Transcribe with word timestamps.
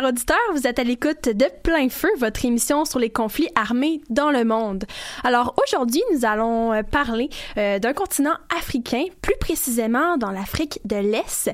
chers 0.00 0.08
auditeurs. 0.08 0.36
Vous 0.52 0.66
êtes 0.66 0.78
à 0.78 0.84
l'écoute 0.84 1.28
de 1.28 1.46
Plein 1.62 1.88
Feu, 1.88 2.08
votre 2.18 2.44
émission 2.44 2.84
sur 2.84 2.98
les 2.98 3.10
conflits 3.10 3.48
armés 3.54 4.00
dans 4.08 4.30
le 4.30 4.44
monde. 4.44 4.84
Alors 5.24 5.54
aujourd'hui, 5.62 6.02
nous 6.12 6.24
allons 6.24 6.72
euh, 6.72 6.82
parler 6.82 7.28
euh, 7.56 7.78
d'un 7.78 7.92
continent 7.92 8.34
africain, 8.56 9.04
plus 9.20 9.36
précisément 9.38 10.16
dans 10.16 10.30
l'Afrique 10.30 10.80
de 10.84 10.96
l'Est. 10.96 11.50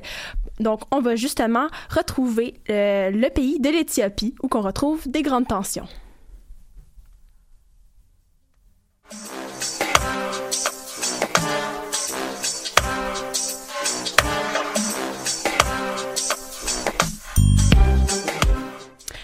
Donc, 0.59 0.81
on 0.91 1.01
va 1.01 1.15
justement 1.15 1.67
retrouver 1.89 2.55
euh, 2.69 3.09
le 3.11 3.29
pays 3.29 3.59
de 3.59 3.69
l'Éthiopie, 3.69 4.35
où 4.41 4.47
qu'on 4.47 4.61
retrouve 4.61 5.07
des 5.07 5.21
grandes 5.23 5.47
tensions. 5.47 5.87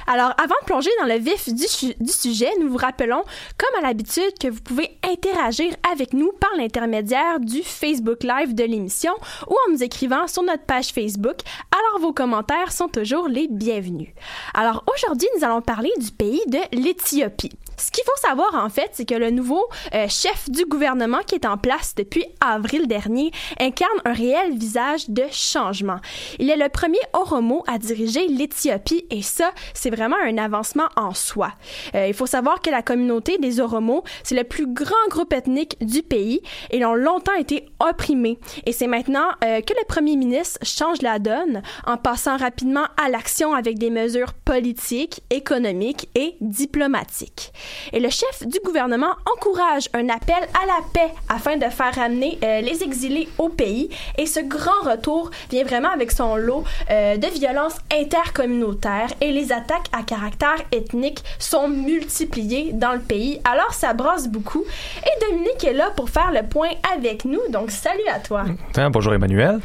Alors, 0.07 0.33
avant 0.37 0.55
de 0.61 0.65
plonger 0.65 0.89
dans 0.99 1.07
le 1.07 1.19
vif 1.19 1.49
du, 1.53 2.11
sujet, 2.11 2.49
nous 2.59 2.69
vous 2.69 2.77
rappelons, 2.77 3.23
comme 3.57 3.79
à 3.79 3.87
l'habitude, 3.87 4.37
que 4.39 4.47
vous 4.47 4.61
pouvez 4.61 4.97
interagir 5.03 5.73
avec 5.91 6.13
nous 6.13 6.31
par 6.39 6.51
l'intermédiaire 6.57 7.39
du 7.39 7.63
Facebook 7.63 8.23
Live 8.23 8.53
de 8.53 8.63
l'émission 8.63 9.13
ou 9.47 9.53
en 9.53 9.71
nous 9.71 9.83
écrivant 9.83 10.27
sur 10.27 10.43
notre 10.43 10.63
page 10.63 10.89
Facebook. 10.89 11.37
Alors, 11.71 12.01
vos 12.01 12.13
commentaires 12.13 12.71
sont 12.71 12.87
toujours 12.87 13.27
les 13.27 13.47
bienvenus. 13.47 14.09
Alors, 14.53 14.83
aujourd'hui, 14.93 15.27
nous 15.37 15.45
allons 15.45 15.61
parler 15.61 15.91
du 15.99 16.11
pays 16.11 16.41
de 16.47 16.59
l'Éthiopie. 16.71 17.51
Ce 17.83 17.91
qu'il 17.91 18.05
faut 18.05 18.25
savoir, 18.25 18.55
en 18.55 18.69
fait, 18.69 18.91
c'est 18.93 19.03
que 19.03 19.13
le 19.13 19.29
nouveau 19.29 19.67
euh, 19.93 20.07
chef 20.07 20.49
du 20.49 20.63
gouvernement 20.63 21.19
qui 21.27 21.35
est 21.35 21.45
en 21.45 21.57
place 21.57 21.95
depuis 21.95 22.23
avril 22.39 22.87
dernier 22.87 23.31
incarne 23.59 23.99
un 24.05 24.13
réel 24.13 24.57
visage 24.57 25.09
de 25.09 25.23
changement. 25.29 25.97
Il 26.39 26.49
est 26.49 26.55
le 26.55 26.69
premier 26.69 27.01
Oromo 27.11 27.61
à 27.67 27.77
diriger 27.79 28.25
l'Éthiopie 28.29 29.05
et 29.09 29.21
ça, 29.21 29.51
c'est 29.73 29.89
vraiment 29.89 30.15
un 30.15 30.37
avancement 30.37 30.87
en 30.95 31.13
soi. 31.13 31.51
Euh, 31.93 32.07
il 32.07 32.13
faut 32.13 32.25
savoir 32.25 32.61
que 32.61 32.69
la 32.69 32.83
communauté 32.83 33.37
des 33.37 33.59
Oromos, 33.59 34.05
c'est 34.23 34.35
le 34.35 34.45
plus 34.45 34.67
grand 34.67 34.95
groupe 35.09 35.33
ethnique 35.33 35.75
du 35.81 36.03
pays 36.03 36.39
et 36.71 36.77
ils 36.77 36.85
ont 36.85 36.95
longtemps 36.95 37.35
été 37.35 37.65
opprimés. 37.81 38.39
Et 38.65 38.71
c'est 38.71 38.87
maintenant 38.87 39.27
euh, 39.43 39.59
que 39.59 39.73
le 39.73 39.85
premier 39.89 40.15
ministre 40.15 40.57
change 40.63 41.01
la 41.01 41.19
donne 41.19 41.61
en 41.85 41.97
passant 41.97 42.37
rapidement 42.37 42.85
à 42.95 43.09
l'action 43.09 43.53
avec 43.53 43.77
des 43.77 43.89
mesures 43.89 44.31
politiques, 44.31 45.21
économiques 45.29 46.07
et 46.15 46.37
diplomatiques. 46.39 47.51
Et 47.91 47.99
le 47.99 48.09
chef 48.09 48.45
du 48.45 48.59
gouvernement 48.63 49.13
encourage 49.35 49.89
un 49.93 50.09
appel 50.09 50.35
à 50.61 50.65
la 50.65 50.79
paix 50.93 51.13
afin 51.29 51.57
de 51.57 51.65
faire 51.65 51.93
ramener 51.95 52.37
euh, 52.43 52.61
les 52.61 52.83
exilés 52.83 53.29
au 53.37 53.49
pays. 53.49 53.89
Et 54.17 54.25
ce 54.25 54.39
grand 54.39 54.81
retour 54.83 55.31
vient 55.49 55.63
vraiment 55.63 55.89
avec 55.89 56.11
son 56.11 56.35
lot 56.35 56.63
euh, 56.89 57.17
de 57.17 57.27
violences 57.27 57.77
intercommunautaires 57.91 59.13
et 59.21 59.31
les 59.31 59.51
attaques 59.51 59.87
à 59.91 60.03
caractère 60.03 60.57
ethnique 60.71 61.23
sont 61.39 61.67
multipliées 61.67 62.71
dans 62.73 62.93
le 62.93 62.99
pays. 62.99 63.39
Alors 63.43 63.73
ça 63.73 63.93
brosse 63.93 64.27
beaucoup. 64.27 64.63
Et 65.03 65.29
Dominique 65.29 65.63
est 65.63 65.73
là 65.73 65.91
pour 65.95 66.09
faire 66.09 66.31
le 66.31 66.47
point 66.47 66.69
avec 66.95 67.25
nous. 67.25 67.41
Donc 67.49 67.71
salut 67.71 68.07
à 68.13 68.19
toi. 68.19 68.43
bonjour 68.91 69.13
Emmanuel. 69.13 69.59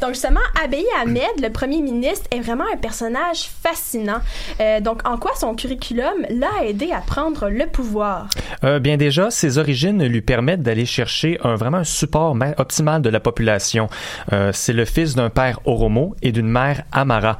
Donc 0.00 0.10
justement, 0.10 0.40
Abiy 0.62 0.86
Ahmed, 1.00 1.40
le 1.40 1.50
premier 1.50 1.82
ministre, 1.82 2.26
est 2.30 2.40
vraiment 2.40 2.64
un 2.72 2.76
personnage 2.76 3.48
fascinant. 3.62 4.20
Euh, 4.60 4.80
donc 4.80 5.06
en 5.06 5.16
quoi 5.18 5.32
son 5.36 5.54
curriculum 5.54 6.14
l'a 6.28 6.64
aidé 6.64 6.92
à 6.92 7.00
prendre 7.00 7.19
le 7.28 7.66
pouvoir? 7.66 8.28
Euh, 8.64 8.78
bien 8.78 8.96
déjà, 8.96 9.30
ses 9.30 9.58
origines 9.58 10.04
lui 10.04 10.22
permettent 10.22 10.62
d'aller 10.62 10.86
chercher 10.86 11.38
un, 11.42 11.54
vraiment 11.54 11.78
un 11.78 11.84
support 11.84 12.36
optimal 12.56 13.02
de 13.02 13.10
la 13.10 13.20
population. 13.20 13.88
Euh, 14.32 14.50
c'est 14.54 14.72
le 14.72 14.84
fils 14.84 15.14
d'un 15.14 15.30
père 15.30 15.60
Oromo 15.64 16.14
et 16.22 16.32
d'une 16.32 16.48
mère 16.48 16.82
Amara, 16.92 17.38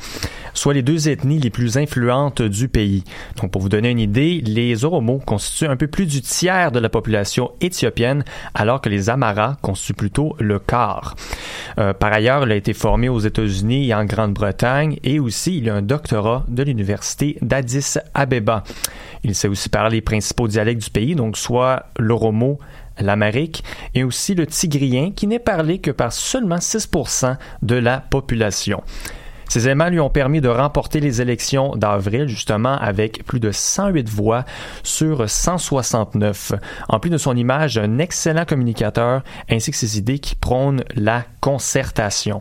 soit 0.54 0.74
les 0.74 0.82
deux 0.82 1.08
ethnies 1.08 1.38
les 1.38 1.50
plus 1.50 1.78
influentes 1.78 2.42
du 2.42 2.68
pays. 2.68 3.04
Donc 3.40 3.50
pour 3.50 3.62
vous 3.62 3.68
donner 3.68 3.90
une 3.90 3.98
idée, 3.98 4.42
les 4.44 4.84
Oromo 4.84 5.18
constituent 5.18 5.70
un 5.70 5.76
peu 5.76 5.86
plus 5.86 6.06
du 6.06 6.20
tiers 6.20 6.72
de 6.72 6.78
la 6.78 6.88
population 6.88 7.52
éthiopienne, 7.60 8.24
alors 8.54 8.80
que 8.80 8.88
les 8.88 9.08
Amara 9.08 9.56
constituent 9.62 9.94
plutôt 9.94 10.36
le 10.38 10.58
quart. 10.58 11.14
Euh, 11.78 11.92
par 11.92 12.12
ailleurs, 12.12 12.44
il 12.44 12.52
a 12.52 12.56
été 12.56 12.72
formé 12.74 13.08
aux 13.08 13.20
États-Unis 13.20 13.88
et 13.88 13.94
en 13.94 14.04
Grande-Bretagne 14.04 14.98
et 15.04 15.20
aussi 15.20 15.58
il 15.58 15.70
a 15.70 15.74
un 15.74 15.82
doctorat 15.82 16.44
de 16.48 16.62
l'université 16.62 17.38
d'Addis 17.40 17.94
Abeba. 18.14 18.64
Il 19.22 19.34
sait 19.34 19.48
aussi 19.48 19.68
parler 19.70 19.96
les 19.96 20.00
principaux 20.02 20.48
dialectes 20.48 20.82
du 20.82 20.90
pays, 20.90 21.14
donc 21.14 21.36
soit 21.36 21.86
l'oromo, 21.98 22.58
l'amérique, 22.98 23.64
et 23.94 24.04
aussi 24.04 24.34
le 24.34 24.46
tigrien, 24.46 25.10
qui 25.10 25.26
n'est 25.26 25.38
parlé 25.38 25.78
que 25.78 25.90
par 25.90 26.12
seulement 26.12 26.56
6% 26.56 27.36
de 27.62 27.74
la 27.76 27.98
population. 27.98 28.82
Ces 29.50 29.66
éléments 29.66 29.88
lui 29.88 29.98
ont 29.98 30.10
permis 30.10 30.40
de 30.40 30.48
remporter 30.48 31.00
les 31.00 31.20
élections 31.20 31.74
d'avril, 31.74 32.28
justement, 32.28 32.78
avec 32.78 33.24
plus 33.24 33.40
de 33.40 33.50
108 33.50 34.08
voix 34.08 34.44
sur 34.84 35.28
169. 35.28 36.52
En 36.88 37.00
plus 37.00 37.10
de 37.10 37.18
son 37.18 37.36
image, 37.36 37.76
un 37.76 37.98
excellent 37.98 38.44
communicateur, 38.44 39.22
ainsi 39.50 39.72
que 39.72 39.76
ses 39.76 39.98
idées 39.98 40.20
qui 40.20 40.36
prônent 40.36 40.84
la 40.94 41.24
concertation. 41.40 42.40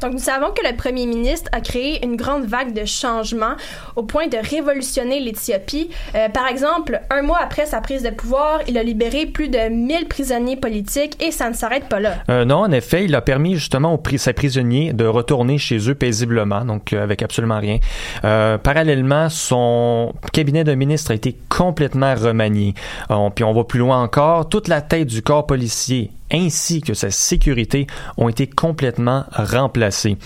Donc, 0.00 0.12
nous 0.12 0.18
savons 0.18 0.48
que 0.48 0.66
le 0.66 0.76
premier 0.76 1.06
ministre 1.06 1.48
a 1.52 1.60
créé 1.60 2.04
une 2.04 2.16
grande 2.16 2.44
vague 2.44 2.72
de 2.72 2.84
changements 2.84 3.54
au 3.96 4.02
point 4.02 4.26
de 4.26 4.36
révolutionner 4.36 5.20
l'Éthiopie. 5.20 5.90
Euh, 6.14 6.28
par 6.28 6.46
exemple, 6.46 7.00
un 7.10 7.22
mois 7.22 7.38
après 7.42 7.66
sa 7.66 7.80
prise 7.80 8.02
de 8.02 8.10
pouvoir, 8.10 8.60
il 8.68 8.76
a 8.76 8.82
libéré 8.82 9.26
plus 9.26 9.48
de 9.48 9.68
1000 9.68 10.06
prisonniers 10.08 10.56
politiques 10.56 11.22
et 11.22 11.30
ça 11.30 11.48
ne 11.48 11.54
s'arrête 11.54 11.88
pas 11.88 12.00
là. 12.00 12.14
Euh, 12.28 12.44
non, 12.44 12.58
en 12.58 12.72
effet, 12.72 13.04
il 13.04 13.14
a 13.14 13.20
permis 13.20 13.54
justement 13.54 13.94
aux 13.94 14.02
ses 14.16 14.32
prisonniers 14.32 14.92
de 14.92 15.06
retourner 15.06 15.58
chez 15.58 15.90
eux 15.90 15.94
paisiblement, 15.94 16.64
donc 16.64 16.92
euh, 16.92 17.02
avec 17.02 17.22
absolument 17.22 17.58
rien. 17.58 17.78
parallèlement, 18.22 19.28
son 19.28 20.12
cabinet 20.32 20.62
de 20.62 20.74
ministre 20.74 21.10
a 21.10 21.14
été 21.14 21.36
complètement 21.48 22.14
remanié. 22.14 22.74
puis 23.34 23.44
on 23.44 23.52
va 23.52 23.64
plus 23.64 23.80
loin 23.80 24.02
encore, 24.02 24.48
toute 24.48 24.68
la 24.68 24.80
tête 24.82 25.08
du 25.08 25.22
corps 25.22 25.46
policier 25.46 26.10
ainsi 26.34 26.80
que 26.80 26.94
sa 26.94 27.10
sécurité 27.10 27.86
ont 28.16 28.28
été 28.28 28.46
complètement 28.46 29.24
remplacés. 29.32 30.18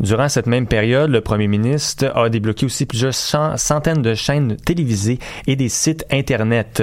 Durant 0.00 0.28
cette 0.28 0.46
même 0.46 0.66
période, 0.66 1.10
le 1.10 1.20
premier 1.20 1.46
ministre 1.46 2.10
a 2.16 2.28
débloqué 2.28 2.66
aussi 2.66 2.86
plusieurs 2.86 3.14
centaines 3.14 4.02
de 4.02 4.14
chaînes 4.14 4.56
télévisées 4.56 5.18
et 5.46 5.56
des 5.56 5.68
sites 5.68 6.04
Internet. 6.10 6.82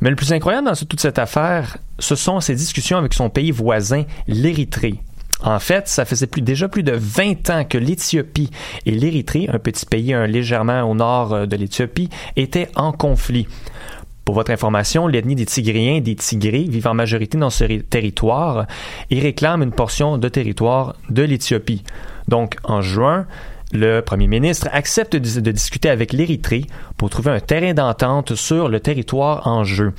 Mais 0.00 0.10
le 0.10 0.16
plus 0.16 0.32
incroyable 0.32 0.68
dans 0.68 0.74
toute 0.74 1.00
cette 1.00 1.18
affaire, 1.18 1.78
ce 1.98 2.14
sont 2.14 2.40
ses 2.40 2.54
discussions 2.54 2.98
avec 2.98 3.14
son 3.14 3.30
pays 3.30 3.50
voisin, 3.50 4.04
l'Érythrée. 4.28 4.94
En 5.42 5.60
fait, 5.60 5.86
ça 5.88 6.04
faisait 6.04 6.26
déjà 6.26 6.68
plus 6.68 6.82
de 6.82 6.92
20 6.92 7.50
ans 7.50 7.64
que 7.64 7.78
l'Éthiopie 7.78 8.50
et 8.86 8.90
l'Érythrée, 8.90 9.48
un 9.52 9.58
petit 9.58 9.86
pays 9.86 10.14
légèrement 10.26 10.82
au 10.82 10.94
nord 10.94 11.46
de 11.46 11.56
l'Éthiopie, 11.56 12.08
étaient 12.36 12.68
en 12.74 12.92
conflit. 12.92 13.46
Pour 14.28 14.34
votre 14.34 14.50
information, 14.50 15.06
l'ethnie 15.06 15.36
des 15.36 15.46
Tigriens 15.46 15.94
et 15.94 16.00
des 16.02 16.14
Tigrés 16.14 16.66
vivent 16.68 16.88
en 16.88 16.92
majorité 16.92 17.38
dans 17.38 17.48
ce 17.48 17.64
territoire 17.64 18.66
et 19.10 19.20
réclament 19.20 19.62
une 19.62 19.72
portion 19.72 20.18
de 20.18 20.28
territoire 20.28 20.96
de 21.08 21.22
l'Éthiopie. 21.22 21.82
Donc, 22.28 22.56
en 22.62 22.82
juin, 22.82 23.26
le 23.72 24.00
premier 24.00 24.26
ministre 24.26 24.68
accepte 24.70 25.16
de 25.16 25.50
discuter 25.50 25.88
avec 25.88 26.12
l'Érythrée 26.12 26.66
pour 26.98 27.08
trouver 27.08 27.30
un 27.30 27.40
terrain 27.40 27.72
d'entente 27.72 28.34
sur 28.34 28.68
le 28.68 28.80
territoire 28.80 29.46
en 29.46 29.64
jeu. 29.64 29.94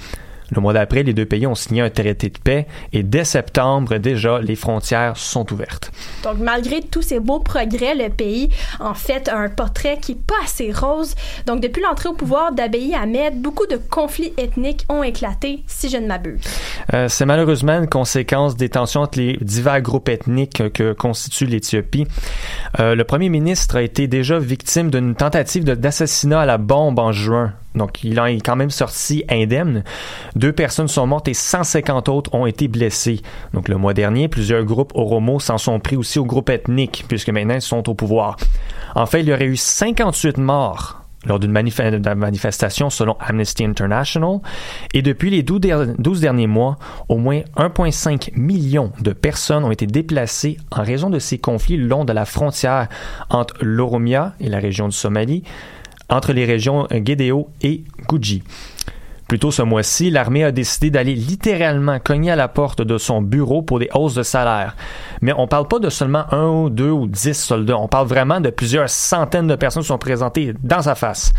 Le 0.51 0.62
mois 0.62 0.74
d'après, 0.74 1.04
les 1.04 1.13
deux 1.13 1.25
pays 1.25 1.48
ont 1.48 1.56
signé 1.56 1.81
un 1.81 1.90
traité 1.90 2.30
de 2.30 2.38
paix 2.38 2.68
et 2.94 3.03
dès 3.03 3.24
septembre, 3.24 3.98
déjà, 3.98 4.39
les 4.39 4.56
frontières 4.56 5.18
sont 5.18 5.51
ouvertes. 5.53 5.91
Donc, 6.24 6.38
malgré 6.39 6.82
tous 6.82 7.01
ces 7.01 7.20
beaux 7.20 7.39
progrès, 7.39 7.96
le 7.96 8.10
pays, 8.10 8.50
en 8.79 8.94
fait, 8.94 9.27
a 9.27 9.38
un 9.38 9.50
portrait 9.50 9.98
qui 10.01 10.13
n'est 10.13 10.22
pas 10.22 10.36
assez 10.44 10.72
rose. 10.72 11.15
Donc, 11.46 11.62
depuis 11.62 11.82
l'entrée 11.82 12.10
au 12.10 12.13
pouvoir 12.13 12.51
d'Abiy 12.51 12.96
Ahmed, 12.96 13.41
beaucoup 13.41 13.68
de 13.68 13.77
conflits 13.77 14.34
ethniques 14.38 14.86
ont 14.89 15.03
éclaté, 15.03 15.63
si 15.68 15.89
je 15.89 15.98
ne 15.98 16.08
m'abuse. 16.08 16.41
Euh, 16.94 17.08
c'est 17.08 17.25
malheureusement 17.25 17.79
une 17.79 17.88
conséquence 17.88 18.56
des 18.56 18.70
tensions 18.70 19.01
entre 19.01 19.20
les 19.20 19.38
divers 19.41 19.82
groupes 19.82 20.10
ethniques 20.10 20.72
que 20.74 20.94
constitue 20.94 21.46
l'Éthiopie. 21.46 22.08
Euh, 22.79 22.96
le 22.96 23.03
premier 23.03 23.29
ministre 23.29 23.77
a 23.77 23.82
été 23.82 24.08
déjà 24.08 24.39
victime 24.39 24.89
d'une 24.89 25.15
tentative 25.15 25.63
d'assassinat 25.63 26.41
à 26.41 26.46
la 26.46 26.58
bombe 26.58 27.00
en 27.00 27.12
juin 27.12 27.53
donc, 27.75 28.03
il 28.03 28.17
est 28.17 28.41
quand 28.43 28.55
même 28.55 28.71
sorti 28.71 29.23
indemne. 29.29 29.83
Deux 30.35 30.51
personnes 30.51 30.88
sont 30.88 31.05
mortes 31.05 31.27
et 31.27 31.33
150 31.33 32.09
autres 32.09 32.33
ont 32.33 32.45
été 32.45 32.67
blessées. 32.67 33.21
Donc, 33.53 33.67
le 33.67 33.77
mois 33.77 33.93
dernier, 33.93 34.27
plusieurs 34.27 34.63
groupes 34.63 34.91
Oromo 34.95 35.39
s'en 35.39 35.57
sont 35.57 35.79
pris 35.79 35.95
aussi 35.95 36.19
aux 36.19 36.25
groupes 36.25 36.49
ethniques, 36.49 37.05
puisque 37.07 37.29
maintenant 37.29 37.55
ils 37.55 37.61
sont 37.61 37.88
au 37.88 37.93
pouvoir. 37.93 38.38
En 38.95 39.05
fait, 39.05 39.21
il 39.21 39.27
y 39.27 39.33
aurait 39.33 39.45
eu 39.45 39.55
58 39.55 40.38
morts 40.38 40.99
lors 41.25 41.39
d'une 41.39 41.51
manifestation 41.51 42.89
selon 42.89 43.17
Amnesty 43.19 43.65
International. 43.65 44.39
Et 44.93 45.01
depuis 45.01 45.29
les 45.29 45.43
12 45.43 46.21
derniers 46.21 46.47
mois, 46.47 46.77
au 47.09 47.17
moins 47.17 47.41
1,5 47.57 48.31
million 48.35 48.91
de 49.01 49.11
personnes 49.11 49.65
ont 49.65 49.71
été 49.71 49.85
déplacées 49.85 50.57
en 50.71 50.81
raison 50.81 51.09
de 51.09 51.19
ces 51.19 51.38
conflits 51.38 51.77
le 51.77 51.88
long 51.88 52.05
de 52.05 52.13
la 52.13 52.25
frontière 52.25 52.88
entre 53.29 53.55
l'Oromia 53.61 54.33
et 54.39 54.47
la 54.47 54.59
région 54.59 54.88
du 54.88 54.95
Somalie, 54.95 55.43
entre 56.10 56.34
les 56.34 56.46
régions 56.46 56.88
Guédéo 56.92 57.50
et 57.62 57.84
Guji. 58.08 58.44
Plus 59.30 59.38
tôt 59.38 59.51
ce 59.51 59.62
mois-ci, 59.62 60.10
l'armée 60.10 60.44
a 60.44 60.51
décidé 60.51 60.89
d'aller 60.89 61.13
littéralement 61.13 62.00
cogner 62.00 62.32
à 62.32 62.36
la 62.36 62.48
porte 62.48 62.82
de 62.82 62.98
son 62.98 63.22
bureau 63.22 63.62
pour 63.62 63.78
des 63.78 63.88
hausses 63.94 64.16
de 64.16 64.24
salaire. 64.24 64.75
Mais 65.22 65.34
on 65.38 65.46
parle 65.46 65.68
pas 65.68 65.78
de 65.78 65.92
seulement 65.92 66.25
un 66.34 66.48
ou 66.48 66.72
deux 66.72 66.89
ou 66.89 67.06
dix 67.06 67.36
soldats. 67.36 67.78
On 67.78 67.88
parle 67.88 68.08
vraiment 68.08 68.42
de 68.42 68.50
plusieurs 68.50 68.89
centaines 68.89 69.46
de 69.46 69.54
personnes 69.54 69.84
qui 69.84 69.89
sont 69.89 70.00
présentées 70.00 70.56
dans 70.63 70.82
sa 70.82 70.96
face. 70.96 71.32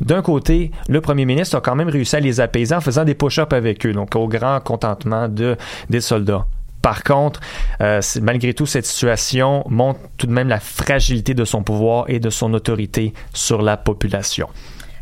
D'un 0.00 0.22
côté, 0.22 0.70
le 0.88 1.00
premier 1.00 1.24
ministre 1.24 1.56
a 1.56 1.60
quand 1.60 1.74
même 1.74 1.88
réussi 1.88 2.14
à 2.14 2.20
les 2.20 2.40
apaiser 2.40 2.76
en 2.76 2.80
faisant 2.80 3.02
des 3.02 3.16
push-ups 3.16 3.52
avec 3.52 3.84
eux, 3.86 3.92
donc 3.92 4.14
au 4.14 4.28
grand 4.28 4.60
contentement 4.60 5.26
de, 5.26 5.56
des 5.90 6.00
soldats. 6.00 6.46
Par 6.82 7.04
contre, 7.04 7.40
euh, 7.80 8.00
malgré 8.20 8.52
tout, 8.54 8.66
cette 8.66 8.86
situation 8.86 9.64
montre 9.68 10.00
tout 10.18 10.26
de 10.26 10.32
même 10.32 10.48
la 10.48 10.60
fragilité 10.60 11.32
de 11.32 11.44
son 11.44 11.62
pouvoir 11.62 12.06
et 12.08 12.18
de 12.18 12.28
son 12.28 12.52
autorité 12.54 13.14
sur 13.32 13.62
la 13.62 13.76
population. 13.76 14.48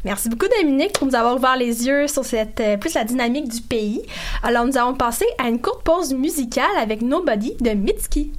Merci 0.04 0.28
beaucoup 0.30 0.46
Dominique 0.60 0.92
pour 0.92 1.06
nous 1.06 1.14
avoir 1.14 1.37
ouvert 1.37 1.56
les 1.56 1.87
yeux 1.87 2.06
sur 2.06 2.25
cette 2.25 2.60
euh, 2.60 2.76
plus 2.76 2.94
la 2.94 3.04
dynamique 3.04 3.49
du 3.49 3.60
pays. 3.60 4.02
Alors 4.42 4.64
nous 4.64 4.78
allons 4.78 4.94
passer 4.94 5.26
à 5.38 5.49
une 5.49 5.60
courte 5.60 5.82
pause 5.82 6.14
musicale 6.14 6.64
avec 6.80 7.02
Nobody 7.02 7.54
de 7.60 7.70
Mitski. 7.70 8.32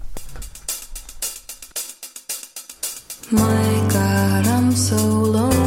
My 3.32 3.40
God, 3.90 4.48
I'm 4.48 4.72
so 4.76 4.96
lonely. 4.98 5.62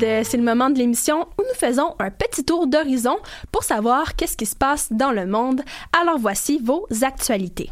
C'est 0.00 0.36
le 0.36 0.42
moment 0.42 0.70
de 0.70 0.78
l'émission 0.78 1.26
faisons 1.60 1.94
un 1.98 2.10
petit 2.10 2.42
tour 2.42 2.66
d'horizon 2.66 3.18
pour 3.52 3.64
savoir 3.64 4.16
qu'est-ce 4.16 4.36
qui 4.36 4.46
se 4.46 4.56
passe 4.56 4.88
dans 4.90 5.12
le 5.12 5.26
monde. 5.26 5.60
Alors 6.00 6.18
voici 6.18 6.58
vos 6.62 6.86
actualités. 7.02 7.70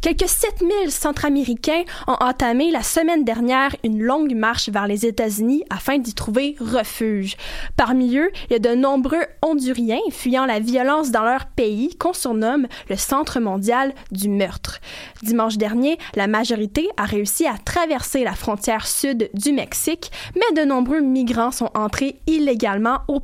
Quelques 0.00 0.28
7000 0.28 0.90
Centra-Américains 0.90 1.82
ont 2.06 2.16
entamé 2.20 2.70
la 2.70 2.82
semaine 2.82 3.24
dernière 3.24 3.74
une 3.82 4.00
longue 4.00 4.34
marche 4.34 4.68
vers 4.68 4.86
les 4.86 5.06
États-Unis 5.06 5.64
afin 5.70 5.98
d'y 5.98 6.14
trouver 6.14 6.54
refuge. 6.60 7.36
Parmi 7.76 8.16
eux, 8.16 8.30
il 8.48 8.52
y 8.52 8.56
a 8.56 8.58
de 8.58 8.74
nombreux 8.74 9.24
Honduriens 9.42 9.98
fuyant 10.10 10.46
la 10.46 10.60
violence 10.60 11.10
dans 11.10 11.24
leur 11.24 11.46
pays 11.46 11.96
qu'on 11.96 12.12
surnomme 12.12 12.68
le 12.88 12.96
Centre 12.96 13.40
mondial 13.40 13.94
du 14.12 14.28
meurtre. 14.28 14.80
Dimanche 15.22 15.56
dernier, 15.56 15.98
la 16.14 16.26
majorité 16.28 16.88
a 16.96 17.04
réussi 17.04 17.46
à 17.46 17.58
traverser 17.58 18.22
la 18.22 18.34
frontière 18.34 18.86
sud 18.86 19.30
du 19.34 19.52
Mexique, 19.52 20.12
mais 20.36 20.62
de 20.62 20.66
nombreux 20.66 21.00
migrants 21.00 21.50
sont 21.50 21.70
entrés 21.74 22.20
illégalement 22.26 22.98
au 23.08 23.20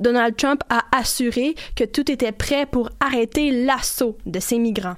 Donald 0.00 0.36
Trump 0.36 0.62
a 0.68 0.84
assuré 0.92 1.54
que 1.74 1.84
tout 1.84 2.10
était 2.10 2.32
prêt 2.32 2.66
pour 2.66 2.90
arrêter 3.00 3.64
l'assaut 3.64 4.18
de 4.26 4.40
ces 4.40 4.58
migrants. 4.58 4.96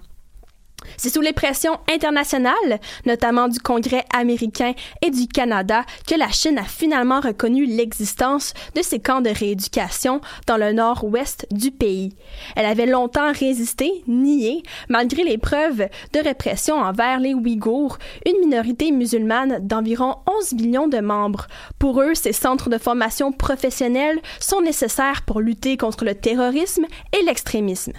C'est 0.97 1.11
sous 1.11 1.21
les 1.21 1.33
pressions 1.33 1.78
internationales, 1.92 2.80
notamment 3.07 3.49
du 3.49 3.59
Congrès 3.59 4.04
américain 4.14 4.73
et 5.02 5.11
du 5.11 5.26
Canada, 5.26 5.85
que 6.07 6.14
la 6.14 6.28
Chine 6.28 6.59
a 6.59 6.64
finalement 6.64 7.21
reconnu 7.21 7.66
l'existence 7.66 8.54
de 8.75 8.83
ces 8.83 8.99
camps 8.99 9.21
de 9.21 9.30
rééducation 9.30 10.21
dans 10.47 10.57
le 10.57 10.73
nord-ouest 10.73 11.47
du 11.50 11.71
pays. 11.71 12.14
Elle 12.57 12.66
avait 12.66 12.87
longtemps 12.87 13.33
résisté, 13.33 14.02
nié, 14.07 14.62
malgré 14.88 15.25
les 15.25 15.38
preuves 15.38 15.88
de 16.12 16.21
répression 16.23 16.76
envers 16.76 17.21
les 17.21 17.35
Ouïghours, 17.35 17.99
une 18.26 18.40
minorité 18.40 18.90
musulmane 18.90 19.59
d'environ 19.66 20.16
11 20.26 20.54
millions 20.54 20.88
de 20.88 20.99
membres. 20.99 21.47
Pour 21.78 22.00
eux, 22.00 22.14
ces 22.14 22.33
centres 22.33 22.71
de 22.71 22.78
formation 22.78 23.33
professionnelle 23.33 24.21
sont 24.40 24.61
nécessaires 24.61 25.23
pour 25.26 25.40
lutter 25.40 25.76
contre 25.76 26.04
le 26.04 26.14
terrorisme 26.14 26.87
et 27.12 27.25
l'extrémisme. 27.25 27.92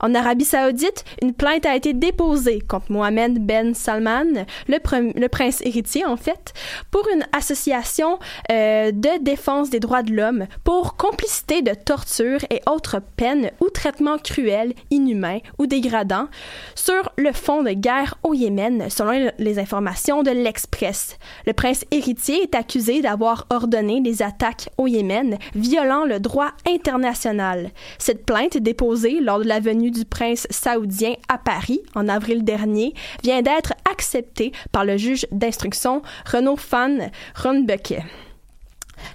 En 0.00 0.14
Arabie 0.14 0.44
saoudite, 0.44 1.04
une 1.22 1.34
plainte 1.34 1.66
a 1.66 1.74
été 1.74 1.92
déposée 1.92 2.60
contre 2.60 2.92
Mohamed 2.92 3.44
Ben 3.44 3.74
Salman, 3.74 4.44
le, 4.68 5.28
prince 5.28 5.60
héritier 5.62 6.04
en 6.04 6.16
fait, 6.16 6.52
pour 6.90 7.06
une 7.12 7.26
association 7.32 8.18
euh, 8.50 8.92
de 8.92 9.22
défense 9.22 9.70
des 9.70 9.80
droits 9.80 10.02
de 10.02 10.12
l'homme 10.12 10.46
pour 10.64 10.96
complicité 10.96 11.62
de 11.62 11.74
torture 11.74 12.40
et 12.50 12.60
autres 12.70 13.00
peines 13.16 13.50
ou 13.60 13.70
traitements 13.70 14.18
cruels, 14.18 14.74
inhumains 14.90 15.38
ou 15.58 15.66
dégradants 15.66 16.28
sur 16.74 17.10
le 17.16 17.32
fond 17.32 17.62
de 17.62 17.72
guerre 17.72 18.14
au 18.22 18.34
Yémen, 18.34 18.88
selon 18.90 19.30
les 19.38 19.58
informations 19.58 20.22
de 20.22 20.30
l'Express. 20.30 21.18
Le 21.46 21.52
prince 21.52 21.84
héritier 21.90 22.42
est 22.42 22.54
accusé 22.54 23.00
d'avoir 23.00 23.46
ordonné 23.50 24.00
des 24.00 24.22
attaques 24.22 24.68
au 24.78 24.86
Yémen, 24.86 25.38
violant 25.54 26.04
le 26.04 26.20
droit 26.20 26.52
international. 26.66 27.70
Cette 27.98 28.24
plainte 28.24 28.56
déposée 28.56 29.20
lors 29.20 29.40
de 29.40 29.44
la 29.44 29.60
venue 29.60 29.87
du 29.90 30.04
prince 30.04 30.46
saoudien 30.50 31.14
à 31.28 31.38
Paris 31.38 31.80
en 31.94 32.08
avril 32.08 32.44
dernier 32.44 32.94
vient 33.22 33.42
d'être 33.42 33.74
accepté 33.90 34.52
par 34.72 34.84
le 34.84 34.96
juge 34.96 35.26
d'instruction 35.30 36.02
Renaud 36.26 36.58
van 36.70 37.10
Ronbecke. 37.34 37.94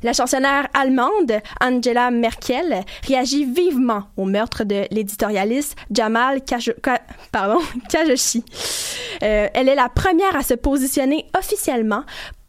La 0.02 0.14
chancelière 0.14 0.68
allemande 0.74 1.42
Angela 1.62 2.12
Merkel 2.12 2.84
réagit 3.08 3.46
vivement 3.46 4.04
au 4.18 4.26
meurtre 4.26 4.64
de 4.64 4.86
l'éditorialiste 4.92 5.76
Jamal 5.92 6.42
Khashoggi. 6.46 8.44
Euh, 9.24 9.48
elle 9.54 9.70
est 9.70 9.76
la 9.76 9.90
première 9.90 10.36
à 10.36 10.44
se 10.44 10.54
positionner 10.54 11.26
officiellement 11.38 12.04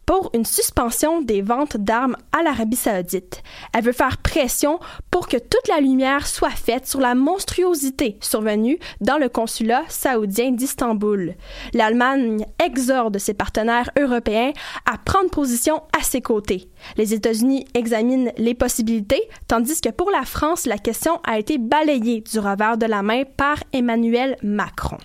pour 0.05 0.29
une 0.33 0.45
suspension 0.45 1.21
des 1.21 1.41
ventes 1.41 1.77
d'armes 1.77 2.15
à 2.31 2.43
l'Arabie 2.43 2.75
saoudite. 2.75 3.41
Elle 3.73 3.83
veut 3.83 3.91
faire 3.91 4.17
pression 4.17 4.79
pour 5.11 5.27
que 5.27 5.37
toute 5.37 5.67
la 5.67 5.79
lumière 5.79 6.27
soit 6.27 6.49
faite 6.51 6.87
sur 6.87 6.99
la 6.99 7.15
monstruosité 7.15 8.17
survenue 8.21 8.79
dans 9.01 9.17
le 9.17 9.29
consulat 9.29 9.83
saoudien 9.89 10.51
d'Istanbul. 10.51 11.35
L'Allemagne 11.73 12.45
exhorte 12.63 13.17
ses 13.17 13.33
partenaires 13.33 13.89
européens 13.97 14.51
à 14.85 14.97
prendre 14.97 15.29
position 15.29 15.83
à 15.97 16.03
ses 16.03 16.21
côtés. 16.21 16.69
Les 16.97 17.13
États-Unis 17.13 17.65
examinent 17.73 18.31
les 18.37 18.53
possibilités, 18.53 19.21
tandis 19.47 19.81
que 19.81 19.89
pour 19.89 20.11
la 20.11 20.23
France, 20.23 20.65
la 20.65 20.77
question 20.77 21.19
a 21.23 21.39
été 21.39 21.57
balayée 21.57 22.21
du 22.21 22.39
revers 22.39 22.77
de 22.77 22.85
la 22.85 23.01
main 23.01 23.23
par 23.37 23.57
Emmanuel 23.73 24.37
Macron. 24.43 24.97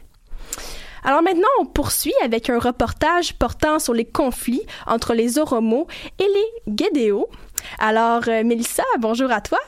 Alors 1.02 1.22
maintenant, 1.22 1.48
on 1.60 1.66
poursuit 1.66 2.14
avec 2.22 2.50
un 2.50 2.58
reportage 2.58 3.34
portant 3.34 3.78
sur 3.78 3.94
les 3.94 4.04
conflits 4.04 4.62
entre 4.86 5.14
les 5.14 5.38
Oromo 5.38 5.86
et 6.18 6.26
les 6.26 6.72
Guédéo. 6.72 7.28
Alors, 7.78 8.22
euh, 8.28 8.44
Mélissa, 8.44 8.84
bonjour 8.98 9.30
à 9.30 9.40
toi. 9.40 9.58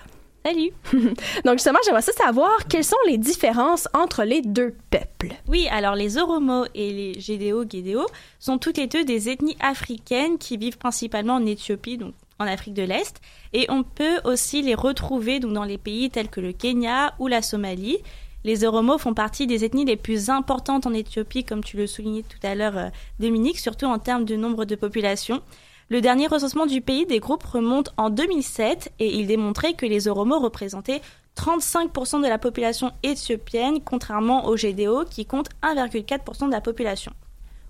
Salut. 0.45 0.73
Donc 1.45 1.55
justement, 1.55 1.79
j'aimerais 1.85 2.03
ça 2.03 2.13
savoir 2.13 2.67
quelles 2.69 2.85
sont 2.85 2.97
les 3.07 3.17
différences 3.17 3.89
entre 3.95 4.25
les 4.25 4.43
deux 4.43 4.75
peuples? 4.91 5.29
Oui, 5.47 5.69
alors 5.71 5.95
les 5.95 6.19
Oromo 6.19 6.65
et 6.75 6.93
les 6.93 7.21
Gédéo 7.21 7.65
Guédéo 7.65 8.07
sont 8.41 8.59
toutes 8.59 8.77
les 8.77 8.89
deux 8.89 9.05
des 9.05 9.29
ethnies 9.29 9.57
africaines 9.61 10.39
qui 10.39 10.57
vivent 10.57 10.79
principalement 10.79 11.35
en 11.35 11.47
Éthiopie, 11.47 11.97
donc 11.97 12.15
en 12.41 12.47
Afrique 12.47 12.75
de 12.75 12.83
l'Est, 12.83 13.21
et 13.53 13.67
on 13.69 13.85
peut 13.85 14.19
aussi 14.25 14.63
les 14.63 14.75
retrouver 14.75 15.39
donc 15.39 15.53
dans 15.53 15.65
les 15.65 15.79
pays 15.79 16.11
tels 16.11 16.29
que 16.29 16.41
le 16.41 16.53
Kenya 16.53 17.15
ou 17.21 17.29
la 17.29 17.41
Somalie. 17.41 17.99
Les 18.45 18.65
Oromo 18.65 18.99
font 18.99 19.15
partie 19.15 19.47
des 19.47 19.65
ethnies 19.65 19.85
les 19.85 19.97
plus 19.97 20.29
importantes 20.29 20.87
en 20.87 20.93
Éthiopie, 20.93 21.45
comme 21.45 21.63
tu 21.63 21.77
le 21.77 21.87
soulignais 21.87 22.25
tout 22.25 22.45
à 22.45 22.55
l'heure, 22.55 22.77
euh, 22.77 22.89
Dominique, 23.21 23.59
surtout 23.59 23.87
en 23.87 23.99
termes 23.99 24.25
de 24.25 24.35
nombre 24.35 24.65
de 24.65 24.75
population. 24.75 25.43
Le 25.89 26.01
dernier 26.01 26.27
recensement 26.27 26.67
du 26.67 26.81
pays 26.81 27.07
des 27.07 27.21
groupes 27.21 27.45
remonte 27.45 27.93
en 27.97 28.11
2007 28.11 28.93
et 28.99 29.15
il 29.15 29.27
démontrait 29.27 29.75
que 29.75 29.87
les 29.87 30.09
Oromo 30.09 30.39
représentaient 30.41 31.03
35% 31.37 32.23
de 32.23 32.29
la 32.29 32.39
population 32.39 32.93
éthiopienne, 33.03 33.81
contrairement 33.85 34.47
aux 34.47 34.57
GDO 34.57 35.05
qui 35.05 35.27
comptent 35.27 35.51
1,4% 35.63 36.47
de 36.47 36.53
la 36.53 36.61
population. 36.61 37.13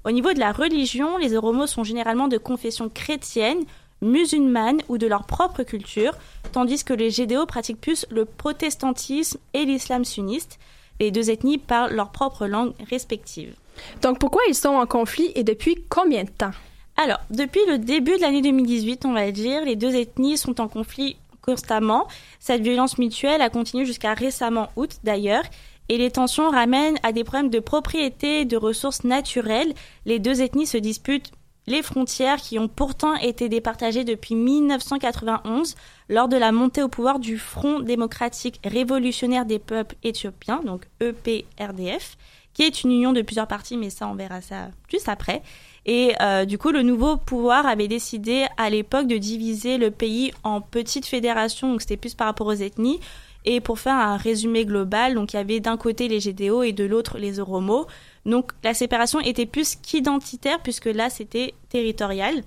Au 0.05 0.11
niveau 0.11 0.33
de 0.33 0.41
la 0.41 0.53
religion, 0.53 1.17
les 1.19 1.37
Oromo 1.37 1.67
sont 1.67 1.85
généralement 1.85 2.29
de 2.29 2.39
confession 2.39 2.89
chrétienne, 2.89 3.61
musulmane 4.03 4.83
ou 4.89 4.99
de 4.99 5.07
leur 5.07 5.25
propre 5.25 5.63
culture, 5.63 6.13
tandis 6.53 6.85
que 6.85 6.93
les 6.93 7.11
GDO 7.11 7.47
pratiquent 7.47 7.81
plus 7.81 8.05
le 8.11 8.27
protestantisme 8.27 9.39
et 9.55 9.65
l'islam 9.65 10.05
sunniste. 10.05 10.59
Les 11.01 11.11
deux 11.11 11.31
ethnies 11.31 11.59
parlent 11.59 11.95
leur 11.95 12.11
propre 12.11 12.47
langue 12.47 12.75
respective. 12.91 13.55
Donc 14.03 14.19
pourquoi 14.19 14.43
ils 14.49 14.55
sont 14.55 14.69
en 14.69 14.87
conflit 14.87 15.33
et 15.35 15.45
depuis 15.45 15.77
combien 15.89 16.25
de 16.25 16.31
temps? 16.31 16.53
Alors, 16.97 17.21
depuis 17.31 17.63
le 17.69 17.79
début 17.79 18.17
de 18.17 18.21
l'année 18.21 18.43
2018, 18.43 19.07
on 19.07 19.13
va 19.13 19.31
dire, 19.31 19.65
les 19.65 19.77
deux 19.77 19.95
ethnies 19.95 20.37
sont 20.37 20.61
en 20.61 20.69
conflit 20.69 21.17
constamment. 21.41 22.07
Cette 22.39 22.63
violence 22.63 22.99
mutuelle 22.99 23.41
a 23.41 23.51
continué 23.51 23.87
jusqu'à 23.87 24.15
récemment 24.15 24.69
août 24.77 24.99
d'ailleurs. 25.03 25.45
Et 25.89 25.99
les 25.99 26.11
tensions 26.11 26.51
ramènent 26.51 26.99
à 27.03 27.13
des 27.13 27.25
problèmes 27.25 27.51
de 27.51 27.59
propriété 27.59 28.45
de 28.45 28.57
ressources 28.57 29.05
naturelles. 29.05 29.75
Les 30.07 30.19
deux 30.19 30.41
ethnies 30.41 30.67
se 30.67 30.79
disputent 30.79 31.33
les 31.67 31.83
frontières 31.83 32.41
qui 32.41 32.59
ont 32.59 32.69
pourtant 32.69 33.15
été 33.15 33.49
départagées 33.49 34.05
depuis 34.05 34.35
1991 34.35 35.77
lors 36.09 36.29
de 36.29 36.37
la 36.37 36.53
montée 36.53 36.83
au 36.83 36.89
pouvoir 36.89 37.19
du 37.19 37.39
Front 37.39 37.81
démocratique 37.81 38.61
révolutionnaire 38.65 39.47
des 39.47 39.59
peuples 39.59 39.97
éthiopiens, 40.03 40.61
donc 40.65 40.87
EPRDF, 41.01 42.17
qui 42.55 42.63
est 42.63 42.83
une 42.83 42.93
union 42.93 43.13
de 43.13 43.23
plusieurs 43.23 43.47
partis, 43.47 43.77
mais 43.77 43.91
ça 43.91 44.09
on 44.09 44.15
verra 44.15 44.41
ça 44.41 44.69
juste 44.89 45.09
après. 45.09 45.43
Et 45.85 46.15
euh, 46.21 46.45
du 46.45 46.59
coup, 46.59 46.71
le 46.71 46.83
nouveau 46.83 47.17
pouvoir 47.17 47.67
avait 47.67 47.89
décidé 47.89 48.47
à 48.57 48.71
l'époque 48.71 49.09
de 49.09 49.17
diviser 49.17 49.79
le 49.79 49.91
pays 49.91 50.33
en 50.45 50.61
petites 50.61 51.07
fédérations, 51.07 51.71
donc 51.71 51.81
c'était 51.81 51.97
plus 51.97 52.15
par 52.15 52.29
rapport 52.29 52.47
aux 52.47 52.53
ethnies. 52.53 53.01
Et 53.45 53.61
pour 53.61 53.81
faire 53.81 53.97
un 53.97 54.17
résumé 54.17 54.65
global, 54.65 55.15
donc 55.15 55.33
il 55.33 55.37
y 55.37 55.41
avait 55.41 55.59
d'un 55.59 55.77
côté 55.77 56.07
les 56.07 56.21
GDO 56.21 56.63
et 56.63 56.71
de 56.71 56.85
l'autre 56.85 57.19
les 57.19 57.41
Oromo. 57.41 57.89
Donc 58.25 58.53
la 58.63 58.75
séparation 58.75 59.21
était 59.21 59.47
plus 59.47 59.77
qu'identitaire 59.77 60.61
puisque 60.63 60.87
là 60.87 61.11
c'était 61.11 61.55
territorial. 61.69 62.43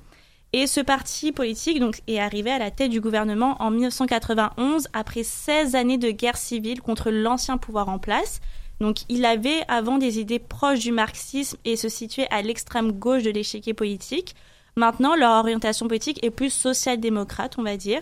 Et 0.54 0.68
ce 0.68 0.80
parti 0.80 1.34
politique 1.34 1.82
donc, 1.82 2.00
est 2.08 2.20
arrivé 2.20 2.50
à 2.50 2.60
la 2.60 2.72
tête 2.72 2.90
du 2.90 3.02
gouvernement 3.02 3.58
en 3.60 3.72
1991 3.72 4.88
après 4.94 5.24
16 5.24 5.76
années 5.76 5.98
de 5.98 6.12
guerre 6.12 6.38
civile 6.38 6.82
contre 6.82 7.12
l'ancien 7.12 7.58
pouvoir 7.58 7.90
en 7.90 8.00
place. 8.00 8.40
Donc 8.80 9.00
il 9.10 9.26
avait 9.26 9.64
avant 9.68 9.98
des 9.98 10.20
idées 10.20 10.40
proches 10.40 10.80
du 10.80 10.92
marxisme 10.92 11.58
et 11.66 11.76
se 11.76 11.90
situait 11.90 12.28
à 12.32 12.42
l'extrême 12.42 12.94
gauche 12.94 13.24
de 13.24 13.32
l'échiquier 13.32 13.74
politique. 13.74 14.36
Maintenant, 14.78 15.16
leur 15.16 15.32
orientation 15.32 15.88
politique 15.88 16.24
est 16.24 16.32
plus 16.32 16.52
social-démocrate, 16.52 17.56
on 17.58 17.64
va 17.64 17.78
dire. 17.78 18.02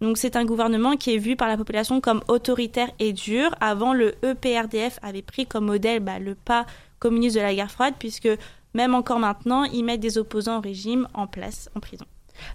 Donc 0.00 0.18
c'est 0.18 0.36
un 0.36 0.44
gouvernement 0.44 0.96
qui 0.96 1.14
est 1.14 1.18
vu 1.18 1.36
par 1.36 1.48
la 1.48 1.56
population 1.56 2.00
comme 2.00 2.22
autoritaire 2.28 2.90
et 2.98 3.12
dur. 3.12 3.54
Avant, 3.60 3.94
le 3.94 4.14
EPRDF 4.22 4.98
avait 5.02 5.22
pris 5.22 5.46
comme 5.46 5.66
modèle 5.66 6.00
bah, 6.00 6.18
le 6.18 6.34
pas 6.34 6.66
communiste 6.98 7.36
de 7.36 7.40
la 7.40 7.54
guerre 7.54 7.70
froide, 7.70 7.94
puisque 7.98 8.28
même 8.74 8.94
encore 8.94 9.18
maintenant, 9.18 9.64
ils 9.64 9.84
mettent 9.84 10.00
des 10.00 10.18
opposants 10.18 10.58
au 10.58 10.60
régime 10.60 11.08
en 11.14 11.26
place, 11.26 11.70
en 11.74 11.80
prison. 11.80 12.06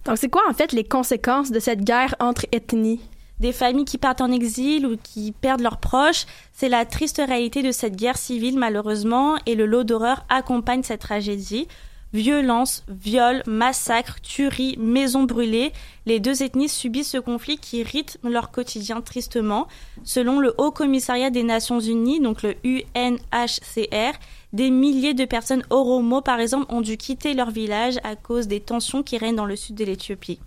Donc 0.05 0.17
c'est 0.17 0.29
quoi 0.29 0.43
en 0.49 0.53
fait 0.53 0.73
les 0.73 0.83
conséquences 0.83 1.51
de 1.51 1.59
cette 1.59 1.83
guerre 1.83 2.15
entre 2.19 2.45
ethnies? 2.51 2.99
Des 3.39 3.53
familles 3.53 3.85
qui 3.85 3.97
partent 3.97 4.19
en 4.19 4.31
exil 4.31 4.85
ou 4.85 4.97
qui 5.01 5.31
perdent 5.31 5.61
leurs 5.61 5.77
proches. 5.77 6.25
C'est 6.51 6.67
la 6.67 6.85
triste 6.85 7.21
réalité 7.25 7.63
de 7.63 7.71
cette 7.71 7.95
guerre 7.95 8.17
civile 8.17 8.59
malheureusement 8.59 9.37
et 9.45 9.55
le 9.55 9.65
lot 9.65 9.85
d'horreur 9.85 10.25
accompagne 10.27 10.83
cette 10.83 11.01
tragédie. 11.01 11.69
Violence, 12.11 12.83
viols, 12.87 13.43
massacres, 13.45 14.19
tueries, 14.21 14.77
maisons 14.79 15.23
brûlées, 15.23 15.71
les 16.07 16.19
deux 16.19 16.41
ethnies 16.41 16.69
subissent 16.69 17.11
ce 17.11 17.19
conflit 17.19 17.57
qui 17.59 17.83
rythme 17.83 18.29
leur 18.29 18.49
quotidien 18.49 19.01
tristement. 19.01 19.67
Selon 20.03 20.39
le 20.39 20.55
Haut 20.57 20.71
Commissariat 20.71 21.29
des 21.29 21.43
Nations 21.43 21.79
Unies, 21.79 22.19
donc 22.19 22.41
le 22.41 22.55
UNHCR, 22.63 24.17
des 24.53 24.71
milliers 24.71 25.13
de 25.13 25.25
personnes 25.25 25.63
Oromo, 25.69 26.21
par 26.21 26.39
exemple, 26.39 26.73
ont 26.73 26.81
dû 26.81 26.97
quitter 26.97 27.35
leur 27.35 27.51
village 27.51 27.99
à 28.03 28.15
cause 28.15 28.47
des 28.47 28.59
tensions 28.59 29.03
qui 29.03 29.19
règnent 29.19 29.35
dans 29.35 29.45
le 29.45 29.55
sud 29.55 29.75
de 29.75 29.85
l'Éthiopie. 29.85 30.39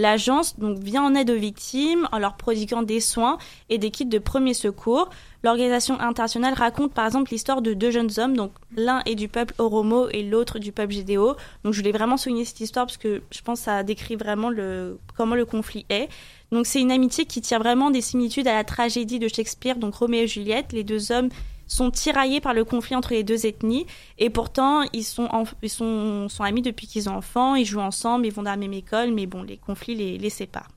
L'agence 0.00 0.58
donc 0.58 0.78
vient 0.78 1.02
en 1.02 1.14
aide 1.14 1.28
aux 1.28 1.36
victimes 1.36 2.08
en 2.10 2.18
leur 2.18 2.38
prodiguant 2.38 2.82
des 2.82 3.00
soins 3.00 3.36
et 3.68 3.76
des 3.76 3.90
kits 3.90 4.06
de 4.06 4.18
premiers 4.18 4.54
secours. 4.54 5.10
L'organisation 5.44 6.00
internationale 6.00 6.54
raconte 6.54 6.94
par 6.94 7.04
exemple 7.04 7.30
l'histoire 7.30 7.60
de 7.60 7.74
deux 7.74 7.90
jeunes 7.90 8.08
hommes, 8.16 8.34
donc 8.34 8.52
l'un 8.74 9.02
est 9.04 9.14
du 9.14 9.28
peuple 9.28 9.52
Oromo 9.58 10.08
et 10.08 10.22
l'autre 10.22 10.58
du 10.58 10.72
peuple 10.72 10.94
Gédéo. 10.94 11.36
Donc 11.64 11.74
je 11.74 11.80
voulais 11.80 11.92
vraiment 11.92 12.16
souligner 12.16 12.46
cette 12.46 12.60
histoire 12.60 12.86
parce 12.86 12.96
que 12.96 13.20
je 13.30 13.42
pense 13.42 13.58
que 13.58 13.64
ça 13.66 13.82
décrit 13.82 14.16
vraiment 14.16 14.48
le, 14.48 14.98
comment 15.18 15.34
le 15.34 15.44
conflit 15.44 15.84
est. 15.90 16.08
Donc 16.50 16.64
c'est 16.64 16.80
une 16.80 16.92
amitié 16.92 17.26
qui 17.26 17.42
tire 17.42 17.58
vraiment 17.58 17.90
des 17.90 18.00
similitudes 18.00 18.48
à 18.48 18.54
la 18.54 18.64
tragédie 18.64 19.18
de 19.18 19.28
Shakespeare, 19.28 19.76
donc 19.76 19.96
Roméo 19.96 20.22
et 20.22 20.28
Juliette. 20.28 20.72
Les 20.72 20.82
deux 20.82 21.12
hommes 21.12 21.28
sont 21.70 21.90
tiraillés 21.90 22.40
par 22.40 22.52
le 22.52 22.64
conflit 22.64 22.96
entre 22.96 23.12
les 23.12 23.22
deux 23.22 23.46
ethnies 23.46 23.86
et 24.18 24.28
pourtant 24.28 24.82
ils 24.92 25.04
sont, 25.04 25.28
ils 25.62 25.70
sont, 25.70 26.28
sont 26.28 26.44
amis 26.44 26.62
depuis 26.62 26.86
qu'ils 26.86 27.08
ont 27.08 27.14
enfants, 27.14 27.54
ils 27.54 27.64
jouent 27.64 27.80
ensemble, 27.80 28.26
ils 28.26 28.32
vont 28.32 28.42
dans 28.42 28.50
la 28.50 28.56
même 28.56 28.72
école, 28.72 29.12
mais 29.12 29.26
bon, 29.26 29.42
les 29.42 29.56
conflits 29.56 29.94
les, 29.94 30.18
les 30.18 30.30
séparent. 30.30 30.70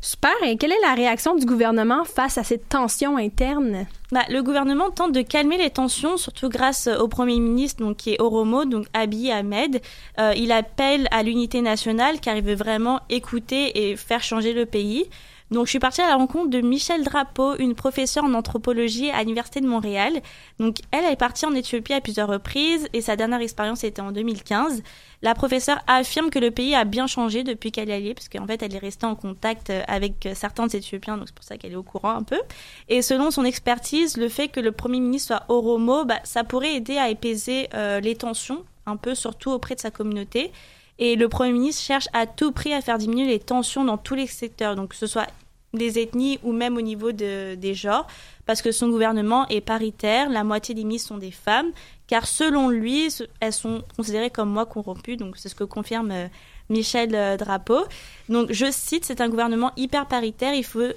Super. 0.00 0.32
Et 0.44 0.56
quelle 0.56 0.72
est 0.72 0.80
la 0.82 0.94
réaction 0.94 1.34
du 1.34 1.46
gouvernement 1.46 2.04
face 2.04 2.38
à 2.38 2.44
cette 2.44 2.68
tension 2.68 3.16
interne? 3.16 3.86
Bah, 4.12 4.24
le 4.28 4.42
gouvernement 4.42 4.90
tente 4.90 5.12
de 5.12 5.22
calmer 5.22 5.56
les 5.56 5.70
tensions, 5.70 6.16
surtout 6.16 6.48
grâce 6.48 6.86
au 6.86 7.08
Premier 7.08 7.40
ministre, 7.40 7.82
donc, 7.82 7.96
qui 7.96 8.10
est 8.10 8.20
Oromo, 8.20 8.64
donc 8.64 8.86
Abiy 8.92 9.30
Ahmed. 9.30 9.80
Euh, 10.18 10.32
il 10.36 10.52
appelle 10.52 11.08
à 11.10 11.22
l'unité 11.22 11.62
nationale 11.62 12.20
car 12.20 12.36
il 12.36 12.42
veut 12.42 12.54
vraiment 12.54 13.00
écouter 13.08 13.90
et 13.90 13.96
faire 13.96 14.22
changer 14.22 14.52
le 14.52 14.66
pays. 14.66 15.06
Donc 15.50 15.66
je 15.66 15.70
suis 15.70 15.78
partie 15.80 16.00
à 16.00 16.06
la 16.06 16.16
rencontre 16.16 16.50
de 16.50 16.60
Michel 16.60 17.02
Drapeau, 17.02 17.56
une 17.56 17.74
professeure 17.74 18.24
en 18.24 18.34
anthropologie 18.34 19.10
à 19.10 19.20
l'Université 19.22 19.60
de 19.60 19.66
Montréal. 19.66 20.20
Donc 20.60 20.76
elle 20.92 21.04
est 21.04 21.16
partie 21.16 21.44
en 21.44 21.54
Éthiopie 21.54 21.92
à 21.92 22.00
plusieurs 22.00 22.28
reprises 22.28 22.88
et 22.92 23.00
sa 23.00 23.16
dernière 23.16 23.40
expérience 23.40 23.82
était 23.82 24.00
en 24.00 24.12
2015. 24.12 24.82
La 25.22 25.34
professeure 25.34 25.80
affirme 25.86 26.30
que 26.30 26.38
le 26.38 26.50
pays 26.50 26.74
a 26.74 26.84
bien 26.84 27.06
changé 27.06 27.42
depuis 27.42 27.72
qu'elle 27.72 27.90
est 27.90 27.94
allée, 27.94 28.14
parce 28.14 28.28
fait 28.28 28.62
elle 28.62 28.74
est 28.74 28.78
restée 28.78 29.06
en 29.06 29.14
contact 29.14 29.70
avec 29.86 30.28
certains 30.34 30.68
Éthiopiens, 30.68 31.18
donc 31.18 31.26
c'est 31.26 31.34
pour 31.34 31.44
ça 31.44 31.58
qu'elle 31.58 31.72
est 31.72 31.76
au 31.76 31.82
courant 31.82 32.12
un 32.12 32.22
peu. 32.22 32.40
Et 32.88 33.02
selon 33.02 33.30
son 33.30 33.44
expertise, 33.44 34.16
le 34.16 34.28
fait 34.28 34.48
que 34.48 34.60
le 34.60 34.72
Premier 34.72 35.00
ministre 35.00 35.28
soit 35.28 35.44
Oromo, 35.48 36.04
bah, 36.04 36.20
ça 36.24 36.42
pourrait 36.42 36.74
aider 36.74 36.96
à 36.96 37.10
épaiser 37.10 37.68
euh, 37.74 38.00
les 38.00 38.14
tensions, 38.14 38.64
un 38.86 38.96
peu 38.96 39.14
surtout 39.14 39.50
auprès 39.50 39.74
de 39.74 39.80
sa 39.80 39.90
communauté. 39.90 40.52
Et 41.00 41.16
le 41.16 41.28
Premier 41.28 41.52
ministre 41.52 41.82
cherche 41.82 42.08
à 42.12 42.26
tout 42.26 42.52
prix 42.52 42.74
à 42.74 42.82
faire 42.82 42.98
diminuer 42.98 43.26
les 43.26 43.40
tensions 43.40 43.84
dans 43.84 43.96
tous 43.96 44.14
les 44.14 44.26
secteurs, 44.26 44.76
donc 44.76 44.90
que 44.90 44.96
ce 44.96 45.06
soit 45.06 45.26
des 45.72 45.98
ethnies 45.98 46.38
ou 46.42 46.52
même 46.52 46.76
au 46.76 46.82
niveau 46.82 47.12
de, 47.12 47.54
des 47.54 47.74
genres, 47.74 48.06
parce 48.44 48.60
que 48.60 48.70
son 48.70 48.88
gouvernement 48.90 49.48
est 49.48 49.60
paritaire, 49.60 50.28
la 50.28 50.44
moitié 50.44 50.74
des 50.74 50.84
ministres 50.84 51.08
sont 51.08 51.18
des 51.18 51.30
femmes, 51.30 51.70
car 52.06 52.26
selon 52.26 52.68
lui, 52.68 53.08
elles 53.40 53.52
sont 53.52 53.82
considérées 53.96 54.30
comme 54.30 54.50
moi 54.50 54.66
corrompues, 54.66 55.16
donc 55.16 55.36
c'est 55.38 55.48
ce 55.48 55.54
que 55.54 55.64
confirme 55.64 56.10
euh, 56.10 56.26
Michel 56.68 57.36
Drapeau. 57.36 57.84
Donc, 58.28 58.52
je 58.52 58.70
cite, 58.70 59.04
c'est 59.04 59.20
un 59.20 59.28
gouvernement 59.28 59.72
hyper 59.76 60.06
paritaire. 60.06 60.54
Il, 60.54 60.64
veut 60.64 60.94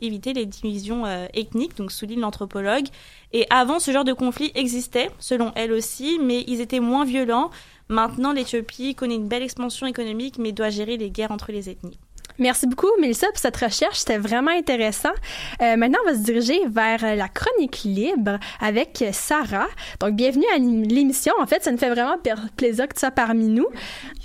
éviter 0.00 0.32
les 0.32 0.44
divisions 0.44 1.06
ethniques, 1.32 1.76
donc 1.76 1.92
souligne 1.92 2.18
l'anthropologue. 2.18 2.86
Et 3.32 3.46
avant, 3.48 3.78
ce 3.78 3.92
genre 3.92 4.02
de 4.02 4.12
conflit 4.12 4.50
existait, 4.56 5.10
selon 5.20 5.52
elle 5.54 5.72
aussi, 5.72 6.18
mais 6.20 6.44
ils 6.48 6.60
étaient 6.60 6.80
moins 6.80 7.04
violents. 7.04 7.52
Maintenant, 7.88 8.32
l'Éthiopie 8.32 8.94
connaît 8.94 9.14
une 9.14 9.28
belle 9.28 9.42
expansion 9.42 9.86
économique, 9.86 10.38
mais 10.38 10.52
doit 10.52 10.70
gérer 10.70 10.96
les 10.98 11.10
guerres 11.10 11.30
entre 11.30 11.52
les 11.52 11.70
ethnies. 11.70 11.98
Merci 12.40 12.68
beaucoup, 12.68 12.86
Mélissa, 13.00 13.26
pour 13.26 13.38
cette 13.38 13.56
recherche. 13.56 13.98
C'était 13.98 14.16
vraiment 14.16 14.52
intéressant. 14.52 15.10
Euh, 15.60 15.76
maintenant, 15.76 15.98
on 16.04 16.10
va 16.10 16.16
se 16.16 16.22
diriger 16.22 16.60
vers 16.68 17.02
euh, 17.02 17.16
la 17.16 17.26
chronique 17.26 17.82
libre 17.82 18.38
avec 18.60 19.04
Sarah. 19.10 19.66
Donc, 19.98 20.14
bienvenue 20.14 20.44
à 20.54 20.58
l'émission. 20.58 21.32
En 21.40 21.48
fait, 21.48 21.64
ça 21.64 21.72
nous 21.72 21.78
fait 21.78 21.90
vraiment 21.90 22.14
plaisir 22.56 22.86
que 22.86 22.94
tu 22.94 23.00
sois 23.00 23.10
parmi 23.10 23.48
nous. 23.48 23.66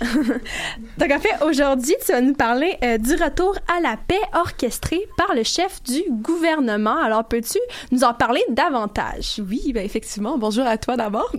Donc, 0.00 1.10
en 1.10 1.18
fait, 1.18 1.44
aujourd'hui, 1.44 1.94
tu 2.06 2.12
vas 2.12 2.20
nous 2.20 2.34
parler 2.34 2.76
euh, 2.84 2.98
du 2.98 3.14
retour 3.14 3.56
à 3.76 3.80
la 3.80 3.96
paix 3.96 4.20
orchestré 4.32 5.00
par 5.16 5.34
le 5.34 5.42
chef 5.42 5.82
du 5.82 6.04
gouvernement. 6.08 6.96
Alors, 6.96 7.24
peux-tu 7.24 7.58
nous 7.90 8.04
en 8.04 8.14
parler 8.14 8.44
davantage? 8.48 9.40
Oui, 9.48 9.72
ben 9.74 9.84
effectivement. 9.84 10.38
Bonjour 10.38 10.66
à 10.66 10.78
toi 10.78 10.96
d'abord. 10.96 11.32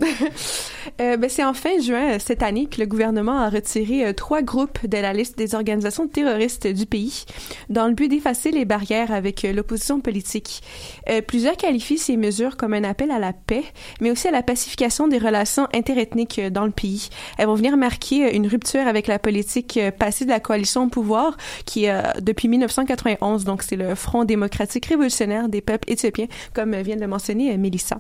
euh, 0.99 1.15
ben, 1.15 1.29
c'est 1.29 1.45
en 1.45 1.53
fin 1.53 1.79
juin 1.79 2.19
cette 2.19 2.43
année 2.43 2.67
que 2.67 2.81
le 2.81 2.85
gouvernement 2.85 3.39
a 3.39 3.49
retiré 3.49 4.13
trois 4.13 4.41
groupes 4.41 4.85
de 4.85 4.97
la 4.97 5.13
liste 5.13 5.37
des 5.37 5.55
organisations 5.55 6.09
terroristes 6.09 6.64
du 6.73 6.85
pays, 6.85 7.25
dans 7.69 7.87
le 7.87 7.93
but 7.93 8.07
d'effacer 8.07 8.51
les 8.51 8.65
barrières 8.65 9.11
avec 9.11 9.45
euh, 9.45 9.53
l'opposition 9.53 9.99
politique. 9.99 10.61
Euh, 11.09 11.21
plusieurs 11.21 11.57
qualifient 11.57 11.97
ces 11.97 12.17
mesures 12.17 12.57
comme 12.57 12.73
un 12.73 12.83
appel 12.83 13.11
à 13.11 13.19
la 13.19 13.33
paix, 13.33 13.63
mais 14.01 14.11
aussi 14.11 14.27
à 14.27 14.31
la 14.31 14.43
pacification 14.43 15.07
des 15.07 15.17
relations 15.17 15.67
interethniques 15.73 16.39
euh, 16.39 16.49
dans 16.49 16.65
le 16.65 16.71
pays. 16.71 17.09
Elles 17.37 17.47
vont 17.47 17.55
venir 17.55 17.77
marquer 17.77 18.35
une 18.35 18.47
rupture 18.47 18.87
avec 18.87 19.07
la 19.07 19.19
politique 19.19 19.79
passée 19.97 20.25
de 20.25 20.29
la 20.29 20.39
coalition 20.39 20.83
au 20.85 20.87
pouvoir, 20.87 21.37
qui 21.65 21.85
est 21.85 22.21
depuis 22.21 22.47
1991, 22.47 23.43
donc 23.43 23.63
c'est 23.63 23.75
le 23.75 23.95
Front 23.95 24.25
démocratique 24.25 24.85
révolutionnaire 24.85 25.49
des 25.49 25.61
peuples 25.61 25.91
éthiopiens, 25.91 26.27
comme 26.53 26.75
vient 26.75 26.95
de 26.95 27.01
le 27.01 27.07
mentionner 27.07 27.55
Mélissa. 27.57 27.99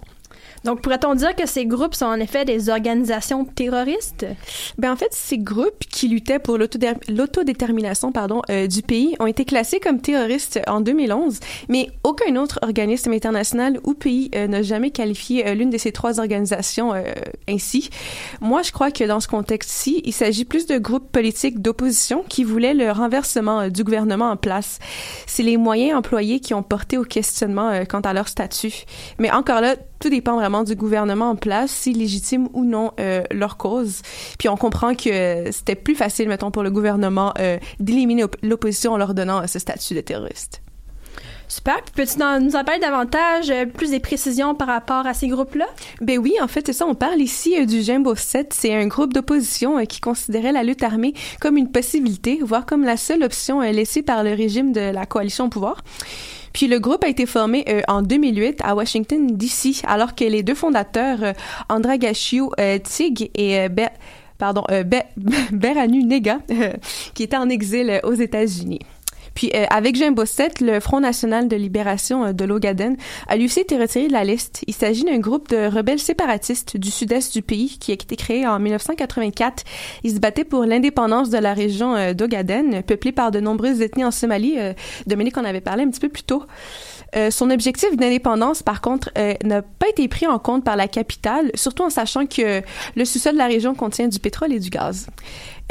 Donc, 0.65 0.81
pourrait-on 0.81 1.13
dire 1.13 1.35
que 1.35 1.47
ces 1.47 1.67
groupes 1.67 1.93
sont 1.93 2.07
en 2.07 2.19
effet 2.19 2.43
des 2.43 2.69
organisations 2.69 3.45
terroristes? 3.45 4.25
Ben, 4.79 4.91
en 4.91 4.95
fait, 4.95 5.09
ces 5.11 5.37
groupes 5.37 5.83
qui 5.91 6.07
luttaient 6.07 6.39
pour 6.39 6.57
l'autodétermination 6.57 8.11
pardon, 8.11 8.41
euh, 8.49 8.65
du 8.65 8.81
pays 8.81 9.15
ont 9.19 9.27
été 9.27 9.45
classés 9.45 9.79
comme 9.79 10.01
terroristes 10.01 10.59
en 10.67 10.81
2011, 10.81 11.39
mais 11.69 11.91
aucun 12.03 12.35
autre 12.35 12.57
organisme 12.63 13.13
international 13.13 13.79
ou 13.83 13.93
pays 13.93 14.31
euh, 14.33 14.47
n'a 14.47 14.63
jamais 14.63 14.89
qualifié 14.89 15.47
euh, 15.47 15.53
l'une 15.53 15.69
de 15.69 15.77
ces 15.77 15.91
trois 15.91 16.19
organisations 16.19 16.93
ainsi. 17.47 17.91
Moi, 18.41 18.63
je 18.63 18.71
crois 18.71 18.89
que 18.89 19.03
dans 19.03 19.19
ce 19.19 19.27
contexte-ci, 19.27 20.01
il 20.03 20.13
s'agit 20.13 20.45
plus 20.45 20.65
de 20.65 20.79
groupes 20.79 21.11
politiques 21.11 21.61
d'opposition 21.61 22.23
qui 22.27 22.43
voulaient 22.43 22.73
le 22.73 22.91
renversement 22.91 23.69
du 23.69 23.83
gouvernement 23.83 24.31
en 24.31 24.37
place. 24.37 24.79
C'est 25.27 25.43
les 25.43 25.57
moyens 25.57 25.95
employés 25.95 26.39
qui 26.39 26.55
ont 26.55 26.63
porté 26.63 26.97
au 26.97 27.03
questionnement 27.03 27.83
quant 27.87 28.01
à 28.01 28.13
leur 28.13 28.27
statut. 28.27 28.85
Mais 29.19 29.31
encore 29.31 29.61
là, 29.61 29.75
tout 29.99 30.09
dépend 30.09 30.35
vraiment 30.35 30.63
du 30.63 30.75
gouvernement 30.75 31.31
en 31.31 31.35
place, 31.35 31.71
si 31.71 31.93
légitime 31.93 32.47
ou 32.53 32.63
non 32.63 32.91
euh, 32.99 33.23
leur 33.31 33.57
cause. 33.57 34.01
Puis 34.37 34.49
on 34.49 34.57
comprend 34.57 34.93
que 34.95 35.51
c'était 35.51 35.75
plus 35.75 35.95
facile, 35.95 36.27
mettons, 36.27 36.51
pour 36.51 36.63
le 36.63 36.71
gouvernement 36.71 37.33
euh, 37.39 37.57
d'éliminer 37.79 38.25
l'opposition 38.43 38.93
en 38.93 38.97
leur 38.97 39.13
donnant 39.13 39.47
ce 39.47 39.59
statut 39.59 39.93
de 39.93 40.01
terroriste. 40.01 40.61
Super. 41.47 41.81
Peux-tu 41.95 42.17
nous 42.41 42.55
en 42.55 42.63
parler 42.63 42.79
davantage, 42.79 43.51
euh, 43.51 43.65
plus 43.67 43.91
des 43.91 43.99
précisions 43.99 44.55
par 44.55 44.67
rapport 44.67 45.05
à 45.05 45.13
ces 45.13 45.27
groupes-là? 45.27 45.67
Ben 46.01 46.17
oui, 46.17 46.33
en 46.41 46.47
fait, 46.47 46.65
c'est 46.65 46.73
ça. 46.73 46.87
On 46.87 46.95
parle 46.95 47.21
ici 47.21 47.63
du 47.67 47.81
Jimbo 47.83 48.15
7. 48.15 48.51
C'est 48.51 48.73
un 48.73 48.87
groupe 48.87 49.13
d'opposition 49.13 49.85
qui 49.85 50.01
considérait 50.01 50.51
la 50.51 50.63
lutte 50.63 50.81
armée 50.81 51.13
comme 51.39 51.57
une 51.57 51.71
possibilité, 51.71 52.39
voire 52.41 52.65
comme 52.65 52.83
la 52.83 52.97
seule 52.97 53.23
option 53.23 53.61
laissée 53.61 54.01
par 54.01 54.23
le 54.23 54.33
régime 54.33 54.71
de 54.71 54.81
la 54.81 55.05
coalition 55.05 55.45
au 55.45 55.49
pouvoir. 55.49 55.83
Puis 56.55 56.67
le 56.67 56.79
groupe 56.79 57.03
a 57.03 57.09
été 57.09 57.25
formé 57.25 57.65
euh, 57.67 57.81
en 57.89 58.01
2008 58.01 58.61
à 58.63 58.75
Washington, 58.75 59.27
D.C., 59.27 59.81
alors 59.85 60.15
que 60.15 60.23
les 60.23 60.41
deux 60.41 60.55
fondateurs, 60.55 61.21
euh, 61.21 61.33
Andra 61.67 61.95
euh, 61.95 62.79
Tig 62.79 63.29
et 63.35 63.67
pardon, 64.37 64.63
Beranu 65.51 66.03
Nega, 66.05 66.39
qui 67.13 67.23
étaient 67.23 67.35
en 67.35 67.49
exil 67.49 67.99
aux 68.05 68.13
États-Unis. 68.13 68.79
Puis 69.35 69.51
euh, 69.53 69.65
avec 69.69 69.95
Jean 69.95 70.11
Bossette, 70.11 70.61
le 70.61 70.79
Front 70.79 71.01
national 71.01 71.47
de 71.47 71.55
libération 71.55 72.25
euh, 72.25 72.31
de 72.31 72.45
l'Ogaden 72.45 72.95
a 73.27 73.35
lui 73.35 73.45
aussi 73.45 73.59
été 73.59 73.77
retiré 73.77 74.07
de 74.07 74.13
la 74.13 74.23
liste. 74.23 74.63
Il 74.65 74.73
s'agit 74.73 75.03
d'un 75.03 75.19
groupe 75.19 75.49
de 75.49 75.67
rebelles 75.67 75.99
séparatistes 75.99 76.77
du 76.77 76.89
sud-est 76.89 77.33
du 77.33 77.41
pays 77.41 77.77
qui 77.77 77.91
a 77.91 77.93
été 77.93 78.15
créé 78.15 78.47
en 78.47 78.57
1984. 78.59 79.63
Ils 80.03 80.15
se 80.15 80.19
battaient 80.19 80.45
pour 80.45 80.65
l'indépendance 80.65 81.29
de 81.29 81.37
la 81.37 81.53
région 81.53 81.95
euh, 81.95 82.13
d'Ogaden, 82.13 82.81
peuplée 82.81 83.11
par 83.11 83.29
de 83.31 83.39
nombreuses 83.39 83.81
ethnies 83.81 84.05
en 84.05 84.11
Somalie. 84.11 84.57
Dominique 85.05 85.37
en 85.37 85.43
avait 85.43 85.61
parlé 85.61 85.83
un 85.83 85.89
petit 85.89 85.99
peu 85.99 86.09
plus 86.09 86.23
tôt. 86.23 86.43
Son 87.29 87.49
objectif 87.49 87.95
d'indépendance, 87.95 88.63
par 88.63 88.81
contre, 88.81 89.09
n'a 89.43 89.61
pas 89.61 89.87
été 89.89 90.07
pris 90.07 90.27
en 90.27 90.39
compte 90.39 90.63
par 90.63 90.75
la 90.75 90.87
capitale, 90.87 91.51
surtout 91.55 91.83
en 91.83 91.89
sachant 91.89 92.25
que 92.25 92.61
le 92.95 93.05
sous-sol 93.05 93.33
de 93.33 93.37
la 93.37 93.47
région 93.47 93.75
contient 93.75 94.07
du 94.07 94.19
pétrole 94.19 94.53
et 94.53 94.59
du 94.59 94.69
gaz. 94.69 95.07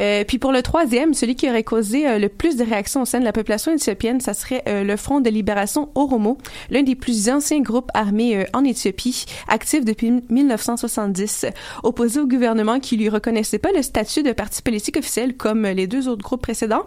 Euh, 0.01 0.25
puis 0.25 0.39
pour 0.39 0.53
le 0.53 0.63
troisième, 0.63 1.15
celui 1.15 1.37
qui 1.37 1.49
aurait 1.49 1.63
causé 1.63 2.09
euh, 2.09 2.19
le 2.19 2.29
plus 2.29 2.57
de 2.57 2.65
réactions 2.65 3.03
au 3.03 3.05
sein 3.05 3.21
de 3.21 3.25
la 3.25 3.33
population 3.33 3.73
éthiopienne, 3.73 4.21
ça 4.21 4.35
serait 4.35 4.63
euh, 4.69 4.83
le 4.83 4.97
Front 4.97 5.21
de 5.21 5.31
libération 5.31 5.91
Oromo, 5.95 6.39
l'un 6.71 6.83
des 6.83 6.95
plus 6.95 7.29
anciens 7.29 7.61
groupes 7.61 7.91
armés 7.95 8.47
en 8.53 8.65
Éthiopie, 8.65 9.27
actif 9.49 9.85
depuis 9.85 10.23
1970, 10.31 11.47
opposé 11.83 12.21
au 12.21 12.27
gouvernement 12.27 12.81
qui 12.81 12.97
lui 12.97 13.09
reconnaissait 13.09 13.59
pas 13.59 13.71
le 13.73 13.83
statut 13.83 14.23
de 14.23 14.33
parti 14.33 14.63
politique 14.63 14.97
officiel 14.97 15.37
comme 15.37 15.67
les 15.67 15.87
deux 15.87 16.09
autres 16.09 16.23
groupes 16.23 16.43
précédents. 16.43 16.85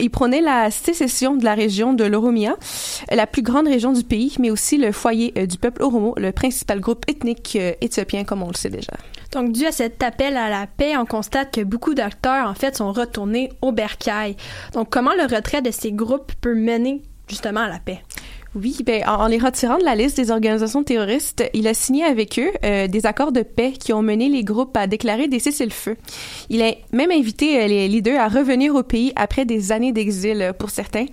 il 0.00 0.10
prônait 0.10 0.40
la 0.40 0.70
sécession 0.70 1.36
de 1.36 1.44
la 1.44 1.54
région 1.54 1.92
de 1.92 2.04
l'Oromia, 2.04 2.56
la 3.10 3.26
plus 3.26 3.42
grande 3.42 3.68
région 3.68 3.83
du 3.92 4.04
pays, 4.04 4.34
mais 4.38 4.50
aussi 4.50 4.78
le 4.78 4.92
foyer 4.92 5.32
du 5.46 5.58
peuple 5.58 5.82
Oromo, 5.82 6.14
le 6.16 6.32
principal 6.32 6.80
groupe 6.80 7.04
ethnique 7.08 7.56
éthiopien 7.80 8.24
comme 8.24 8.42
on 8.42 8.48
le 8.48 8.54
sait 8.54 8.70
déjà. 8.70 8.92
Donc, 9.32 9.52
dû 9.52 9.66
à 9.66 9.72
cet 9.72 10.02
appel 10.02 10.36
à 10.36 10.48
la 10.48 10.66
paix, 10.66 10.96
on 10.96 11.06
constate 11.06 11.52
que 11.52 11.60
beaucoup 11.60 11.94
d'acteurs, 11.94 12.48
en 12.48 12.54
fait, 12.54 12.76
sont 12.76 12.92
retournés 12.92 13.50
au 13.62 13.72
bercail. 13.72 14.36
Donc, 14.74 14.90
comment 14.90 15.12
le 15.14 15.22
retrait 15.22 15.60
de 15.60 15.72
ces 15.72 15.90
groupes 15.90 16.32
peut 16.40 16.54
mener 16.54 17.02
justement 17.28 17.60
à 17.60 17.68
la 17.68 17.80
paix? 17.80 18.00
Oui, 18.56 18.76
ben, 18.86 19.02
en, 19.08 19.26
les 19.26 19.38
retirant 19.38 19.78
de 19.78 19.84
la 19.84 19.96
liste 19.96 20.16
des 20.16 20.30
organisations 20.30 20.84
terroristes, 20.84 21.42
il 21.54 21.66
a 21.66 21.74
signé 21.74 22.04
avec 22.04 22.38
eux 22.38 22.52
euh, 22.64 22.86
des 22.86 23.04
accords 23.04 23.32
de 23.32 23.42
paix 23.42 23.72
qui 23.72 23.92
ont 23.92 24.00
mené 24.00 24.28
les 24.28 24.44
groupes 24.44 24.76
à 24.76 24.86
déclarer 24.86 25.26
des 25.26 25.40
cessez-le-feu. 25.40 25.96
Il 26.50 26.62
a 26.62 26.72
même 26.92 27.10
invité 27.10 27.60
euh, 27.60 27.66
les 27.66 27.88
leaders 27.88 28.20
à 28.20 28.28
revenir 28.28 28.76
au 28.76 28.84
pays 28.84 29.12
après 29.16 29.44
des 29.44 29.72
années 29.72 29.90
d'exil 29.90 30.40
euh, 30.40 30.52
pour 30.52 30.70
certains. 30.70 31.06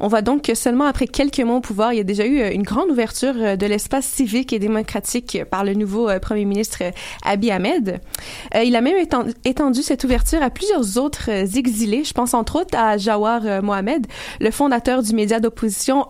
On 0.00 0.08
voit 0.08 0.22
donc 0.22 0.44
que 0.44 0.54
seulement 0.54 0.86
après 0.86 1.06
quelques 1.06 1.40
mois 1.40 1.56
au 1.56 1.60
pouvoir, 1.60 1.92
il 1.92 1.98
y 1.98 2.00
a 2.00 2.04
déjà 2.04 2.24
eu 2.24 2.40
une 2.50 2.62
grande 2.62 2.90
ouverture 2.90 3.34
de 3.34 3.66
l'espace 3.66 4.06
civique 4.06 4.54
et 4.54 4.58
démocratique 4.58 5.44
par 5.50 5.64
le 5.64 5.74
nouveau 5.74 6.08
premier 6.22 6.46
ministre 6.46 6.82
Abiy 7.22 7.50
Ahmed. 7.50 8.00
il 8.54 8.74
a 8.74 8.80
même 8.80 8.96
étendu 9.44 9.82
cette 9.82 10.04
ouverture 10.04 10.42
à 10.42 10.48
plusieurs 10.48 10.96
autres 10.96 11.28
exilés. 11.28 12.04
Je 12.04 12.12
pense 12.12 12.32
entre 12.32 12.60
autres 12.60 12.78
à 12.78 12.96
Jawar 12.96 13.62
Mohamed, 13.62 14.06
le 14.40 14.50
fondateur 14.50 15.02
du 15.02 15.14
média 15.14 15.40
d'opposition 15.40 16.06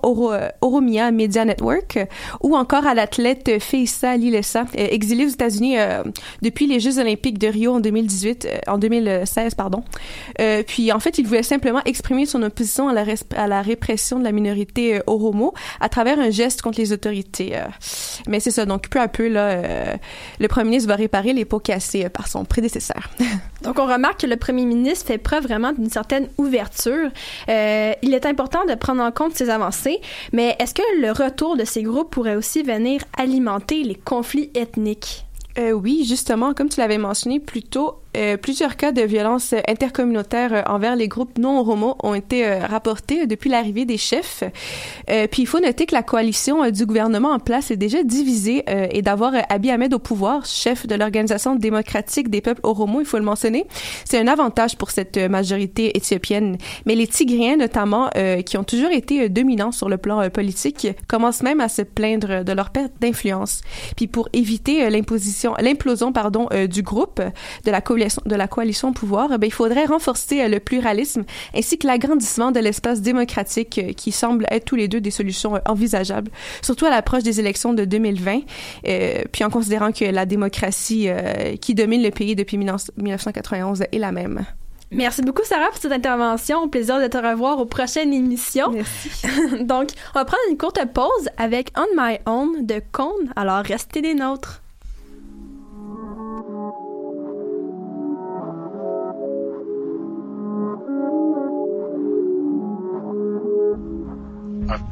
Oromia 0.77 1.11
Media 1.11 1.47
Network, 1.47 1.99
ou 2.43 2.55
encore 2.55 2.87
à 2.87 2.93
l'athlète 2.93 3.59
Feissa 3.61 4.17
Lilesa, 4.17 4.67
euh, 4.79 4.89
exilée 4.91 5.25
aux 5.25 5.31
États-Unis 5.31 5.79
euh, 5.79 6.03
depuis 6.43 6.67
les 6.67 6.81
Jeux 6.81 6.99
olympiques 6.99 7.39
de 7.39 7.47
Rio 7.47 7.73
en 7.73 7.81
2018, 7.81 8.45
euh, 8.45 8.59
en 8.67 8.77
2016, 8.77 9.55
pardon. 9.55 9.83
puis 10.67 10.93
en 10.93 11.01
fait, 11.01 11.17
il 11.19 11.27
voulait 11.27 11.43
simplement 11.43 11.81
exprimer 11.87 12.27
son 12.27 12.43
opposition 12.43 12.89
à 12.89 12.93
la, 12.93 13.05
à 13.37 13.47
la 13.47 13.63
répression 13.63 14.19
de 14.19 14.25
la 14.25 14.33
minorité 14.33 15.01
Oromo 15.07 15.55
à 15.81 15.89
travers 15.89 16.19
un 16.19 16.29
geste 16.31 16.61
contre 16.61 16.79
les 16.79 16.93
autorités. 16.93 17.55
mais 18.29 18.41
c'est 18.41 18.51
ça, 18.51 18.67
donc 18.67 18.89
peu 18.91 19.01
à 19.01 19.09
peu, 19.09 19.29
là, 19.29 19.97
le 20.39 20.49
premier 20.49 20.71
ministre 20.71 20.89
va 20.91 20.97
réparer 20.97 21.33
les 21.33 21.47
pots 21.47 21.59
cassés 21.59 22.09
par 22.11 22.29
son 22.29 22.45
prédécesseur. 22.45 23.09
donc 23.63 23.79
on 23.79 23.87
remarque 23.87 24.21
que 24.21 24.27
le 24.27 24.37
premier 24.37 24.67
ministre 24.67 25.07
fait 25.07 25.19
preuve 25.19 25.45
vraiment 25.45 25.73
d'une 25.73 25.91
certaine 25.91 26.29
ouverture. 26.37 27.09
il 27.49 28.15
est 28.15 28.27
important 28.27 28.65
de 28.67 28.75
prendre 28.75 29.03
en 29.03 29.11
compte 29.11 29.35
ces 29.35 29.49
avancées, 29.49 30.01
mais 30.33 30.57
est-ce 30.67 30.75
que 30.75 31.01
le 31.01 31.13
retour 31.13 31.57
de 31.57 31.65
ces 31.65 31.85
groupes 31.85 32.11
pourrait 32.11 32.35
aussi 32.35 32.65
venir 32.65 33.01
alimenter 33.17 33.85
les 33.85 33.95
conflits 33.95 34.51
ethniques? 34.57 35.25
Euh, 35.59 35.71
oui, 35.71 36.05
justement, 36.05 36.55
comme 36.55 36.69
tu 36.69 36.81
l'avais 36.81 36.99
mentionné 36.99 37.39
plus 37.39 37.63
tôt, 37.63 38.01
euh, 38.17 38.37
plusieurs 38.37 38.77
cas 38.77 38.93
de 38.93 39.03
violence 39.03 39.55
intercommunautaire 39.69 40.53
euh, 40.53 40.63
envers 40.67 40.97
les 40.97 41.09
groupes 41.09 41.39
non 41.39 41.61
homo 41.61 41.97
ont 42.03 42.15
été 42.15 42.47
euh, 42.47 42.61
rapportés 42.61 43.27
depuis 43.27 43.51
l'arrivée 43.51 43.85
des 43.85 43.99
chefs. 43.99 44.43
puis 45.07 45.43
il 45.43 45.47
faut 45.47 45.61
noter 45.61 45.87
que 45.87 45.95
la 45.95 46.03
coalition 46.03 46.71
du 46.71 46.87
gouvernement 46.87 47.33
en 47.33 47.39
place 47.39 47.71
est 47.71 47.77
déjà 47.77 48.03
divisée 48.03 48.65
et 48.67 49.03
d'avoir 49.03 49.33
Abiy 49.49 49.71
Ahmed 49.71 49.95
au 49.95 49.99
pouvoir, 49.99 50.45
chef 50.47 50.87
de 50.87 50.95
l'organisation 50.95 51.57
démocratique 51.57 52.31
des 52.31 52.41
peuples 52.41 52.61
oromo, 52.63 53.01
il 53.01 53.07
faut 53.07 53.19
le 53.19 53.25
mentionner, 53.25 53.67
c'est 54.05 54.19
un 54.19 54.27
avantage 54.27 54.77
pour 54.77 54.91
cette 54.91 55.17
majorité 55.19 55.97
éthiopienne. 55.97 56.59
Mais 56.87 56.95
les 56.95 57.07
Tigriens, 57.07 57.57
notamment, 57.57 58.11
qui 58.45 58.57
ont 58.57 58.65
toujours 58.65 58.91
été 58.91 59.29
dominants 59.29 59.73
sur 59.73 59.89
le 59.89 59.97
plan 59.97 60.29
politique, 60.31 60.89
commencent 61.09 61.43
même 61.43 61.61
à 61.61 61.69
se 61.69 61.83
plaindre 61.83 62.45
de 62.45 62.53
leur 62.53 62.71
perte 62.71 62.93
d'influence. 63.01 63.63
Puis 63.97 64.07
pour 64.07 64.29
éviter 64.33 64.89
l'imposition, 64.91 65.55
l'implosion, 65.61 66.13
pardon, 66.13 66.49
du 66.69 66.83
groupe 66.83 67.21
de 67.65 67.71
la 67.71 67.81
coalition 67.81 68.06
coalition, 68.09 68.23
de 68.27 68.35
la 68.35 68.49
coalition 68.49 68.89
au 68.89 68.93
pouvoir, 68.93 69.39
ben, 69.39 69.47
il 69.47 69.53
faudrait 69.53 69.87
renforcer 69.87 70.49
le 70.49 70.61
pluralisme 70.61 71.25
ainsi 71.55 71.79
que 71.79 71.87
l'agrandissement 71.87 72.51
de 72.51 72.61
l'espace 72.61 73.01
démocratique 73.01 73.95
qui 73.97 74.13
semble 74.13 74.47
être 74.51 74.65
tous 74.65 74.77
les 74.77 74.89
deux 74.89 75.01
des 75.01 75.11
solutions 75.11 75.61
envisageables, 75.67 76.31
surtout 76.63 76.87
à 76.87 76.91
l'approche 76.91 77.23
des 77.23 77.41
élections 77.41 77.73
de 77.73 77.85
2020, 77.85 78.41
puis 79.33 79.45
en 79.45 79.51
considérant 79.51 79.93
que 79.93 80.05
la 80.05 80.27
démocratie 80.27 81.09
qui 81.61 81.75
domine 81.75 82.03
le 82.03 82.11
pays 82.11 82.35
depuis 82.35 82.59
1991 82.59 83.85
est 83.93 83.99
la 83.99 84.13
même. 84.13 84.45
Merci 84.93 85.23
beaucoup, 85.23 85.43
Sarah, 85.45 85.69
pour 85.69 85.79
cette 85.79 85.93
intervention. 85.93 86.63
Au 86.63 86.69
plaisir 86.69 87.01
de 87.01 87.09
te 87.09 87.19
revoir 87.19 87.59
aux 87.59 87.67
prochaines 87.67 88.13
émissions. 88.13 88.71
Merci. 88.71 89.11
Donc, 89.65 89.91
on 90.15 90.19
va 90.19 90.25
prendre 90.25 90.43
une 90.49 90.57
courte 90.57 90.81
pause 90.93 91.29
avec 91.37 91.73
On 91.77 91.87
My 91.97 92.19
Own 92.27 92.65
de 92.65 92.81
Cone. 92.93 93.33
Alors, 93.35 93.65
restez 93.65 94.01
des 94.01 94.15
nôtres. 94.15 94.63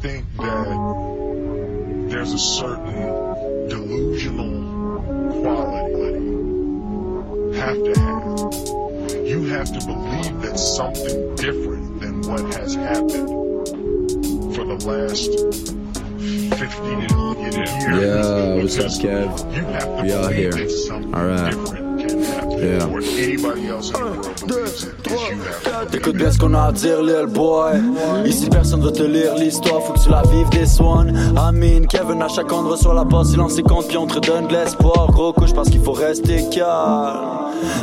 Think 0.05 0.27
that 0.37 0.69
there's 2.11 2.35
a 2.35 2.39
certain 2.39 3.69
delusional 3.71 5.01
quality 5.41 5.95
you 5.95 7.53
have 7.55 7.83
to 7.83 7.93
have. 7.99 8.53
You 9.27 9.45
have 9.45 9.73
to 9.73 9.81
believe 9.87 10.43
that 10.43 10.59
something 10.59 11.35
different 11.37 12.03
than 12.03 12.21
what 12.21 12.43
has 12.55 12.75
happened 12.75 13.31
for 14.55 14.65
the 14.67 14.77
last 14.85 15.31
50 16.59 16.87
years. 17.41 17.71
Yeah, 18.05 18.57
what's 18.57 18.79
up, 18.79 18.93
Kev? 19.01 19.31
We 20.03 20.13
are 20.13 20.31
here. 20.31 20.53
All 21.15 21.25
right. 21.25 21.55
Yeah. 21.55 21.84
Écoute 25.93 26.17
bien 26.17 26.31
ce 26.31 26.39
qu'on 26.39 26.55
a 26.55 26.63
à 26.63 26.73
dire, 26.73 27.03
little 27.03 27.27
boy. 27.27 27.75
Ici, 28.25 28.49
personne 28.49 28.83
veut 28.83 28.93
te 28.93 29.03
lire 29.03 29.35
l'histoire, 29.37 29.83
faut 29.83 29.93
que 29.93 30.01
tu 30.01 30.11
la 30.11 30.23
vives 30.23 30.49
des 30.51 30.67
swans. 30.67 31.07
Amin, 31.37 31.85
Kevin, 31.89 32.23
à 32.23 32.29
chaque 32.29 32.53
endroit 32.53 32.77
sur 32.77 32.95
la 32.95 33.05
passe, 33.05 33.31
silence 33.31 33.59
et 33.59 33.63
compte, 33.63 33.89
puis 33.89 33.97
on 33.97 34.07
te 34.07 34.15
redonne 34.15 34.47
de 34.49 34.53
l'espoir. 34.53 35.11
Gros 35.11 35.33
couche 35.33 35.53
parce 35.53 35.71
qu'il 35.71 35.83
faut 35.83 35.93
rester 35.93 36.45
calme. 36.51 37.34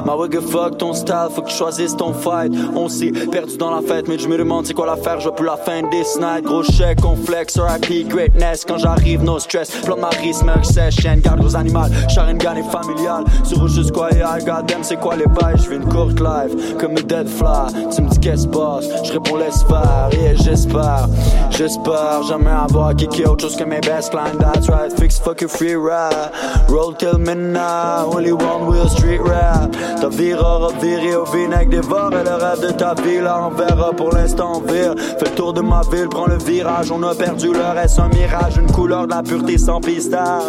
Ma 0.05 0.15
wig 0.15 0.39
fuck 0.39 0.77
ton 0.77 0.93
style, 0.93 1.27
faut 1.33 1.41
que 1.41 1.49
tu 1.49 1.55
choisisses 1.55 1.95
ton 1.95 2.13
fight. 2.13 2.53
On 2.75 2.89
s'est 2.89 3.11
perdu 3.11 3.57
dans 3.57 3.71
la 3.71 3.81
fête, 3.81 4.07
mais 4.07 4.17
je 4.17 4.27
me 4.27 4.37
demande 4.37 4.65
c'est 4.65 4.73
quoi 4.73 4.85
l'affaire, 4.85 5.19
je 5.19 5.29
plus 5.29 5.45
la 5.45 5.57
fin 5.57 5.81
des 5.83 6.03
night. 6.19 6.43
Gros 6.43 6.63
chèque, 6.63 7.03
on 7.05 7.15
flex, 7.15 7.57
RIP, 7.57 8.07
greatness. 8.07 8.65
Quand 8.65 8.77
j'arrive, 8.77 9.23
no 9.23 9.39
stress. 9.39 9.71
Plan 9.83 9.95
de 9.95 10.01
Marie, 10.01 10.33
smoke 10.33 10.63
session, 10.63 11.17
garde 11.17 11.39
gros 11.39 11.55
animal. 11.55 11.91
Sharon 12.09 12.35
Gun 12.35 12.55
et 12.55 12.63
familial. 12.63 13.23
Sur 13.43 13.67
juste 13.67 13.91
quoi, 13.91 14.09
yeah, 14.11 14.39
got 14.39 14.63
them, 14.67 14.83
c'est 14.83 14.99
quoi 14.99 15.15
les 15.15 15.25
bails? 15.25 15.57
J'fais 15.57 15.75
une 15.75 15.87
courte 15.87 16.19
life, 16.19 16.77
comme 16.77 16.91
une 16.91 17.07
dead 17.07 17.27
fly. 17.27 17.71
Tu 17.95 18.01
me 18.01 18.09
dis 18.09 18.19
qu'est-ce 18.19 18.47
boss? 18.47 18.85
J'réponds 19.03 19.37
laisse 19.37 19.63
faire, 19.63 20.09
yeah, 20.13 20.35
j'espère. 20.35 21.07
J'espère 21.49 22.23
jamais 22.27 22.51
avoir 22.51 22.95
kické 22.95 23.25
autre 23.25 23.41
chose 23.41 23.55
que 23.55 23.63
mes 23.63 23.79
best 23.81 24.13
line. 24.13 24.37
That's 24.39 24.69
right, 24.69 24.91
fix 24.97 25.19
fuck 25.19 25.41
free 25.47 25.75
ride. 25.75 26.31
Roll 26.69 26.93
till 26.93 27.17
midnight, 27.17 28.05
only 28.05 28.31
one 28.31 28.67
wheel 28.67 28.87
street 28.89 29.21
rap. 29.21 29.70
Ta 29.99 30.09
vie 30.09 30.33
aura 30.33 30.69
viré 30.81 31.15
au 31.15 31.25
vinaigre, 31.25 31.69
dévore 31.69 32.09
le 32.09 32.17
rêve 32.17 32.61
de 32.61 32.71
ta 32.71 32.93
vie, 32.95 33.19
là 33.21 33.47
on 33.47 33.55
verra 33.55 33.91
pour 33.91 34.11
l'instant 34.11 34.61
vire. 34.61 34.95
Fais 34.97 35.25
le 35.25 35.35
tour 35.35 35.53
de 35.53 35.61
ma 35.61 35.81
ville, 35.91 36.07
prends 36.09 36.27
le 36.27 36.37
virage, 36.37 36.91
on 36.91 37.01
a 37.03 37.13
perdu 37.13 37.53
le 37.53 37.79
reste, 37.79 37.99
un 37.99 38.09
mirage, 38.09 38.57
une 38.57 38.71
couleur 38.71 39.05
de 39.05 39.11
la 39.11 39.23
pureté 39.23 39.57
sans 39.57 39.79
pistage. 39.79 40.41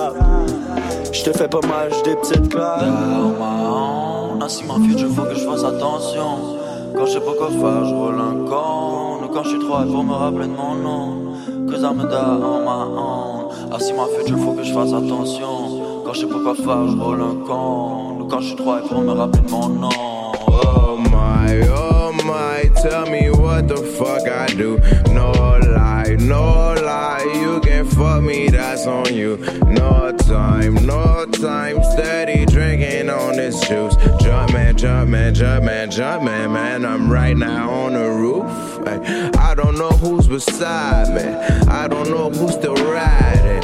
Je 1.13 1.23
te 1.25 1.37
fais 1.37 1.49
pas 1.49 1.61
mal, 1.67 1.91
des 2.05 2.17
petites 2.17 2.49
claques. 2.49 2.83
On 2.83 4.41
a 4.41 4.49
si 4.49 4.65
ma 4.65 4.75
future, 4.75 5.09
faut 5.15 5.23
que 5.23 5.35
je 5.35 5.47
fasse 5.47 5.65
attention. 5.65 6.59
Quand 6.95 7.07
je 7.07 7.13
sais 7.13 7.21
pas 7.21 7.33
quoi 7.39 7.49
faire, 7.49 7.85
je 7.85 7.95
roule 7.95 8.21
un 8.21 8.49
con. 8.49 9.29
Quand 9.33 9.45
je 9.45 9.49
suis 9.49 9.59
trop 9.61 9.81
high 9.81 9.89
me 9.89 10.13
rappeler 10.13 10.47
de 10.47 10.53
mon 10.53 10.75
nom. 10.75 11.23
Cause 11.71 11.83
I'm 11.83 12.01
a 12.01 12.05
on 12.05 12.65
my 12.65 12.85
own. 13.01 13.49
Ah 13.73 13.79
si 13.79 13.95
ma 13.95 14.05
future, 14.07 14.39
faut 14.39 14.53
que 14.53 14.63
je 14.63 14.75
fasse 14.75 14.93
attention. 14.93 15.82
Quand 16.05 16.15
je 16.15 16.21
sais 16.21 16.27
pas 16.27 16.41
quoi 16.43 16.55
faire, 16.55 16.89
je 16.89 16.97
roule 16.97 17.23
un 17.23 17.47
con. 17.47 18.19
Ou 18.21 18.25
quand 18.25 18.41
je 18.41 18.47
suis 18.49 18.57
trop 18.57 18.77
high 18.77 18.89
pour 18.89 19.01
me 19.03 19.13
rappeler 19.13 19.43
mon 19.51 19.69
nom. 19.69 19.89
Oh 20.49 20.97
my, 20.97 21.61
oh 21.69 22.13
my, 22.25 22.69
tell 22.83 23.07
me 23.07 23.31
what 23.31 23.69
the 23.69 23.77
fuck 23.77 24.27
I 24.29 24.53
do. 24.55 24.79
No 25.13 25.33
lie, 25.61 26.17
no 26.19 26.75
lie, 26.75 27.25
you 27.41 27.61
can 27.61 27.85
fuck 27.87 28.23
me, 28.23 28.49
that's 28.49 28.87
on 28.87 29.15
you. 29.15 29.39
No 29.67 30.13
time, 30.19 30.75
no 30.85 31.27
time, 31.27 31.83
steady 31.93 32.47
drinking 32.47 33.09
on 33.09 33.37
this 33.37 33.61
juice. 33.69 33.95
Jump 34.21 34.53
man, 34.53 34.77
jump 34.77 35.11
man, 35.11 35.35
jump 35.35 35.65
man, 35.65 35.91
jump 35.91 36.25
man, 36.25 36.53
man, 36.53 36.85
I'm 36.85 37.11
right 37.11 37.37
now 37.37 37.71
on 37.71 37.93
the 37.95 38.11
roof. 38.11 38.45
I 39.39 39.55
don't 39.55 39.79
know 39.79 39.91
who's 39.91 40.27
beside 40.27 41.15
me, 41.15 41.23
I 41.71 41.87
don't 41.87 42.11
know 42.11 42.31
who's 42.31 42.55
still 42.55 42.75
riding. 42.75 43.63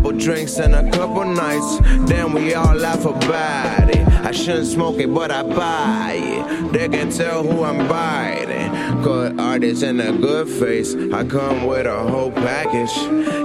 Couple 0.00 0.18
drinks 0.18 0.58
and 0.58 0.74
a 0.74 0.90
couple 0.92 1.26
nights, 1.26 1.78
then 2.08 2.32
we 2.32 2.54
all 2.54 2.74
laugh 2.74 3.04
about 3.04 3.90
it. 3.90 4.08
I 4.24 4.30
shouldn't 4.30 4.68
smoke 4.68 4.98
it, 4.98 5.12
but 5.12 5.30
I 5.30 5.42
buy 5.42 6.12
it. 6.14 6.72
They 6.72 6.88
can 6.88 7.10
tell 7.10 7.42
who 7.42 7.62
I'm 7.62 7.86
biting. 7.86 9.02
Good 9.02 9.38
artist 9.38 9.82
and 9.82 10.00
a 10.00 10.10
good 10.12 10.48
face. 10.48 10.94
I 11.12 11.22
come 11.24 11.66
with 11.66 11.86
a 11.86 11.98
whole 11.98 12.32
package. 12.32 12.96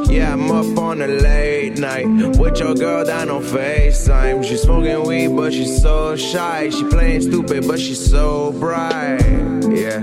Yeah, 0.09 0.31
I'm 0.31 0.49
up 0.49 0.77
on 0.77 1.01
a 1.01 1.07
late 1.07 1.77
night 1.77 2.07
with 2.39 2.57
your 2.57 2.73
girl 2.73 3.03
down 3.03 3.29
on 3.29 3.43
FaceTime. 3.43 4.41
She's 4.45 4.61
smoking 4.61 5.03
weed, 5.05 5.35
but 5.35 5.51
she's 5.51 5.81
so 5.81 6.15
shy. 6.15 6.69
She 6.69 6.85
playing 6.85 7.23
stupid, 7.23 7.67
but 7.67 7.81
she's 7.81 8.09
so 8.09 8.53
bright. 8.53 9.19
Yeah. 9.67 9.99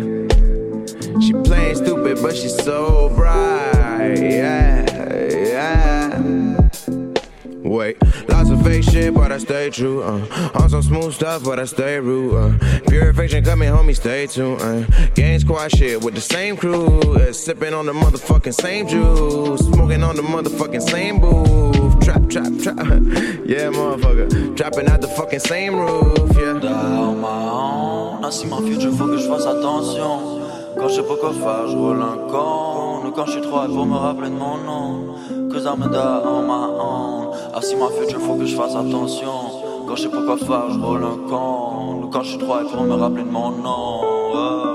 She 1.18 1.32
playing 1.32 1.76
stupid, 1.76 2.18
but 2.20 2.36
she's 2.36 2.62
so 2.62 3.08
bright. 3.16 4.18
Yeah, 4.18 5.30
yeah. 5.30 5.91
Wait, 7.72 7.96
lots 8.28 8.50
of 8.50 8.62
fake 8.62 8.84
shit, 8.84 9.14
but 9.14 9.32
I 9.32 9.38
stay 9.38 9.70
true. 9.70 10.02
Uh. 10.02 10.50
On 10.56 10.68
some 10.68 10.82
smooth 10.82 11.14
stuff, 11.14 11.42
but 11.42 11.58
I 11.58 11.64
stay 11.64 11.98
rude. 11.98 12.34
Uh. 12.34 12.80
Purification 12.86 13.42
coming, 13.42 13.70
homie, 13.70 13.96
stay 13.96 14.26
tuned. 14.26 14.60
Uh. 14.60 14.84
Gang 15.14 15.38
squad 15.40 15.70
shit 15.70 16.04
with 16.04 16.14
the 16.14 16.20
same 16.20 16.54
crew. 16.54 17.00
Uh, 17.00 17.32
sipping 17.32 17.72
on 17.72 17.86
the 17.86 17.94
motherfucking 17.94 18.52
same 18.52 18.86
juice. 18.86 19.60
Smoking 19.60 20.02
on 20.02 20.16
the 20.16 20.22
motherfucking 20.22 20.82
same 20.82 21.18
booth. 21.18 21.98
Trap, 22.04 22.28
trap, 22.28 22.52
trap. 22.62 22.76
yeah, 23.46 23.70
motherfucker. 23.72 24.54
Trapping 24.54 24.88
out 24.88 25.00
the 25.00 25.08
fucking 25.08 25.40
same 25.40 25.74
roof, 25.74 26.36
yeah. 26.36 26.58
Down 26.58 27.22
my 27.22 27.48
own. 27.48 28.22
Je 28.22 29.28
fasse 29.28 29.46
attention. 29.46 30.42
Quand 30.76 30.88
je 30.88 30.94
sais 30.96 31.02
pas 31.02 31.16
quoi 31.16 31.32
faire, 31.32 31.68
je 31.68 31.76
roule 31.76 32.02
un 32.02 32.30
con. 32.30 32.81
Quand 33.10 33.26
je 33.26 33.32
suis 33.32 33.40
trop 33.42 33.64
high 33.64 33.74
pour 33.74 33.86
me 33.86 33.96
rappeler 33.96 34.30
de 34.30 34.34
mon 34.34 34.56
nom. 34.56 35.14
Cause 35.50 35.66
I'm 35.66 35.82
a 35.82 35.88
dog 35.88 36.24
on 36.24 36.46
my 36.46 36.66
own. 36.80 37.34
I 37.54 37.60
see 37.60 37.76
my 37.76 37.88
future, 37.98 38.20
faut 38.20 38.36
que 38.36 38.46
je 38.46 38.56
fasse 38.56 38.74
attention. 38.74 39.86
Quand 39.86 39.96
je 39.96 40.02
sais 40.02 40.08
pas 40.08 40.22
quoi 40.22 40.38
faire, 40.38 40.70
je 40.70 40.78
roule 40.78 41.04
un 41.04 41.28
con. 41.28 41.72
Je 42.22 42.28
suis 42.28 42.38
trop 42.38 42.60
high 42.60 42.70
pour 42.70 42.84
me 42.84 42.94
rappeler 42.94 43.24
de 43.24 43.30
mon 43.30 43.50
nom. 43.50 44.00
Oh. 44.34 44.71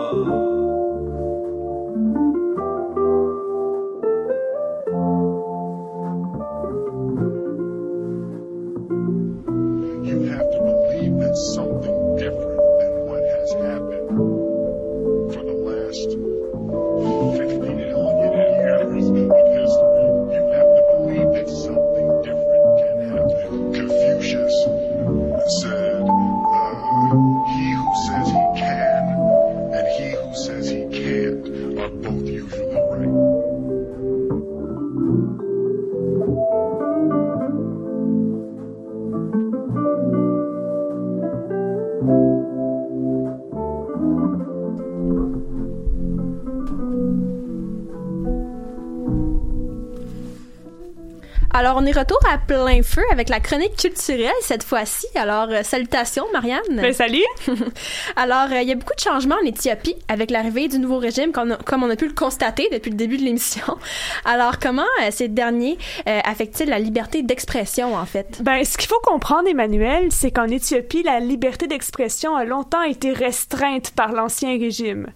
Est 51.88 51.98
retour 51.98 52.20
à 52.30 52.38
plein 52.38 52.84
feu 52.84 53.02
avec 53.12 53.30
la 53.30 53.40
chronique 53.40 53.78
culturelle 53.78 54.32
cette 54.42 54.64
fois-ci. 54.64 55.08
Alors, 55.16 55.48
euh, 55.50 55.64
salutations, 55.64 56.26
Marianne. 56.34 56.62
Ben, 56.70 56.94
salut. 56.94 57.24
Alors, 58.16 58.52
euh, 58.52 58.62
il 58.62 58.68
y 58.68 58.72
a 58.72 58.76
beaucoup 58.76 58.96
de 58.96 59.00
changements 59.00 59.38
en 59.42 59.46
Éthiopie 59.46 59.96
avec 60.08 60.32
l'arrivée 60.32 60.68
du 60.68 60.80
nouveau 60.80 60.98
régime, 60.98 61.32
comme, 61.32 61.58
comme 61.66 61.84
on 61.84 61.90
a 61.90 61.96
pu 61.96 62.08
le 62.08 62.14
constater 62.14 62.70
depuis 62.72 62.92
le 62.92 62.98
début 62.98 63.18
de 63.18 63.24
l'émission. 63.24 63.78
Alors, 64.26 64.60
comment 64.60 64.84
euh, 65.02 65.08
ces 65.12 65.28
derniers 65.28 65.78
euh, 66.08 66.20
affectent-ils 66.24 66.70
la 66.70 66.80
liberté 66.80 67.24
d'expression, 67.24 67.96
en 67.96 68.06
fait? 68.06 68.42
Ben, 68.42 68.64
ce 68.64 68.78
qu'il 68.78 68.88
faut 68.88 69.00
comprendre, 69.04 69.48
Emmanuel, 69.48 70.08
c'est 70.10 70.32
qu'en 70.32 70.48
Éthiopie, 70.48 71.04
la 71.04 71.20
liberté 71.20 71.68
d'expression 71.68 72.36
a 72.36 72.44
longtemps 72.44 72.84
été 72.84 73.14
restreinte 73.14 73.92
par 73.92 74.12
l'ancien 74.12 74.58
régime. 74.58 75.08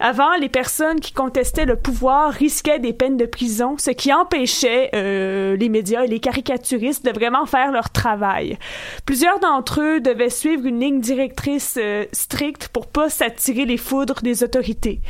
Avant, 0.00 0.34
les 0.40 0.48
personnes 0.48 1.00
qui 1.00 1.12
contestaient 1.12 1.66
le 1.66 1.76
pouvoir 1.76 2.32
risquaient 2.32 2.78
des 2.78 2.92
peines 2.92 3.16
de 3.16 3.26
prison, 3.26 3.76
ce 3.78 3.90
qui 3.90 4.12
empêchait 4.12 4.90
les 4.92 5.68
médias 5.68 6.04
et 6.04 6.08
les 6.08 6.13
caricaturistes 6.20 7.04
de 7.04 7.12
vraiment 7.12 7.46
faire 7.46 7.72
leur 7.72 7.90
travail. 7.90 8.58
Plusieurs 9.06 9.40
d'entre 9.40 9.80
eux 9.80 10.00
devaient 10.00 10.30
suivre 10.30 10.66
une 10.66 10.80
ligne 10.80 11.00
directrice 11.00 11.78
euh, 11.80 12.04
stricte 12.12 12.68
pour 12.68 12.86
pas 12.86 13.08
s'attirer 13.08 13.64
les 13.64 13.76
foudres 13.76 14.20
des 14.22 14.42
autorités. 14.42 15.00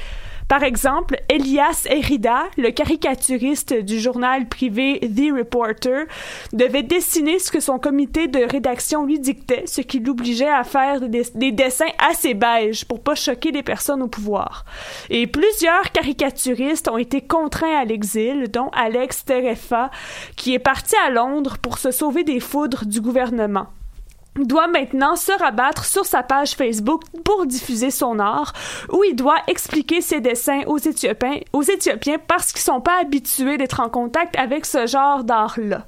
Par 0.49 0.63
exemple, 0.63 1.17
Elias 1.29 1.87
Erida, 1.89 2.45
le 2.59 2.71
caricaturiste 2.71 3.73
du 3.73 3.99
journal 3.99 4.47
privé 4.47 5.01
The 5.01 5.37
Reporter, 5.37 6.07
devait 6.53 6.83
dessiner 6.83 7.39
ce 7.39 7.51
que 7.51 7.61
son 7.61 7.79
comité 7.79 8.29
de 8.29 8.41
rédaction 8.41 9.07
lui 9.07 9.19
dictait, 9.19 9.65
ce 9.67 9.81
qui 9.81 10.01
l'obligeait 10.01 10.49
à 10.49 10.63
faire 10.63 11.01
des, 11.01 11.23
des 11.35 11.51
dessins 11.51 11.85
assez 12.11 12.35
beiges 12.35 12.85
pour 12.85 13.03
pas 13.03 13.15
choquer 13.15 13.53
les 13.53 13.63
personnes 13.63 14.03
au 14.03 14.09
pouvoir. 14.09 14.65
Et 15.09 15.27
plusieurs 15.27 15.91
caricaturistes 15.93 16.89
ont 16.89 16.99
été 16.99 17.23
contraints 17.23 17.79
à 17.79 17.85
l'exil, 17.85 18.49
dont 18.51 18.69
Alex 18.75 19.25
Terefa, 19.25 19.91
qui 20.37 20.55
est 20.55 20.59
parti 20.59 20.95
à 21.07 21.11
Londres 21.11 21.57
pour 21.61 21.79
se 21.79 21.91
sauver 21.91 22.23
des 22.23 22.41
foudres 22.41 22.85
du 22.85 23.01
gouvernement 23.01 23.69
doit 24.37 24.67
maintenant 24.67 25.17
se 25.17 25.33
rabattre 25.33 25.85
sur 25.85 26.05
sa 26.05 26.23
page 26.23 26.55
Facebook 26.55 27.03
pour 27.25 27.47
diffuser 27.47 27.91
son 27.91 28.19
art, 28.19 28.53
où 28.93 29.05
il 29.05 29.15
doit 29.15 29.39
expliquer 29.47 30.01
ses 30.01 30.21
dessins 30.21 30.63
aux 30.67 30.79
Éthiopiens, 30.79 31.41
aux 31.53 31.63
Éthiopiens 31.63 32.19
parce 32.27 32.53
qu'ils 32.53 32.63
sont 32.63 32.81
pas 32.81 33.01
habitués 33.01 33.57
d'être 33.57 33.81
en 33.81 33.89
contact 33.89 34.37
avec 34.37 34.67
ce 34.67 34.87
genre 34.87 35.25
d'art-là. 35.25 35.87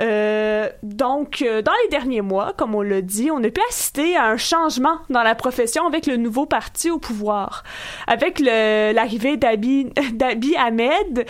Euh, 0.00 0.68
donc, 0.82 1.42
euh, 1.42 1.62
dans 1.62 1.72
les 1.84 1.90
derniers 1.90 2.22
mois, 2.22 2.52
comme 2.56 2.74
on 2.74 2.82
l'a 2.82 3.02
dit, 3.02 3.30
on 3.30 3.42
a 3.42 3.50
pu 3.50 3.60
assister 3.68 4.16
à 4.16 4.26
un 4.26 4.36
changement 4.36 4.98
dans 5.10 5.22
la 5.22 5.34
profession 5.34 5.86
avec 5.86 6.06
le 6.06 6.16
nouveau 6.16 6.46
parti 6.46 6.90
au 6.90 6.98
pouvoir. 6.98 7.64
Avec 8.06 8.40
l'arrivée 8.40 9.36
d'Abi 9.36 10.56
Ahmed, 10.56 11.26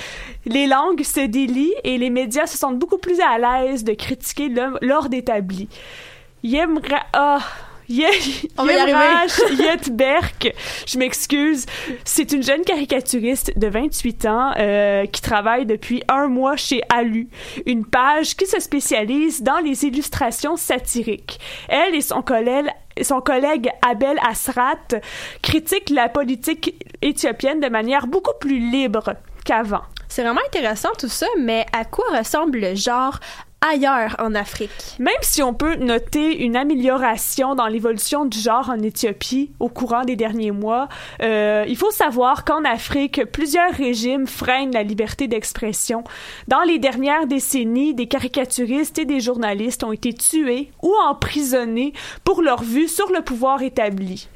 les 0.46 0.66
langues 0.66 1.02
se 1.02 1.20
délient 1.20 1.74
et 1.84 1.98
les 1.98 2.10
médias 2.10 2.46
se 2.46 2.56
sentent 2.56 2.78
beaucoup 2.78 2.98
plus 2.98 3.20
à 3.20 3.38
l'aise 3.38 3.84
de 3.84 3.92
critiquer 3.92 4.52
l'ordre 4.80 5.14
établi. 5.14 5.68
Yemra... 6.44 7.06
Ah... 7.12 7.40
On 8.56 8.64
va 8.64 8.72
y 8.72 8.76
arriver. 8.76 9.62
Yetberg, 9.62 10.54
je 10.86 10.98
m'excuse, 10.98 11.66
c'est 12.04 12.32
une 12.32 12.42
jeune 12.42 12.62
caricaturiste 12.62 13.58
de 13.58 13.66
28 13.66 14.26
ans 14.26 14.52
euh, 14.56 15.04
qui 15.06 15.20
travaille 15.20 15.66
depuis 15.66 16.02
un 16.08 16.28
mois 16.28 16.56
chez 16.56 16.80
Alu, 16.88 17.28
une 17.66 17.84
page 17.84 18.36
qui 18.36 18.46
se 18.46 18.58
spécialise 18.58 19.42
dans 19.42 19.58
les 19.58 19.84
illustrations 19.84 20.56
satiriques. 20.56 21.38
Elle 21.68 21.94
et 21.94 22.00
son 22.00 22.22
collègue 22.22 22.70
son 23.02 23.20
collègue 23.20 23.68
Abel 23.86 24.16
Asrat 24.26 25.00
critiquent 25.42 25.90
la 25.90 26.08
politique 26.08 26.80
éthiopienne 27.02 27.58
de 27.58 27.68
manière 27.68 28.06
beaucoup 28.06 28.38
plus 28.38 28.58
libre 28.70 29.16
qu'avant. 29.44 29.82
C'est 30.08 30.22
vraiment 30.22 30.40
intéressant 30.46 30.90
tout 30.96 31.08
ça, 31.08 31.26
mais 31.40 31.66
à 31.72 31.84
quoi 31.84 32.04
ressemble 32.16 32.60
le 32.60 32.76
genre 32.76 33.18
ailleurs 33.72 34.16
en 34.18 34.34
Afrique. 34.34 34.70
Même 34.98 35.14
si 35.22 35.42
on 35.42 35.54
peut 35.54 35.76
noter 35.76 36.44
une 36.44 36.56
amélioration 36.56 37.54
dans 37.54 37.66
l'évolution 37.66 38.24
du 38.24 38.38
genre 38.38 38.70
en 38.70 38.78
Éthiopie 38.80 39.50
au 39.60 39.68
courant 39.68 40.04
des 40.04 40.16
derniers 40.16 40.50
mois, 40.50 40.88
euh, 41.22 41.64
il 41.66 41.76
faut 41.76 41.90
savoir 41.90 42.44
qu'en 42.44 42.64
Afrique, 42.64 43.24
plusieurs 43.32 43.72
régimes 43.72 44.26
freinent 44.26 44.72
la 44.72 44.82
liberté 44.82 45.28
d'expression. 45.28 46.04
Dans 46.48 46.62
les 46.62 46.78
dernières 46.78 47.26
décennies, 47.26 47.94
des 47.94 48.06
caricaturistes 48.06 48.98
et 48.98 49.04
des 49.04 49.20
journalistes 49.20 49.84
ont 49.84 49.92
été 49.92 50.12
tués 50.12 50.70
ou 50.82 50.92
emprisonnés 51.08 51.92
pour 52.24 52.42
leur 52.42 52.62
vue 52.62 52.88
sur 52.88 53.10
le 53.12 53.22
pouvoir 53.22 53.62
établi. 53.62 54.28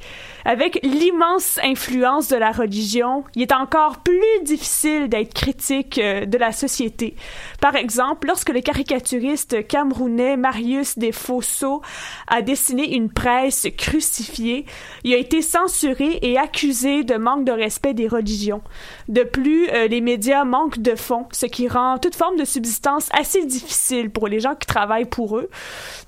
Avec 0.51 0.79
l'immense 0.81 1.59
influence 1.61 2.27
de 2.29 2.35
la 2.35 2.51
religion, 2.51 3.23
il 3.35 3.43
est 3.43 3.53
encore 3.53 3.97
plus 3.99 4.43
difficile 4.43 5.07
d'être 5.07 5.31
critique 5.31 5.99
euh, 5.99 6.25
de 6.25 6.39
la 6.39 6.51
société. 6.53 7.15
Par 7.61 7.75
exemple, 7.75 8.25
lorsque 8.25 8.49
le 8.49 8.61
caricaturiste 8.61 9.67
camerounais 9.67 10.37
Marius 10.37 10.97
Desfosso 10.97 11.83
a 12.25 12.41
dessiné 12.41 12.95
une 12.95 13.11
presse 13.11 13.67
crucifiée, 13.77 14.65
il 15.03 15.13
a 15.13 15.17
été 15.17 15.43
censuré 15.43 16.17
et 16.23 16.39
accusé 16.39 17.03
de 17.03 17.17
manque 17.17 17.45
de 17.45 17.51
respect 17.51 17.93
des 17.93 18.07
religions. 18.07 18.63
De 19.07 19.21
plus, 19.21 19.69
euh, 19.69 19.87
les 19.87 20.01
médias 20.01 20.45
manquent 20.45 20.79
de 20.79 20.95
fonds, 20.95 21.27
ce 21.31 21.45
qui 21.45 21.67
rend 21.67 21.99
toute 21.99 22.15
forme 22.15 22.37
de 22.37 22.45
subsistance 22.45 23.09
assez 23.11 23.45
difficile 23.45 24.09
pour 24.09 24.27
les 24.27 24.39
gens 24.39 24.55
qui 24.55 24.65
travaillent 24.65 25.05
pour 25.05 25.37
eux. 25.37 25.51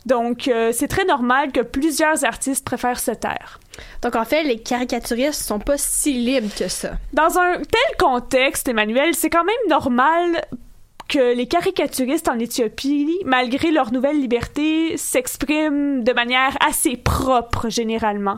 Donc, 0.07 0.47
euh, 0.47 0.71
c'est 0.73 0.87
très 0.87 1.05
normal 1.05 1.51
que 1.51 1.61
plusieurs 1.61 2.25
artistes 2.25 2.65
préfèrent 2.65 2.99
se 2.99 3.11
taire. 3.11 3.59
Fait, 4.31 4.43
les 4.43 4.59
caricaturistes 4.59 5.43
sont 5.43 5.59
pas 5.59 5.77
si 5.77 6.13
libres 6.13 6.53
que 6.57 6.69
ça. 6.69 6.91
Dans 7.11 7.37
un 7.37 7.57
tel 7.57 7.97
contexte, 7.99 8.67
Emmanuel, 8.69 9.13
c'est 9.13 9.29
quand 9.29 9.43
même 9.43 9.69
normal 9.69 10.41
que 11.09 11.35
les 11.35 11.45
caricaturistes 11.45 12.29
en 12.29 12.39
Éthiopie, 12.39 13.19
malgré 13.25 13.71
leur 13.71 13.91
nouvelle 13.91 14.21
liberté, 14.21 14.95
s'expriment 14.95 16.05
de 16.05 16.13
manière 16.13 16.55
assez 16.65 16.95
propre 16.95 17.67
généralement. 17.67 18.37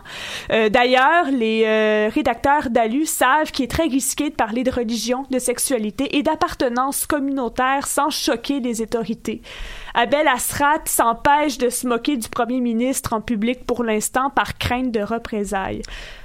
Euh, 0.51 0.69
D'ailleurs, 0.69 1.29
les 1.29 1.65
euh, 1.65 2.09
rédacteurs 2.11 2.71
d'Alu 2.71 3.05
savent 3.05 3.51
qu'il 3.51 3.65
est 3.65 3.67
très 3.67 3.83
risqué 3.83 4.31
de 4.31 4.35
parler 4.35 4.63
de 4.63 4.71
religion, 4.71 5.27
de 5.29 5.37
sexualité 5.37 6.17
et 6.17 6.23
d'appartenance 6.23 7.05
communautaire 7.05 7.85
sans 7.85 8.09
choquer 8.09 8.59
les 8.59 8.81
autorités. 8.81 9.43
Abel 9.93 10.27
Asrat 10.27 10.81
s'empêche 10.85 11.57
de 11.57 11.69
se 11.69 11.87
moquer 11.87 12.17
du 12.17 12.27
premier 12.27 12.61
ministre 12.61 13.13
en 13.13 13.21
public 13.21 13.65
pour 13.65 13.83
l'instant 13.83 14.31
par 14.31 14.57
crainte 14.57 14.91
de 14.91 15.01
représailles. 15.01 15.83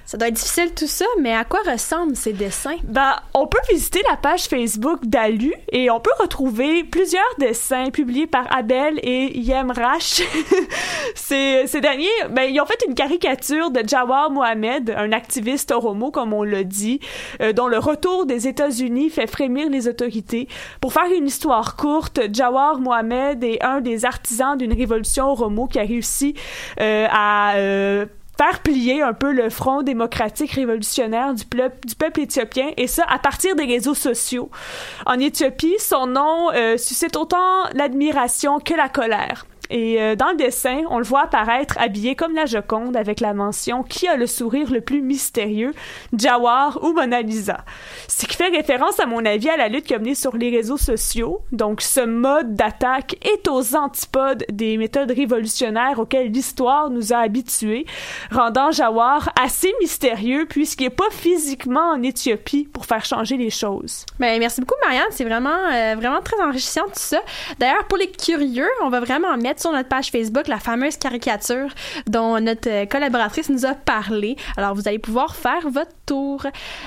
Ça 0.08 0.16
doit 0.16 0.28
être 0.28 0.36
difficile 0.36 0.72
tout 0.74 0.86
ça, 0.86 1.04
mais 1.20 1.34
à 1.34 1.44
quoi 1.44 1.60
ressemblent 1.70 2.16
ces 2.16 2.32
dessins? 2.32 2.78
Ben, 2.84 3.16
on 3.34 3.46
peut 3.46 3.58
visiter 3.68 4.00
la 4.08 4.16
page 4.16 4.44
Facebook 4.44 5.04
d'Alu 5.04 5.52
et 5.70 5.90
on 5.90 6.00
peut 6.00 6.10
retrouver 6.18 6.82
plusieurs 6.82 7.22
dessins 7.38 7.90
publiés 7.90 8.26
par 8.26 8.46
Abel 8.50 8.98
et 9.02 9.38
Yemrash. 9.38 10.22
ces, 11.14 11.66
ces 11.66 11.82
derniers, 11.82 12.08
ben, 12.30 12.44
ils 12.44 12.58
ont 12.58 12.64
fait 12.64 12.82
une 12.88 12.94
caricature 12.94 13.70
de 13.70 13.86
Jawar 13.86 14.30
Mohamed, 14.30 14.94
un 14.96 15.12
activiste 15.12 15.72
oromo, 15.72 16.10
comme 16.10 16.32
on 16.32 16.42
l'a 16.42 16.64
dit, 16.64 17.00
euh, 17.42 17.52
dont 17.52 17.66
le 17.66 17.76
retour 17.76 18.24
des 18.24 18.48
États-Unis 18.48 19.10
fait 19.10 19.26
frémir 19.26 19.68
les 19.68 19.88
autorités. 19.88 20.48
Pour 20.80 20.94
faire 20.94 21.12
une 21.14 21.26
histoire 21.26 21.76
courte, 21.76 22.18
Jawar 22.32 22.78
Mohamed 22.78 23.44
est 23.44 23.62
un 23.62 23.82
des 23.82 24.06
artisans 24.06 24.56
d'une 24.56 24.72
révolution 24.72 25.26
oromo 25.26 25.66
qui 25.66 25.78
a 25.78 25.82
réussi 25.82 26.32
euh, 26.80 27.06
à 27.10 27.56
euh, 27.56 28.06
faire 28.40 28.60
plier 28.60 29.02
un 29.02 29.12
peu 29.12 29.32
le 29.32 29.50
front 29.50 29.82
démocratique 29.82 30.52
révolutionnaire 30.52 31.34
du, 31.34 31.44
peuple 31.44 32.20
éthiopien, 32.20 32.70
et 32.76 32.86
ça 32.86 33.04
à 33.08 33.18
partir 33.18 33.56
des 33.56 33.64
réseaux 33.64 33.94
sociaux. 33.94 34.50
En 35.06 35.18
Éthiopie, 35.18 35.74
son 35.78 36.06
nom 36.06 36.50
euh, 36.54 36.76
suscite 36.76 37.16
autant 37.16 37.64
l'admiration 37.74 38.60
que 38.60 38.74
la 38.74 38.88
colère. 38.88 39.44
Et 39.70 40.00
euh, 40.00 40.16
dans 40.16 40.30
le 40.30 40.36
dessin, 40.36 40.82
on 40.90 40.98
le 40.98 41.04
voit 41.04 41.22
apparaître 41.22 41.76
habillé 41.78 42.14
comme 42.14 42.34
la 42.34 42.46
Joconde 42.46 42.96
avec 42.96 43.20
la 43.20 43.34
mention 43.34 43.82
qui 43.82 44.08
a 44.08 44.16
le 44.16 44.26
sourire 44.26 44.70
le 44.70 44.80
plus 44.80 45.02
mystérieux, 45.02 45.72
Jawar 46.16 46.78
ou 46.82 46.92
Mona 46.92 47.22
Lisa. 47.22 47.58
Ce 48.08 48.26
qui 48.26 48.36
fait 48.36 48.48
référence 48.48 49.00
à 49.00 49.06
mon 49.06 49.24
avis 49.24 49.48
à 49.48 49.56
la 49.56 49.68
lutte 49.68 49.86
qui 49.86 49.94
a 49.94 49.98
mené 49.98 50.14
sur 50.14 50.36
les 50.36 50.50
réseaux 50.50 50.76
sociaux. 50.76 51.42
Donc 51.52 51.82
ce 51.82 52.00
mode 52.00 52.54
d'attaque 52.54 53.16
est 53.26 53.48
aux 53.48 53.76
antipodes 53.76 54.44
des 54.50 54.76
méthodes 54.76 55.10
révolutionnaires 55.10 55.98
auxquelles 55.98 56.30
l'histoire 56.30 56.90
nous 56.90 57.12
a 57.12 57.18
habitués, 57.18 57.86
rendant 58.30 58.70
Jawar 58.70 59.32
assez 59.40 59.72
mystérieux 59.80 60.46
puisqu'il 60.48 60.84
n'est 60.84 60.90
pas 60.90 61.10
physiquement 61.10 61.92
en 61.92 62.02
Éthiopie 62.02 62.68
pour 62.72 62.86
faire 62.86 63.04
changer 63.04 63.36
les 63.36 63.50
choses. 63.50 64.06
Ben, 64.18 64.38
merci 64.38 64.60
beaucoup 64.60 64.76
Marianne, 64.82 65.08
c'est 65.10 65.24
vraiment 65.24 65.50
euh, 65.72 65.94
vraiment 65.96 66.20
très 66.20 66.40
enrichissant 66.40 66.84
tout 66.86 66.92
ça. 66.94 67.20
D'ailleurs 67.58 67.86
pour 67.86 67.98
les 67.98 68.10
curieux, 68.10 68.68
on 68.82 68.88
va 68.88 69.00
vraiment 69.00 69.36
mettre 69.36 69.57
sur 69.60 69.72
notre 69.72 69.88
page 69.88 70.10
Facebook 70.10 70.48
la 70.48 70.58
fameuse 70.58 70.96
caricature 70.96 71.68
dont 72.06 72.40
notre 72.40 72.68
euh, 72.68 72.86
collaboratrice 72.86 73.48
nous 73.48 73.64
a 73.64 73.74
parlé. 73.74 74.36
Alors, 74.56 74.74
vous 74.74 74.86
allez 74.88 74.98
pouvoir 74.98 75.36
faire 75.36 75.68
votre 75.70 75.92
tour. 76.06 76.42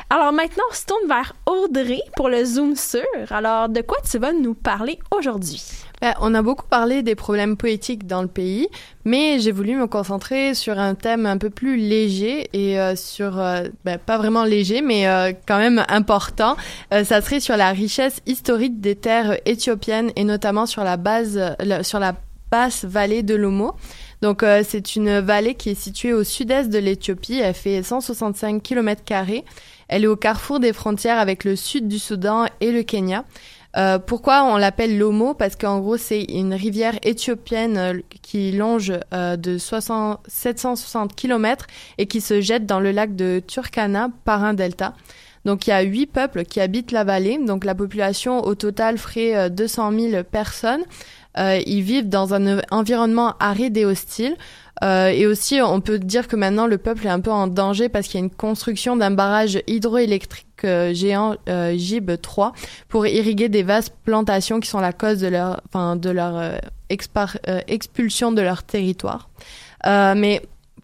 Alors, 0.09 0.31
maintenant, 0.31 0.63
on 0.69 0.73
se 0.73 0.85
tourne 0.85 1.07
vers 1.07 1.33
Audrey 1.45 2.01
pour 2.15 2.29
le 2.29 2.43
Zoom 2.43 2.75
sur. 2.75 3.01
Alors, 3.29 3.69
de 3.69 3.81
quoi 3.81 3.97
tu 4.09 4.17
vas 4.17 4.33
nous 4.33 4.53
parler 4.53 4.99
aujourd'hui? 5.15 5.61
Ben, 6.01 6.13
on 6.19 6.33
a 6.33 6.41
beaucoup 6.41 6.65
parlé 6.65 7.03
des 7.03 7.13
problèmes 7.13 7.57
poétiques 7.57 8.07
dans 8.07 8.23
le 8.23 8.27
pays, 8.27 8.67
mais 9.05 9.39
j'ai 9.39 9.51
voulu 9.51 9.75
me 9.75 9.85
concentrer 9.85 10.55
sur 10.55 10.79
un 10.79 10.95
thème 10.95 11.27
un 11.27 11.37
peu 11.37 11.51
plus 11.51 11.77
léger 11.77 12.49
et 12.53 12.79
euh, 12.79 12.95
sur, 12.95 13.39
euh, 13.39 13.65
ben, 13.85 13.99
pas 13.99 14.17
vraiment 14.17 14.43
léger, 14.43 14.81
mais 14.81 15.05
quand 15.47 15.59
même 15.59 15.85
important. 15.89 16.55
ça 16.91 17.21
serait 17.21 17.39
sur 17.39 17.55
la 17.55 17.69
richesse 17.69 18.21
historique 18.25 18.81
des 18.81 18.95
terres 18.95 19.37
éthiopiennes 19.45 20.11
et 20.15 20.23
notamment 20.23 20.65
sur 20.65 20.83
la 20.83 20.97
base, 20.97 21.39
sur 21.83 21.99
la 21.99 22.15
basse 22.51 22.85
vallée 22.85 23.23
de 23.23 23.35
l'Omo. 23.35 23.73
Donc 24.21 24.45
c'est 24.63 24.95
une 24.95 25.19
vallée 25.19 25.55
qui 25.55 25.71
est 25.71 25.75
située 25.75 26.13
au 26.13 26.23
sud-est 26.23 26.69
de 26.69 26.77
l'Éthiopie. 26.77 27.39
Elle 27.39 27.55
fait 27.55 27.81
165 27.81 28.61
km 28.61 29.01
Elle 29.87 30.03
est 30.03 30.07
au 30.07 30.15
carrefour 30.15 30.59
des 30.59 30.73
frontières 30.73 31.17
avec 31.17 31.43
le 31.43 31.55
sud 31.55 31.87
du 31.87 31.97
Soudan 31.97 32.45
et 32.59 32.71
le 32.71 32.83
Kenya. 32.83 33.25
Euh, 33.77 33.99
pourquoi 33.99 34.43
on 34.43 34.57
l'appelle 34.57 34.97
l'Omo? 34.97 35.33
Parce 35.33 35.55
qu'en 35.55 35.79
gros, 35.79 35.97
c'est 35.97 36.23
une 36.23 36.53
rivière 36.53 36.95
éthiopienne 37.03 37.77
euh, 37.77 37.99
qui 38.21 38.51
longe 38.51 38.93
euh, 39.13 39.37
de 39.37 39.57
60, 39.57 40.19
760 40.27 41.15
km 41.15 41.67
et 41.97 42.05
qui 42.05 42.21
se 42.21 42.41
jette 42.41 42.65
dans 42.65 42.79
le 42.79 42.91
lac 42.91 43.15
de 43.15 43.41
Turkana 43.45 44.09
par 44.25 44.43
un 44.43 44.53
delta. 44.53 44.93
Donc 45.45 45.65
il 45.65 45.71
y 45.71 45.73
a 45.73 45.81
huit 45.81 46.05
peuples 46.05 46.43
qui 46.43 46.59
habitent 46.59 46.91
la 46.91 47.03
vallée. 47.03 47.39
Donc 47.39 47.63
la 47.63 47.73
population 47.73 48.41
au 48.41 48.55
total 48.55 48.97
ferait 48.97 49.49
200 49.49 49.91
000 49.91 50.23
personnes. 50.23 50.83
Ils 51.37 51.81
vivent 51.81 52.09
dans 52.09 52.33
un 52.33 52.59
environnement 52.71 53.35
aride 53.39 53.77
et 53.77 53.85
hostile. 53.85 54.35
Euh, 54.83 55.09
et 55.09 55.27
aussi, 55.27 55.61
on 55.61 55.79
peut 55.79 55.99
dire 55.99 56.27
que 56.27 56.35
maintenant 56.35 56.65
le 56.65 56.77
peuple 56.77 57.05
est 57.05 57.11
un 57.11 57.19
peu 57.19 57.31
en 57.31 57.47
danger 57.47 57.87
parce 57.87 58.07
qu'il 58.07 58.19
y 58.19 58.23
a 58.23 58.25
une 58.25 58.31
construction 58.31 58.95
d'un 58.95 59.11
barrage 59.11 59.61
hydroélectrique 59.67 60.47
euh, 60.63 60.93
géant 60.93 61.35
euh, 61.49 61.75
Gib 61.75 62.11
3 62.19 62.53
pour 62.87 63.05
irriguer 63.05 63.47
des 63.47 63.63
vastes 63.63 63.93
plantations 64.03 64.59
qui 64.59 64.67
sont 64.67 64.79
la 64.79 64.93
cause 64.93 65.19
de 65.19 65.27
leur, 65.27 65.61
de 65.97 66.09
leur 66.09 66.37
euh, 66.37 66.57
expulsion 67.67 68.31
de 68.31 68.41
leur 68.41 68.63
territoire. 68.63 69.29
mais 69.85 70.41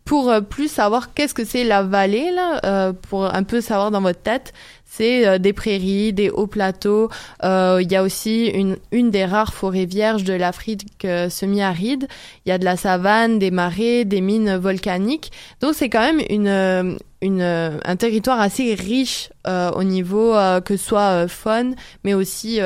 pour 0.07 0.33
plus 0.49 0.71
savoir 0.71 1.13
qu'est-ce 1.13 1.33
que 1.33 1.45
c'est 1.45 1.63
la 1.63 1.83
vallée, 1.83 2.31
là, 2.31 2.93
pour 3.09 3.25
un 3.25 3.43
peu 3.43 3.61
savoir 3.61 3.91
dans 3.91 4.01
votre 4.01 4.21
tête, 4.21 4.53
c'est 4.97 5.27
euh, 5.27 5.37
des 5.37 5.53
prairies, 5.53 6.13
des 6.13 6.29
hauts 6.29 6.47
plateaux. 6.47 7.09
Euh, 7.43 7.79
il 7.81 7.91
y 7.91 7.95
a 7.95 8.03
aussi 8.03 8.47
une, 8.47 8.77
une 8.91 9.11
des 9.11 9.25
rares 9.25 9.53
forêts 9.53 9.85
vierges 9.85 10.23
de 10.23 10.33
l'Afrique 10.33 11.05
euh, 11.05 11.29
semi-aride. 11.29 12.07
Il 12.45 12.49
y 12.49 12.51
a 12.51 12.57
de 12.57 12.65
la 12.65 12.77
savane, 12.77 13.37
des 13.37 13.51
marais, 13.51 14.05
des 14.05 14.21
mines 14.21 14.55
volcaniques. 14.55 15.31
Donc 15.61 15.75
c'est 15.75 15.89
quand 15.89 16.01
même 16.01 16.21
une, 16.29 16.97
une, 17.21 17.41
un 17.41 17.95
territoire 17.95 18.39
assez 18.39 18.73
riche 18.73 19.29
au 19.45 19.83
niveau 19.83 20.33
que 20.65 20.75
ce 20.75 20.83
soit 20.83 21.27
faune, 21.27 21.75
mais 22.03 22.13
aussi 22.13 22.59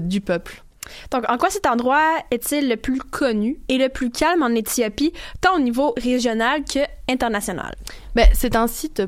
du 0.00 0.20
peuple. 0.20 0.64
Donc, 1.10 1.24
en 1.28 1.38
quoi 1.38 1.50
cet 1.50 1.66
endroit 1.66 2.12
est-il 2.30 2.68
le 2.68 2.76
plus 2.76 2.98
connu 2.98 3.58
et 3.68 3.78
le 3.78 3.88
plus 3.88 4.10
calme 4.10 4.42
en 4.42 4.50
Éthiopie, 4.50 5.12
tant 5.40 5.56
au 5.56 5.60
niveau 5.60 5.94
régional 5.96 6.64
que 6.64 6.80
international? 7.08 7.74
Ben, 8.14 8.26
c'est 8.32 8.56
un 8.56 8.66
site 8.66 9.06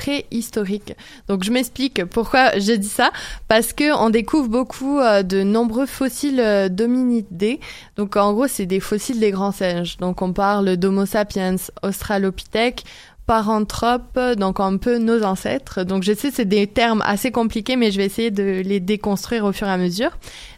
préhistorique. 0.00 0.94
Donc 1.28 1.44
je 1.44 1.50
m'explique 1.50 2.04
pourquoi 2.06 2.58
je 2.58 2.72
dis 2.72 2.88
ça 2.88 3.10
parce 3.48 3.74
que 3.74 3.94
on 3.94 4.08
découvre 4.08 4.48
beaucoup 4.48 4.98
euh, 4.98 5.22
de 5.22 5.42
nombreux 5.42 5.84
fossiles 5.84 6.40
euh, 6.40 6.68
d'hominidés. 6.70 7.60
Donc 7.96 8.16
en 8.16 8.32
gros, 8.32 8.46
c'est 8.46 8.64
des 8.64 8.80
fossiles 8.80 9.20
des 9.20 9.30
grands 9.30 9.52
singes. 9.52 9.98
Donc 9.98 10.22
on 10.22 10.32
parle 10.32 10.78
d'Homo 10.78 11.04
sapiens, 11.04 11.56
Australopithèque, 11.82 12.84
paranthrope, 13.30 14.18
donc 14.36 14.58
un 14.58 14.76
peu 14.76 14.98
nos 14.98 15.22
ancêtres. 15.22 15.84
Donc 15.84 16.02
je 16.02 16.12
sais 16.12 16.32
c'est 16.32 16.44
des 16.44 16.66
termes 16.66 17.00
assez 17.06 17.30
compliqués, 17.30 17.76
mais 17.76 17.92
je 17.92 17.98
vais 17.98 18.04
essayer 18.04 18.32
de 18.32 18.60
les 18.64 18.80
déconstruire 18.80 19.44
au 19.44 19.52
fur 19.52 19.68
et 19.68 19.70
à 19.70 19.76
mesure. 19.76 20.10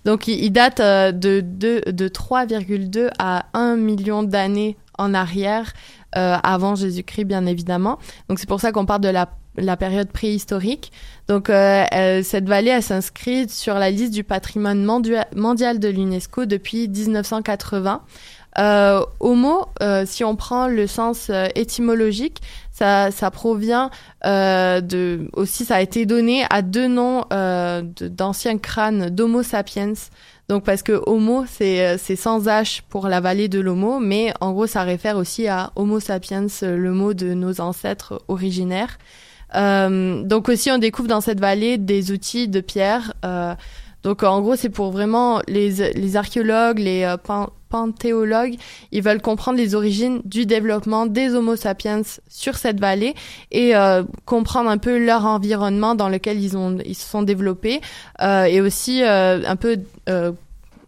Donc 0.07 0.27
ils 0.27 0.49
datent 0.49 0.81
euh, 0.81 1.13
de, 1.13 1.43
de, 1.45 1.83
de 1.91 2.09
3,2 2.09 3.11
à 3.19 3.45
1 3.53 3.77
million 3.77 4.23
d'années 4.23 4.79
en 4.97 5.13
arrière 5.13 5.75
euh, 6.17 6.39
avant 6.43 6.75
Jésus-Christ, 6.75 7.25
bien 7.27 7.45
évidemment. 7.45 7.99
Donc 8.31 8.39
c'est 8.39 8.49
pour 8.49 8.61
ça 8.61 8.73
qu'on 8.73 8.87
parle 8.87 9.03
de 9.03 9.11
la, 9.11 9.29
la 9.59 9.77
période 9.77 10.09
préhistorique. 10.09 10.93
Donc 11.29 11.51
euh, 11.51 11.85
cette 12.23 12.49
vallée, 12.49 12.71
elle 12.71 12.83
s'inscrit 12.83 13.51
sur 13.51 13.75
la 13.75 13.91
liste 13.91 14.15
du 14.15 14.25
patrimoine 14.25 14.83
mondial 14.83 15.79
de 15.79 15.89
l'UNESCO 15.89 16.47
depuis 16.47 16.89
1980. 16.89 18.01
Euh, 18.59 19.01
homo, 19.21 19.67
euh, 19.83 20.05
si 20.07 20.25
on 20.25 20.37
prend 20.37 20.69
le 20.69 20.87
sens 20.87 21.29
euh, 21.31 21.47
étymologique, 21.55 22.43
ça, 22.71 23.11
ça 23.11 23.31
provient 23.31 23.91
euh, 24.27 24.81
de 24.81 25.29
aussi 25.33 25.65
ça 25.65 25.77
a 25.77 25.81
été 25.81 26.05
donné 26.05 26.45
à 26.51 26.63
deux 26.63 26.87
noms 26.87 27.25
d'anciens 28.01 28.59
crânes 28.59 29.09
d'Homo 29.09 29.43
sapiens. 29.43 29.95
Donc 30.49 30.65
parce 30.65 30.83
que 30.83 31.01
Homo, 31.07 31.45
c'est 31.49 31.87
euh, 31.87 31.97
c'est 31.99 32.17
sans 32.17 32.47
H 32.47 32.83
pour 32.91 33.09
la 33.09 33.21
vallée 33.21 33.49
de 33.49 33.61
l'Homo, 33.61 34.01
mais 34.01 34.35
en 34.41 34.53
gros 34.53 34.67
ça 34.67 34.83
réfère 34.83 35.17
aussi 35.17 35.47
à 35.49 35.71
Homo 35.77 36.01
sapiens, 36.01 36.47
le 36.61 36.93
mot 36.93 37.15
de 37.15 37.33
nos 37.33 37.61
ancêtres 37.61 38.23
originaires. 38.29 38.99
Euh, 39.55 40.23
donc 40.23 40.49
aussi 40.49 40.71
on 40.71 40.79
découvre 40.79 41.09
dans 41.09 41.21
cette 41.21 41.41
vallée 41.41 41.79
des 41.79 42.11
outils 42.11 42.49
de 42.49 42.61
pierre. 42.61 43.15
Euh, 44.05 44.09
donc 44.09 44.23
en 44.23 44.41
gros 44.41 44.57
c'est 44.57 44.69
pour 44.69 44.91
vraiment 44.91 45.41
les, 45.49 45.93
les 45.93 46.17
archéologues, 46.17 46.79
les 46.79 47.05
euh, 47.05 47.17
panthéologues, 47.73 48.57
ils 48.93 49.03
veulent 49.03 49.23
comprendre 49.23 49.57
les 49.59 49.75
origines 49.75 50.21
du 50.25 50.45
développement 50.45 51.07
des 51.07 51.35
Homo 51.35 51.57
sapiens 51.57 52.03
sur 52.29 52.57
cette 52.57 52.79
vallée 52.79 53.15
et 53.51 53.75
euh, 53.75 54.03
comprendre 54.27 54.69
un 54.69 54.79
peu 54.79 54.99
leur 54.99 55.25
environnement 55.25 55.95
dans 55.95 56.11
lequel 56.11 56.41
ils 56.41 56.57
ont 56.57 56.79
ils 56.85 56.95
se 56.95 57.09
sont 57.09 57.23
développés 57.23 57.81
euh, 58.21 58.45
et 58.45 58.61
aussi 58.61 59.03
euh, 59.03 59.41
un 59.47 59.57
peu 59.57 59.79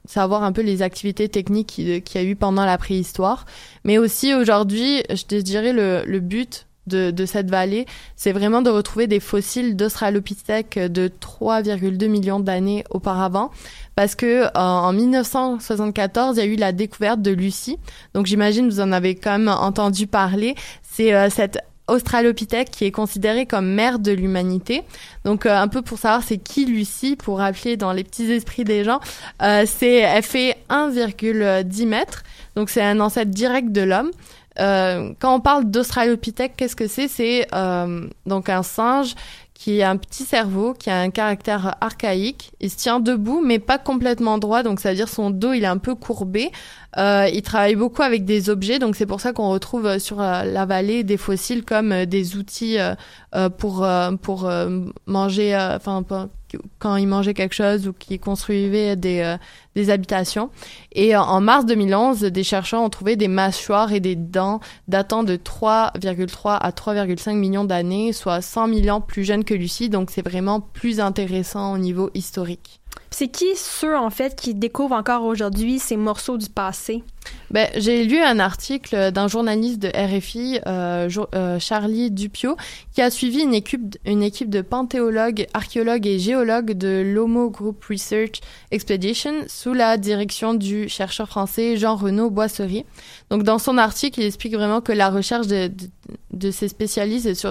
savoir 0.07 0.43
un 0.43 0.53
peu 0.53 0.61
les 0.61 0.83
activités 0.83 1.31
techniques 1.31 1.69
qu'il 1.69 2.03
y 2.15 2.19
a 2.19 2.23
eu 2.23 2.37
pendant 2.37 2.67
la 2.67 2.77
préhistoire. 2.77 3.47
Mais 3.85 3.97
aussi 3.97 4.35
aujourd'hui, 4.35 5.03
je 5.09 5.25
te 5.25 5.35
dirais 5.35 5.73
le, 5.73 6.03
le 6.05 6.21
but 6.21 6.67
de, 6.87 7.11
de, 7.11 7.27
cette 7.27 7.51
vallée, 7.51 7.87
c'est 8.17 8.33
vraiment 8.33 8.63
de 8.63 8.71
retrouver 8.71 9.07
des 9.07 9.21
fossiles 9.21 9.77
d'Australopithèque 9.77 10.79
de 10.79 11.09
3,2 11.09 12.09
millions 12.09 12.41
d'années 12.41 12.85
auparavant. 12.91 13.51
Parce 13.97 14.15
que 14.15 14.47
en 14.57 14.93
1974, 14.93 16.37
il 16.37 16.41
y 16.41 16.43
a 16.43 16.47
eu 16.47 16.57
la 16.57 16.73
découverte 16.73 17.23
de 17.23 17.31
Lucie. 17.31 17.79
Donc 18.13 18.27
j'imagine 18.27 18.69
vous 18.69 18.81
en 18.81 18.93
avez 18.93 19.15
quand 19.15 19.39
même 19.39 19.49
entendu 19.49 20.07
parler. 20.07 20.55
C'est 20.83 21.15
euh, 21.15 21.31
cette 21.31 21.59
Australopithèque 21.87 22.71
qui 22.71 22.87
est 22.87 22.91
considérée 22.91 23.45
comme 23.45 23.67
mère 23.67 23.99
de 23.99 24.11
l'humanité. 24.11 24.83
Donc 25.25 25.45
euh, 25.45 25.55
un 25.55 25.69
peu 25.69 25.83
pour 25.83 25.99
savoir 25.99 26.23
c'est 26.23 26.39
qui 26.39 26.65
Lucie, 26.65 27.15
pour 27.15 27.39
rappeler 27.39 27.77
dans 27.77 27.93
les 27.93 28.05
petits 28.05 28.31
esprits 28.33 28.65
des 28.65 28.85
gens, 28.85 29.01
euh, 29.43 29.65
c'est 29.67 29.97
elle 29.97 30.23
fait 30.23 30.57
1,10 30.71 31.87
mètres. 31.87 32.23
Donc 32.57 32.71
c'est 32.71 32.83
un 32.83 33.01
ancêtre 33.01 33.31
direct 33.31 33.71
de 33.71 33.83
l'homme. 33.83 34.11
Euh, 34.61 35.13
quand 35.19 35.35
on 35.35 35.41
parle 35.41 35.71
d'Australopithèque, 35.71 36.55
qu'est-ce 36.57 36.77
que 36.77 36.87
c'est? 36.87 37.09
C'est 37.09 37.47
euh, 37.55 38.09
donc 38.27 38.49
un 38.49 38.63
singe 38.63 39.15
qui 39.55 39.83
a 39.83 39.91
un 39.91 39.97
petit 39.97 40.25
cerveau, 40.25 40.75
qui 40.75 40.91
a 40.91 40.99
un 40.99 41.11
caractère 41.11 41.77
archaïque. 41.81 42.53
Il 42.61 42.71
se 42.71 42.77
tient 42.77 43.01
debout, 43.01 43.41
mais 43.45 43.59
pas 43.59 43.79
complètement 43.79 44.39
droit, 44.39 44.63
donc 44.63 44.81
ça 44.81 44.91
veut 44.91 44.97
dire 44.97 45.09
son 45.09 45.31
dos 45.31 45.53
il 45.53 45.65
est 45.65 45.69
un 45.69 45.79
peu 45.79 45.95
courbé. 45.95 46.51
Euh, 46.99 47.29
il 47.33 47.43
travaille 47.43 47.77
beaucoup 47.77 48.03
avec 48.03 48.25
des 48.25 48.51
objets, 48.51 48.79
donc 48.79 48.97
c'est 48.97 49.07
pour 49.07 49.21
ça 49.21 49.33
qu'on 49.33 49.51
retrouve 49.51 49.87
euh, 49.87 49.99
sur 49.99 50.19
la 50.19 50.67
vallée 50.67 51.05
des 51.05 51.17
fossiles 51.17 51.65
comme 51.65 52.05
des 52.05 52.37
outils 52.37 52.77
pour 53.59 53.87
pour 54.23 54.51
manger, 55.07 55.57
enfin 55.57 56.05
quand 56.79 56.97
il 56.97 57.07
mangeait 57.07 57.35
quelque 57.35 57.55
chose 57.55 57.89
ou 57.89 57.93
qu'il 57.93 58.21
construisait 58.21 58.97
des 58.97 59.37
des 59.75 59.91
habitations. 59.91 60.51
Et 60.93 61.17
en 61.17 61.41
mars 61.41 61.67
2011, 61.67 62.21
des 62.21 62.45
chercheurs 62.45 62.83
ont 62.83 62.91
trouvé 62.91 63.17
des 63.17 63.29
mâchoires 63.29 63.93
et 63.93 64.01
des 64.01 64.17
dents 64.17 64.61
datant 64.89 65.25
de 65.25 65.37
3,3 65.37 66.57
à 66.59 66.71
3,5 66.71 67.35
millions 67.35 67.65
d'années, 67.65 68.13
soit 68.13 68.41
100 68.41 68.73
000 68.73 68.97
ans 68.97 69.01
plus 69.01 69.25
jeunes 69.25 69.45
que 69.45 69.55
Lucie, 69.55 69.89
donc 69.89 70.11
c'est 70.11 70.27
vraiment 70.27 70.61
plus 70.61 71.01
intéressant 71.01 71.75
au 71.75 71.79
niveau 71.79 72.11
historique. 72.15 72.81
C'est 73.17 73.29
qui 73.29 73.55
ceux, 73.55 73.97
en 73.97 74.11
fait, 74.11 74.35
qui 74.35 74.55
découvrent 74.55 74.97
encore 74.97 75.23
aujourd'hui 75.23 75.79
ces 75.79 75.97
morceaux 75.97 76.37
du 76.37 76.49
passé? 76.49 77.05
Ben, 77.53 77.69
j'ai 77.77 78.03
lu 78.03 78.19
un 78.19 78.41
article 78.41 79.13
d'un 79.13 79.29
journaliste 79.29 79.79
de 79.79 79.89
RFI, 79.89 80.59
euh, 80.67 81.09
euh, 81.37 81.61
Charlie 81.61 82.11
Dupio, 82.11 82.57
qui 82.93 83.03
a 83.03 83.11
suivi 83.11 83.43
une 83.43 83.55
équipe, 83.55 83.97
une 84.05 84.25
équipe 84.25 84.51
de 84.51 84.63
panthéologues, 84.63 85.47
archéologues 85.55 86.09
et 86.09 86.19
géologues 86.19 86.73
de 86.73 87.05
l'Homo 87.07 87.51
Group 87.51 87.85
Research 87.89 88.41
Expedition 88.73 89.45
sous 89.47 89.75
la 89.75 89.97
direction 89.97 90.53
du 90.53 90.89
chercheur 90.89 91.29
français 91.29 91.77
Jean-Renaud 91.77 92.31
Boisserie. 92.31 92.85
Donc, 93.31 93.45
dans 93.45 93.61
son 93.61 93.79
article, 93.79 94.23
il 94.23 94.27
explique 94.27 94.55
vraiment 94.55 94.81
que 94.81 94.91
la 94.91 95.09
recherche 95.09 95.47
de, 95.47 95.71
de, 96.33 96.51
ces 96.51 96.67
spécialistes 96.67 97.47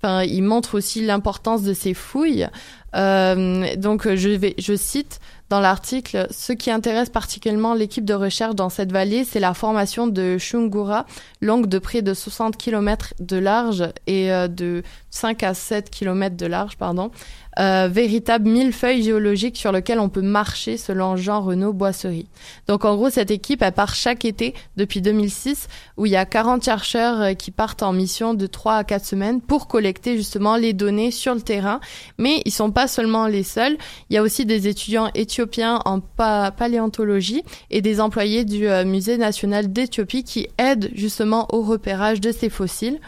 Enfin, 0.00 0.22
il 0.22 0.42
montre 0.42 0.76
aussi 0.76 1.04
l'importance 1.04 1.62
de 1.62 1.74
ces 1.74 1.92
fouilles. 1.92 2.48
Euh, 2.94 3.76
donc, 3.76 4.12
je 4.14 4.28
vais, 4.30 4.54
je 4.58 4.74
cite. 4.74 5.20
dans 5.50 5.60
l'article, 5.60 6.26
ce 6.30 6.52
qui 6.52 6.70
intéresse 6.70 7.08
particulièrement 7.08 7.72
l'équipe 7.72 8.04
de 8.04 8.12
recherche 8.12 8.54
dans 8.54 8.68
cette 8.68 8.92
vallée, 8.92 9.24
c'est 9.24 9.40
la 9.40 9.54
formation 9.54 10.06
de 10.06 10.36
Shungura, 10.36 11.06
longue 11.40 11.66
de 11.66 11.78
près 11.78 12.02
de 12.02 12.12
60 12.12 12.56
km 12.58 13.14
de 13.18 13.38
large 13.38 13.84
et 14.06 14.30
euh, 14.30 14.46
de 14.46 14.82
5 15.10 15.42
à 15.42 15.54
7 15.54 15.90
km 15.90 16.36
de 16.36 16.46
large, 16.46 16.76
pardon, 16.76 17.10
euh, 17.58 17.88
véritable 17.90 18.48
millefeuille 18.48 19.02
géologique 19.02 19.56
sur 19.56 19.72
lequel 19.72 19.98
on 19.98 20.08
peut 20.08 20.22
marcher 20.22 20.76
selon 20.76 21.16
Jean 21.16 21.40
Renaud 21.40 21.72
Boisserie. 21.72 22.28
Donc 22.68 22.84
en 22.84 22.94
gros, 22.96 23.10
cette 23.10 23.30
équipe, 23.30 23.62
elle 23.62 23.72
part 23.72 23.94
chaque 23.94 24.24
été 24.24 24.54
depuis 24.76 25.00
2006 25.00 25.66
où 25.96 26.06
il 26.06 26.12
y 26.12 26.16
a 26.16 26.24
40 26.24 26.64
chercheurs 26.64 27.20
euh, 27.20 27.32
qui 27.34 27.50
partent 27.50 27.82
en 27.82 27.92
mission 27.92 28.34
de 28.34 28.46
3 28.46 28.74
à 28.74 28.84
4 28.84 29.04
semaines 29.04 29.40
pour 29.40 29.66
collecter 29.66 30.16
justement 30.16 30.56
les 30.56 30.72
données 30.72 31.10
sur 31.10 31.34
le 31.34 31.40
terrain. 31.40 31.80
Mais 32.16 32.42
ils 32.44 32.52
sont 32.52 32.70
pas 32.70 32.86
seulement 32.86 33.26
les 33.26 33.42
seuls. 33.42 33.76
Il 34.10 34.14
y 34.14 34.16
a 34.18 34.22
aussi 34.22 34.46
des 34.46 34.68
étudiants 34.68 35.10
éthiopiens 35.14 35.80
en 35.84 36.00
paléontologie 36.00 37.42
et 37.70 37.82
des 37.82 38.00
employés 38.00 38.44
du 38.44 38.68
euh, 38.68 38.84
Musée 38.84 39.18
national 39.18 39.72
d'Éthiopie 39.72 40.24
qui 40.24 40.48
aident 40.58 40.90
justement 40.94 41.48
au 41.52 41.62
repérage 41.62 42.20
de 42.20 42.32
ces 42.32 42.50
fossiles. 42.50 43.00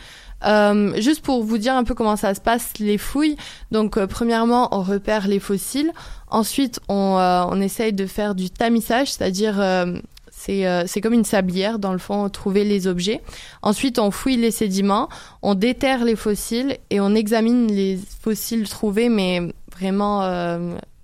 Euh, 0.44 1.00
juste 1.00 1.22
pour 1.22 1.42
vous 1.42 1.58
dire 1.58 1.74
un 1.74 1.84
peu 1.84 1.94
comment 1.94 2.16
ça 2.16 2.34
se 2.34 2.40
passe, 2.40 2.72
les 2.78 2.98
fouilles. 2.98 3.36
Donc, 3.70 3.96
euh, 3.96 4.06
premièrement, 4.06 4.68
on 4.72 4.82
repère 4.82 5.28
les 5.28 5.40
fossiles. 5.40 5.92
Ensuite, 6.28 6.80
on, 6.88 7.18
euh, 7.18 7.44
on 7.48 7.60
essaye 7.60 7.92
de 7.92 8.06
faire 8.06 8.34
du 8.34 8.50
tamissage, 8.50 9.12
c'est-à-dire 9.12 9.60
euh, 9.60 9.98
c'est 10.30 10.64
c'est 10.86 11.02
comme 11.02 11.12
une 11.12 11.24
sablière, 11.24 11.78
dans 11.78 11.92
le 11.92 11.98
fond, 11.98 12.28
trouver 12.30 12.64
les 12.64 12.86
objets. 12.86 13.20
Ensuite, 13.60 13.98
on 13.98 14.10
fouille 14.10 14.38
les 14.38 14.50
sédiments, 14.50 15.10
on 15.42 15.54
déterre 15.54 16.02
les 16.02 16.16
fossiles 16.16 16.78
et 16.88 16.98
on 16.98 17.14
examine 17.14 17.66
les 17.66 17.98
fossiles 18.22 18.66
trouvés, 18.66 19.10
mais 19.10 19.52
vraiment 19.78 20.22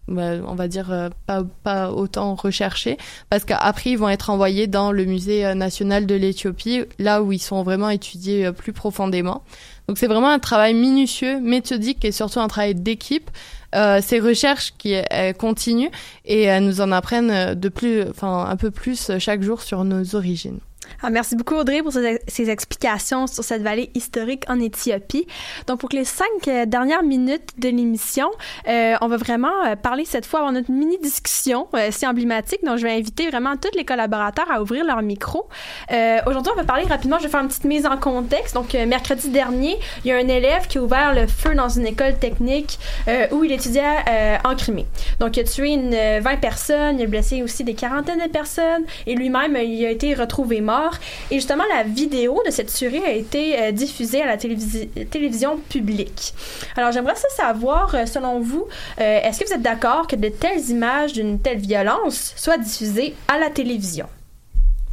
on 0.09 0.55
va 0.55 0.69
dire 0.69 0.93
euh, 0.93 1.09
pas, 1.27 1.43
pas 1.63 1.91
autant 1.91 2.35
recherchés 2.35 2.97
parce 3.31 3.45
qu'après 3.45 3.91
ils 3.91 3.99
vont 3.99 4.09
être 4.09 4.31
envoyés 4.31 4.67
dans 4.67 4.93
le 4.93 5.05
musée 5.05 5.45
euh, 5.45 5.55
national 5.55 6.07
de 6.07 6.15
l'Éthiopie 6.15 6.85
là 6.99 7.23
où 7.23 7.33
ils 7.33 7.41
sont 7.41 7.63
vraiment 7.63 7.91
étudiés 7.91 8.47
euh, 8.47 8.53
plus 8.53 8.73
profondément. 8.73 9.43
Donc 9.89 9.99
c'est 9.99 10.07
vraiment 10.07 10.31
un 10.31 10.39
travail 10.39 10.75
minutieux 10.75 11.41
méthodique 11.41 12.05
et 12.05 12.13
surtout 12.13 12.41
un 12.41 12.49
travail 12.49 12.75
d'équipe. 12.75 13.31
Euh, 13.75 14.01
ces 14.03 14.21
recherches 14.21 14.73
qui 14.79 14.95
continuent 15.39 15.91
et 16.25 16.43
elles 16.43 16.65
nous 16.65 16.81
en 16.81 16.93
apprennent 16.93 17.55
de 17.55 17.69
plus 17.69 18.03
enfin 18.09 18.47
un 18.49 18.57
peu 18.57 18.71
plus 18.71 19.11
chaque 19.19 19.43
jour 19.43 19.61
sur 19.61 19.85
nos 19.85 20.15
origines 20.15 20.59
ah, 21.07 21.11
merci 21.11 21.37
beaucoup, 21.37 21.55
Audrey, 21.55 21.83
pour 21.83 21.93
ces, 21.93 22.51
explications 22.51 23.29
sur 23.29 23.45
cette 23.45 23.63
vallée 23.63 23.91
historique 23.95 24.43
en 24.49 24.59
Éthiopie. 24.59 25.25
Donc, 25.69 25.79
pour 25.79 25.89
les 25.93 26.05
cinq 26.05 26.49
euh, 26.49 26.67
dernières 26.67 27.05
minutes 27.05 27.51
de 27.59 27.69
l'émission, 27.69 28.29
euh, 28.67 28.97
on 29.01 29.07
va 29.07 29.17
vraiment 29.17 29.53
euh, 29.67 29.77
parler 29.77 30.05
cette 30.05 30.27
fois, 30.27 30.41
avoir 30.41 30.53
notre 30.53 30.73
mini-discussion 30.73 31.69
euh, 31.75 31.91
si 31.93 32.09
emblématique. 32.09 32.65
Donc, 32.65 32.79
je 32.79 32.83
vais 32.83 32.91
inviter 32.91 33.29
vraiment 33.31 33.57
tous 33.57 33.71
les 33.77 33.85
collaborateurs 33.85 34.51
à 34.51 34.61
ouvrir 34.61 34.85
leur 34.85 35.01
micro. 35.01 35.49
Aujourd'hui, 36.27 36.51
on 36.53 36.59
va 36.59 36.65
parler 36.65 36.83
rapidement, 36.83 37.19
je 37.19 37.25
vais 37.25 37.29
faire 37.29 37.43
une 37.43 37.49
petite 37.49 37.67
mise 37.67 37.87
en 37.87 37.97
contexte. 37.97 38.55
Donc, 38.55 38.75
mercredi 38.75 39.29
dernier, 39.29 39.79
il 40.05 40.09
y 40.09 40.13
a 40.13 40.17
un 40.17 40.27
élève 40.27 40.67
qui 40.67 40.79
a 40.79 40.83
ouvert 40.83 41.15
le 41.15 41.29
feu 41.29 41.55
dans 41.55 41.69
une 41.69 41.87
école 41.87 42.19
technique 42.19 42.81
où 43.31 43.45
il 43.45 43.53
étudiait 43.53 44.39
en 44.45 44.57
Crimée. 44.57 44.87
Donc, 45.21 45.37
il 45.37 45.41
a 45.41 45.45
tué 45.45 45.69
une 45.69 45.95
20 46.21 46.41
personnes, 46.41 46.99
il 46.99 47.05
a 47.05 47.07
blessé 47.07 47.43
aussi 47.45 47.63
des 47.63 47.75
quarantaines 47.75 48.19
de 48.19 48.29
personnes 48.29 48.85
et 49.07 49.15
lui-même, 49.15 49.57
il 49.57 49.87
a 49.87 49.91
été 49.91 50.15
retrouvé 50.15 50.61
mort 50.61 50.96
et 51.31 51.37
justement, 51.37 51.65
la 51.75 51.83
vidéo 51.83 52.43
de 52.47 52.51
cette 52.51 52.73
tuerie 52.73 53.05
a 53.05 53.13
été 53.13 53.59
euh, 53.61 53.73
diffusée 53.73 54.23
à 54.23 54.27
la 54.27 54.37
télévision 54.37 55.59
publique. 55.59 56.35
Alors, 56.77 56.93
j'aimerais 56.93 57.15
savoir, 57.37 57.95
euh, 57.95 58.07
selon 58.07 58.41
vous, 58.41 58.67
euh, 59.01 59.21
est-ce 59.23 59.41
que 59.41 59.47
vous 59.47 59.55
êtes 59.55 59.63
d'accord 59.63 60.07
que 60.07 60.17
de 60.17 60.29
telles 60.29 60.71
images 60.71 61.13
d'une 61.13 61.39
telle 61.39 61.59
violence 61.59 62.33
soient 62.37 62.59
diffusées 62.59 63.15
à 63.29 63.39
la 63.39 63.51
télévision? 63.51 64.07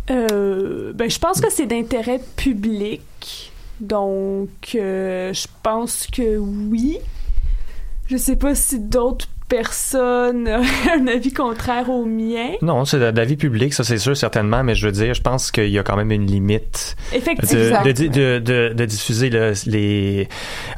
ben, 0.07 1.09
je 1.09 1.17
pense 1.17 1.39
que 1.39 1.49
c'est 1.49 1.65
d'intérêt 1.65 2.19
public. 2.35 3.51
Donc, 3.79 4.49
je 4.73 5.47
pense 5.63 6.07
que 6.11 6.37
oui. 6.37 6.99
Je 8.07 8.17
sais 8.17 8.35
pas 8.35 8.53
si 8.53 8.79
d'autres 8.79 9.29
personne 9.53 10.47
un 10.97 11.07
avis 11.07 11.31
contraire 11.31 11.87
au 11.91 12.05
mien? 12.05 12.53
Non, 12.63 12.85
c'est 12.85 13.11
d'avis 13.11 13.37
public, 13.37 13.71
ça 13.73 13.83
c'est 13.83 13.99
sûr, 13.99 14.17
certainement, 14.17 14.63
mais 14.63 14.73
je 14.73 14.87
veux 14.87 14.91
dire, 14.91 15.13
je 15.13 15.21
pense 15.21 15.51
qu'il 15.51 15.69
y 15.69 15.77
a 15.77 15.83
quand 15.83 15.95
même 15.95 16.11
une 16.11 16.25
limite 16.25 16.95
Effectivement. 17.13 17.83
De, 17.83 17.91
de, 17.91 18.39
de, 18.39 18.73
de, 18.73 18.85
diffuser 18.85 19.29
les... 19.29 20.27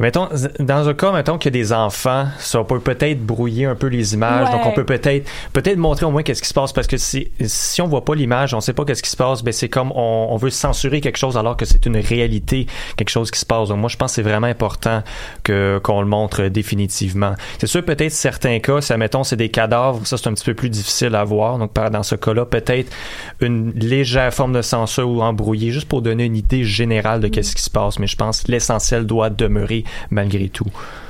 Mettons, 0.02 0.28
dans 0.60 0.90
un 0.90 0.94
cas, 0.94 1.14
mettons 1.14 1.38
qu'il 1.38 1.56
y 1.56 1.58
a 1.58 1.62
des 1.62 1.72
enfants, 1.72 2.26
ça 2.38 2.66
peut 2.66 2.82
peut-être 2.82 3.26
brouiller 3.26 3.66
un 3.66 3.76
peu 3.76 3.88
les 3.88 4.14
images, 4.14 4.52
donc 4.52 4.66
on 4.66 4.72
peut 4.72 4.84
peut-être 4.84 5.30
peut-être 5.54 5.78
montrer 5.78 6.06
au 6.06 6.12
moins 6.12 6.24
qu'est-ce 6.24 6.42
qui 6.42 6.50
se 6.50 6.54
passe, 6.54 6.74
parce 6.74 6.88
que 6.88 6.98
si, 6.98 7.30
si 7.46 7.82
on 7.82 7.88
voit 7.88 8.04
pas 8.04 8.14
l'image, 8.14 8.54
on 8.54 8.60
sait 8.60 8.74
pas 8.74 8.84
qu'est-ce 8.84 9.04
qui 9.04 9.10
se 9.10 9.18
passe, 9.18 9.42
ben 9.42 9.54
c'est 9.54 9.70
comme 9.70 9.94
on, 9.96 10.28
on, 10.32 10.36
veut 10.36 10.50
censurer 10.50 11.00
quelque 11.00 11.18
chose 11.18 11.38
alors 11.38 11.56
que 11.56 11.64
c'est 11.64 11.86
une 11.86 11.98
réalité, 11.98 12.68
quelque 12.98 13.10
chose 13.10 13.32
qui 13.32 13.40
se 13.40 13.46
passe. 13.46 13.70
Donc 13.70 13.80
moi, 13.80 13.90
je 13.90 13.96
pense 13.96 14.12
que 14.12 14.16
c'est 14.16 14.30
vraiment 14.30 14.48
important 14.48 15.02
que 15.44 15.80
qu'on 15.82 16.02
le 16.02 16.08
montre 16.08 16.44
définitivement. 16.48 17.36
C'est 17.58 17.68
sûr, 17.68 17.86
peut-être 17.86 18.12
certains 18.12 18.60
cas, 18.66 18.82
ça, 18.82 18.98
mettons, 18.98 19.24
c'est 19.24 19.36
des 19.36 19.50
cadavres, 19.50 20.06
ça, 20.06 20.18
c'est 20.18 20.28
un 20.28 20.34
petit 20.34 20.46
peu 20.46 20.54
plus 20.54 20.70
difficile 20.70 21.16
à 21.16 21.24
voir. 21.24 21.58
Donc, 21.58 21.74
dans 21.74 22.04
ce 22.04 22.16
cas-là, 22.16 22.46
peut-être 22.46 22.92
une 23.40 23.72
légère 23.72 24.34
forme 24.34 24.54
de 24.54 24.62
censure 24.62 25.10
ou 25.10 25.22
embrouillé, 25.22 25.72
juste 25.72 25.88
pour 25.88 26.02
donner 26.02 26.26
une 26.26 26.36
idée 26.36 26.64
générale 26.64 27.20
de 27.20 27.28
qu'est-ce 27.28 27.56
qui 27.56 27.62
se 27.62 27.70
passe. 27.70 28.00
Mais 28.00 28.08
je 28.08 28.16
pense 28.16 28.44
que 28.44 28.52
l'essentiel 28.52 29.06
doit 29.06 29.30
demeurer 29.30 29.84
malgré 30.10 30.50
tout. 30.50 30.68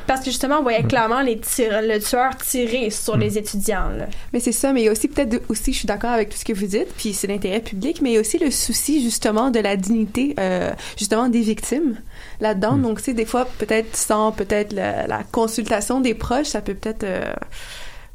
Parce 0.07 0.19
que 0.19 0.27
justement, 0.27 0.59
on 0.59 0.63
voyait 0.63 0.83
mm. 0.83 0.87
clairement 0.87 1.21
les 1.21 1.35
le 1.35 1.99
tueur 1.99 2.35
tirer 2.37 2.89
sur 2.89 3.17
mm. 3.17 3.19
les 3.19 3.37
étudiants. 3.37 3.89
Là. 3.97 4.07
Mais 4.33 4.39
c'est 4.39 4.51
ça, 4.51 4.73
mais 4.73 4.81
il 4.81 4.85
y 4.85 4.87
a 4.87 4.91
aussi 4.91 5.07
peut-être 5.07 5.41
aussi, 5.49 5.73
je 5.73 5.79
suis 5.79 5.87
d'accord 5.87 6.11
avec 6.11 6.29
tout 6.29 6.37
ce 6.37 6.45
que 6.45 6.53
vous 6.53 6.67
dites, 6.67 6.93
puis 6.97 7.13
c'est 7.13 7.27
l'intérêt 7.27 7.59
public, 7.59 8.01
mais 8.01 8.11
il 8.11 8.13
y 8.13 8.17
a 8.17 8.21
aussi 8.21 8.37
le 8.37 8.51
souci 8.51 9.01
justement 9.03 9.51
de 9.51 9.59
la 9.59 9.75
dignité 9.75 10.35
euh, 10.39 10.71
justement 10.97 11.29
des 11.29 11.41
victimes 11.41 11.95
là-dedans. 12.39 12.73
Mm. 12.73 12.81
Donc, 12.81 12.99
c'est 12.99 13.13
des 13.13 13.25
fois, 13.25 13.45
peut-être 13.57 13.95
sans 13.95 14.31
peut-être 14.31 14.73
la, 14.73 15.23
consultation 15.31 16.01
des 16.01 16.13
proches, 16.13 16.47
ça 16.47 16.61
peut 16.61 16.73
peut-être 16.73 17.03
euh, 17.03 17.33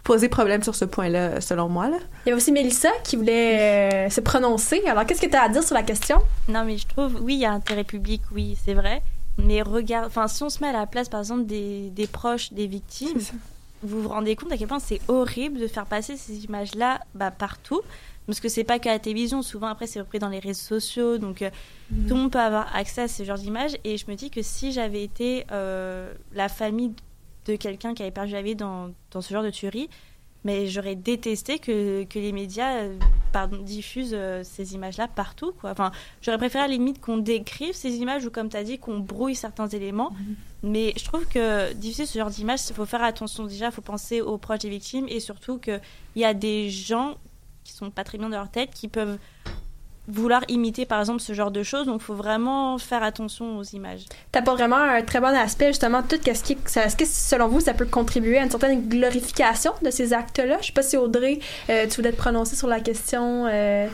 poser 0.04 0.28
problème 0.28 0.62
sur 0.62 0.74
ce 0.74 0.84
point-là, 0.84 1.40
selon 1.40 1.68
moi. 1.68 1.88
Là. 1.88 1.98
Il 2.26 2.30
y 2.30 2.32
a 2.32 2.36
aussi 2.36 2.52
Mélissa 2.52 2.90
qui 3.04 3.16
voulait 3.16 4.06
euh, 4.06 4.10
se 4.10 4.20
prononcer. 4.20 4.82
Alors, 4.86 5.06
qu'est-ce 5.06 5.20
que 5.20 5.26
tu 5.30 5.36
as 5.36 5.42
à 5.42 5.48
dire 5.48 5.62
sur 5.62 5.74
la 5.74 5.82
question? 5.82 6.18
Non, 6.48 6.64
mais 6.64 6.78
je 6.78 6.86
trouve, 6.86 7.18
oui, 7.22 7.34
il 7.34 7.40
y 7.40 7.46
a 7.46 7.52
intérêt 7.52 7.84
public, 7.84 8.22
oui, 8.32 8.56
c'est 8.64 8.74
vrai. 8.74 9.02
Mais 9.38 9.62
regarde, 9.62 10.06
enfin, 10.06 10.28
si 10.28 10.42
on 10.42 10.50
se 10.50 10.60
met 10.60 10.68
à 10.68 10.72
la 10.72 10.86
place, 10.86 11.08
par 11.08 11.20
exemple, 11.20 11.46
des, 11.46 11.90
des 11.90 12.06
proches 12.06 12.52
des 12.52 12.66
victimes, 12.66 13.20
vous 13.82 14.02
vous 14.02 14.08
rendez 14.08 14.36
compte 14.36 14.52
à 14.52 14.56
quel 14.56 14.68
point 14.68 14.78
c'est 14.78 15.00
horrible 15.08 15.58
de 15.58 15.66
faire 15.66 15.86
passer 15.86 16.16
ces 16.16 16.44
images-là 16.44 17.00
bah, 17.14 17.30
partout 17.30 17.80
parce 18.26 18.40
que 18.40 18.48
c'est 18.48 18.64
pas 18.64 18.78
qu'à 18.78 18.92
la 18.92 18.98
télévision 18.98 19.42
souvent 19.42 19.68
après 19.68 19.86
c'est 19.86 20.00
repris 20.00 20.18
dans 20.18 20.28
les 20.28 20.38
réseaux 20.38 20.78
sociaux 20.78 21.18
donc 21.18 21.42
euh, 21.42 21.50
mhm. 21.90 22.06
tout 22.06 22.14
le 22.14 22.20
monde 22.20 22.32
peut 22.32 22.38
avoir 22.38 22.74
accès 22.74 23.02
à 23.02 23.08
ce 23.08 23.24
genre 23.24 23.38
d'images 23.38 23.76
et 23.84 23.96
je 23.96 24.06
me 24.08 24.14
dis 24.14 24.30
que 24.30 24.42
si 24.42 24.72
j'avais 24.72 25.02
été 25.02 25.46
euh, 25.50 26.12
la 26.32 26.48
famille 26.48 26.92
de 27.46 27.56
quelqu'un 27.56 27.94
qui 27.94 28.02
avait 28.02 28.12
perdu 28.12 28.32
la 28.32 28.42
vie 28.42 28.56
dans, 28.56 28.90
dans 29.10 29.20
ce 29.20 29.32
genre 29.32 29.42
de 29.42 29.50
tuerie 29.50 29.88
mais 30.44 30.68
j'aurais 30.68 30.94
détesté 30.94 31.58
que, 31.58 32.04
que, 32.04 32.18
les 32.18 32.32
médias 32.32 32.84
euh, 32.84 32.96
diffusent 33.60 34.16
ces 34.42 34.74
images-là 34.74 35.06
partout. 35.06 35.52
Quoi. 35.60 35.70
Enfin, 35.70 35.92
j'aurais 36.22 36.38
préféré 36.38 36.64
à 36.64 36.66
la 36.66 36.72
limite 36.72 36.98
qu'on 36.98 37.18
décrive 37.18 37.74
ces 37.74 37.96
images 37.96 38.24
ou, 38.24 38.30
comme 38.30 38.48
tu 38.48 38.56
as 38.56 38.64
dit, 38.64 38.78
qu'on 38.78 39.00
brouille 39.00 39.34
certains 39.34 39.68
éléments. 39.68 40.12
Mhm. 40.12 40.36
Mais 40.62 40.92
je 40.96 41.04
trouve 41.04 41.26
que 41.26 41.72
diffuser 41.72 42.06
ce 42.06 42.18
genre 42.18 42.30
d'images, 42.30 42.60
il 42.68 42.74
faut 42.74 42.86
faire 42.86 43.02
attention 43.02 43.44
déjà, 43.44 43.66
il 43.66 43.72
faut 43.72 43.80
penser 43.80 44.20
aux 44.20 44.38
proches 44.38 44.60
des 44.60 44.68
victimes 44.68 45.06
et 45.08 45.20
surtout 45.20 45.58
qu'il 45.58 45.80
y 46.16 46.24
a 46.24 46.34
des 46.34 46.68
gens 46.68 47.16
qui 47.64 47.72
sont 47.72 47.90
pas 47.90 48.04
très 48.04 48.18
bien 48.18 48.28
dans 48.28 48.36
leur 48.36 48.50
tête, 48.50 48.70
qui 48.74 48.88
peuvent 48.88 49.18
vouloir 50.08 50.42
imiter 50.48 50.86
par 50.86 51.00
exemple 51.00 51.20
ce 51.20 51.32
genre 51.32 51.50
de 51.50 51.62
choses. 51.62 51.86
Donc, 51.86 52.00
il 52.02 52.04
faut 52.04 52.14
vraiment 52.14 52.78
faire 52.78 53.02
attention 53.02 53.58
aux 53.58 53.64
images. 53.64 54.04
Pas 54.32 54.40
vraiment 54.40 54.76
un 54.76 55.02
très 55.02 55.20
bon 55.20 55.34
aspect, 55.34 55.68
justement, 55.68 56.02
tout 56.02 56.16
ce 56.16 56.42
qui. 56.42 56.58
Est-ce 56.76 56.96
que 56.96 57.04
selon 57.06 57.48
vous, 57.48 57.60
ça 57.60 57.74
peut 57.74 57.86
contribuer 57.86 58.38
à 58.38 58.42
une 58.42 58.50
certaine 58.50 58.88
glorification 58.88 59.72
de 59.82 59.90
ces 59.90 60.12
actes-là? 60.12 60.58
Je 60.60 60.66
sais 60.66 60.72
pas 60.72 60.82
si 60.82 60.96
Audrey, 60.96 61.38
euh, 61.68 61.86
tu 61.86 61.96
voulais 61.96 62.12
te 62.12 62.16
prononcer 62.16 62.56
sur 62.56 62.68
la 62.68 62.80
question. 62.80 63.46
Euh... 63.46 63.88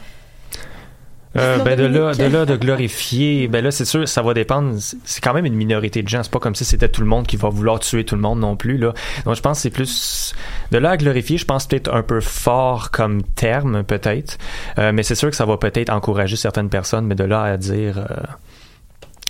Euh, 1.36 1.58
ben 1.58 1.78
de 1.78 1.84
là, 1.84 2.14
de 2.14 2.24
là 2.24 2.46
de 2.46 2.56
glorifier, 2.56 3.48
ben 3.48 3.62
là 3.62 3.70
c'est 3.70 3.84
sûr 3.84 4.08
ça 4.08 4.22
va 4.22 4.32
dépendre. 4.32 4.74
C'est 5.04 5.22
quand 5.22 5.34
même 5.34 5.44
une 5.44 5.54
minorité 5.54 6.02
de 6.02 6.08
gens. 6.08 6.22
C'est 6.22 6.32
pas 6.32 6.38
comme 6.38 6.54
si 6.54 6.64
c'était 6.64 6.88
tout 6.88 7.02
le 7.02 7.06
monde 7.06 7.26
qui 7.26 7.36
va 7.36 7.48
vouloir 7.48 7.80
tuer 7.80 8.04
tout 8.04 8.14
le 8.14 8.22
monde 8.22 8.40
non 8.40 8.56
plus 8.56 8.78
là. 8.78 8.94
Donc 9.24 9.34
je 9.34 9.42
pense 9.42 9.58
que 9.58 9.62
c'est 9.62 9.70
plus 9.70 10.34
de 10.70 10.78
là 10.78 10.90
à 10.90 10.96
glorifier. 10.96 11.36
Je 11.36 11.44
pense 11.44 11.66
peut-être 11.66 11.92
un 11.92 12.02
peu 12.02 12.20
fort 12.20 12.90
comme 12.90 13.22
terme 13.22 13.84
peut-être, 13.84 14.38
euh, 14.78 14.92
mais 14.92 15.02
c'est 15.02 15.14
sûr 15.14 15.28
que 15.28 15.36
ça 15.36 15.44
va 15.44 15.58
peut-être 15.58 15.90
encourager 15.90 16.36
certaines 16.36 16.70
personnes. 16.70 17.06
Mais 17.06 17.14
de 17.14 17.24
là 17.24 17.42
à 17.42 17.56
dire, 17.56 17.98
euh, 17.98 18.22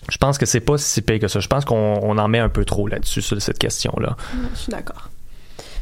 je 0.09 0.19
pense 0.19 0.39
que 0.39 0.47
c'est 0.47 0.61
pas 0.61 0.79
si 0.79 1.03
pire 1.03 1.19
que 1.19 1.29
ça. 1.29 1.41
Je 1.41 1.49
pense 1.49 1.65
qu'on 1.65 2.19
en 2.19 2.29
met 2.29 2.39
un 2.39 2.49
peu 2.49 2.65
trop 2.65 2.87
là-dessus 2.87 3.23
sur 3.23 3.41
cette 3.43 3.59
question 3.59 3.93
là. 3.99 4.17
Je 4.55 4.59
suis 4.59 4.71
d'accord. 4.71 5.11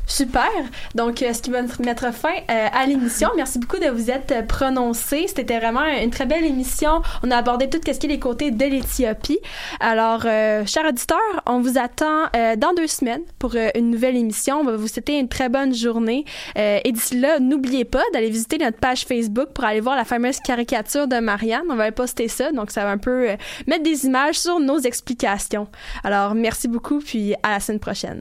Super. 0.07 0.50
Donc, 0.94 1.22
euh, 1.22 1.32
ce 1.32 1.40
qui 1.40 1.50
va 1.50 1.62
mettre 1.80 2.12
fin 2.12 2.34
euh, 2.50 2.68
à 2.72 2.86
l'émission. 2.86 3.30
Merci 3.36 3.59
beaucoup 3.59 3.78
de 3.78 3.88
vous 3.88 4.11
être 4.11 4.32
euh, 4.32 4.42
prononcé. 4.42 5.26
C'était 5.34 5.59
vraiment 5.59 5.84
une 5.84 6.11
très 6.11 6.26
belle 6.26 6.44
émission. 6.44 7.02
On 7.22 7.30
a 7.30 7.36
abordé 7.36 7.70
tout 7.70 7.80
ce 7.84 7.98
qui 7.98 8.07
est 8.07 8.11
les 8.11 8.18
côtés 8.18 8.50
de 8.50 8.64
l'Éthiopie. 8.64 9.38
Alors, 9.80 10.22
chers 10.22 10.86
auditeurs, 10.86 11.18
on 11.46 11.61
vous 11.61 11.78
attend 11.78 12.24
dans 12.57 12.74
deux 12.76 12.86
semaines 12.86 13.22
pour 13.38 13.55
une 13.74 13.90
nouvelle 13.90 14.16
émission. 14.16 14.61
On 14.61 14.64
va 14.64 14.76
vous 14.76 14.88
souhaiter 14.88 15.18
une 15.18 15.28
très 15.28 15.48
bonne 15.48 15.74
journée. 15.74 16.24
et 16.57 16.90
d'ici 16.92 17.18
là, 17.18 17.38
n'oubliez 17.40 17.84
pas 17.84 18.02
d'aller 18.12 18.30
visiter 18.30 18.59
notre 18.59 18.78
page 18.78 19.05
Facebook 19.05 19.50
pour 19.55 19.64
aller 19.64 19.80
voir 19.80 19.96
la 19.96 20.05
fameuse 20.05 20.38
caricature 20.40 21.09
de 21.09 21.18
Marianne. 21.18 21.64
On 21.70 21.76
va 21.76 21.90
poster 21.92 22.28
ça, 22.28 22.52
donc 22.52 22.70
ça 22.70 22.84
va 22.84 22.90
un 22.90 22.98
peu 22.98 23.28
mettre 23.66 23.82
des 23.82 24.07
images 24.07 24.38
sur 24.38 24.61
nos 24.61 24.78
explications. 24.78 25.68
Alors, 26.02 26.34
merci 26.34 26.68
beaucoup, 26.68 26.98
puis 26.98 27.34
à 27.42 27.52
la 27.52 27.61
semaine 27.61 27.80
prochaine. 27.80 28.20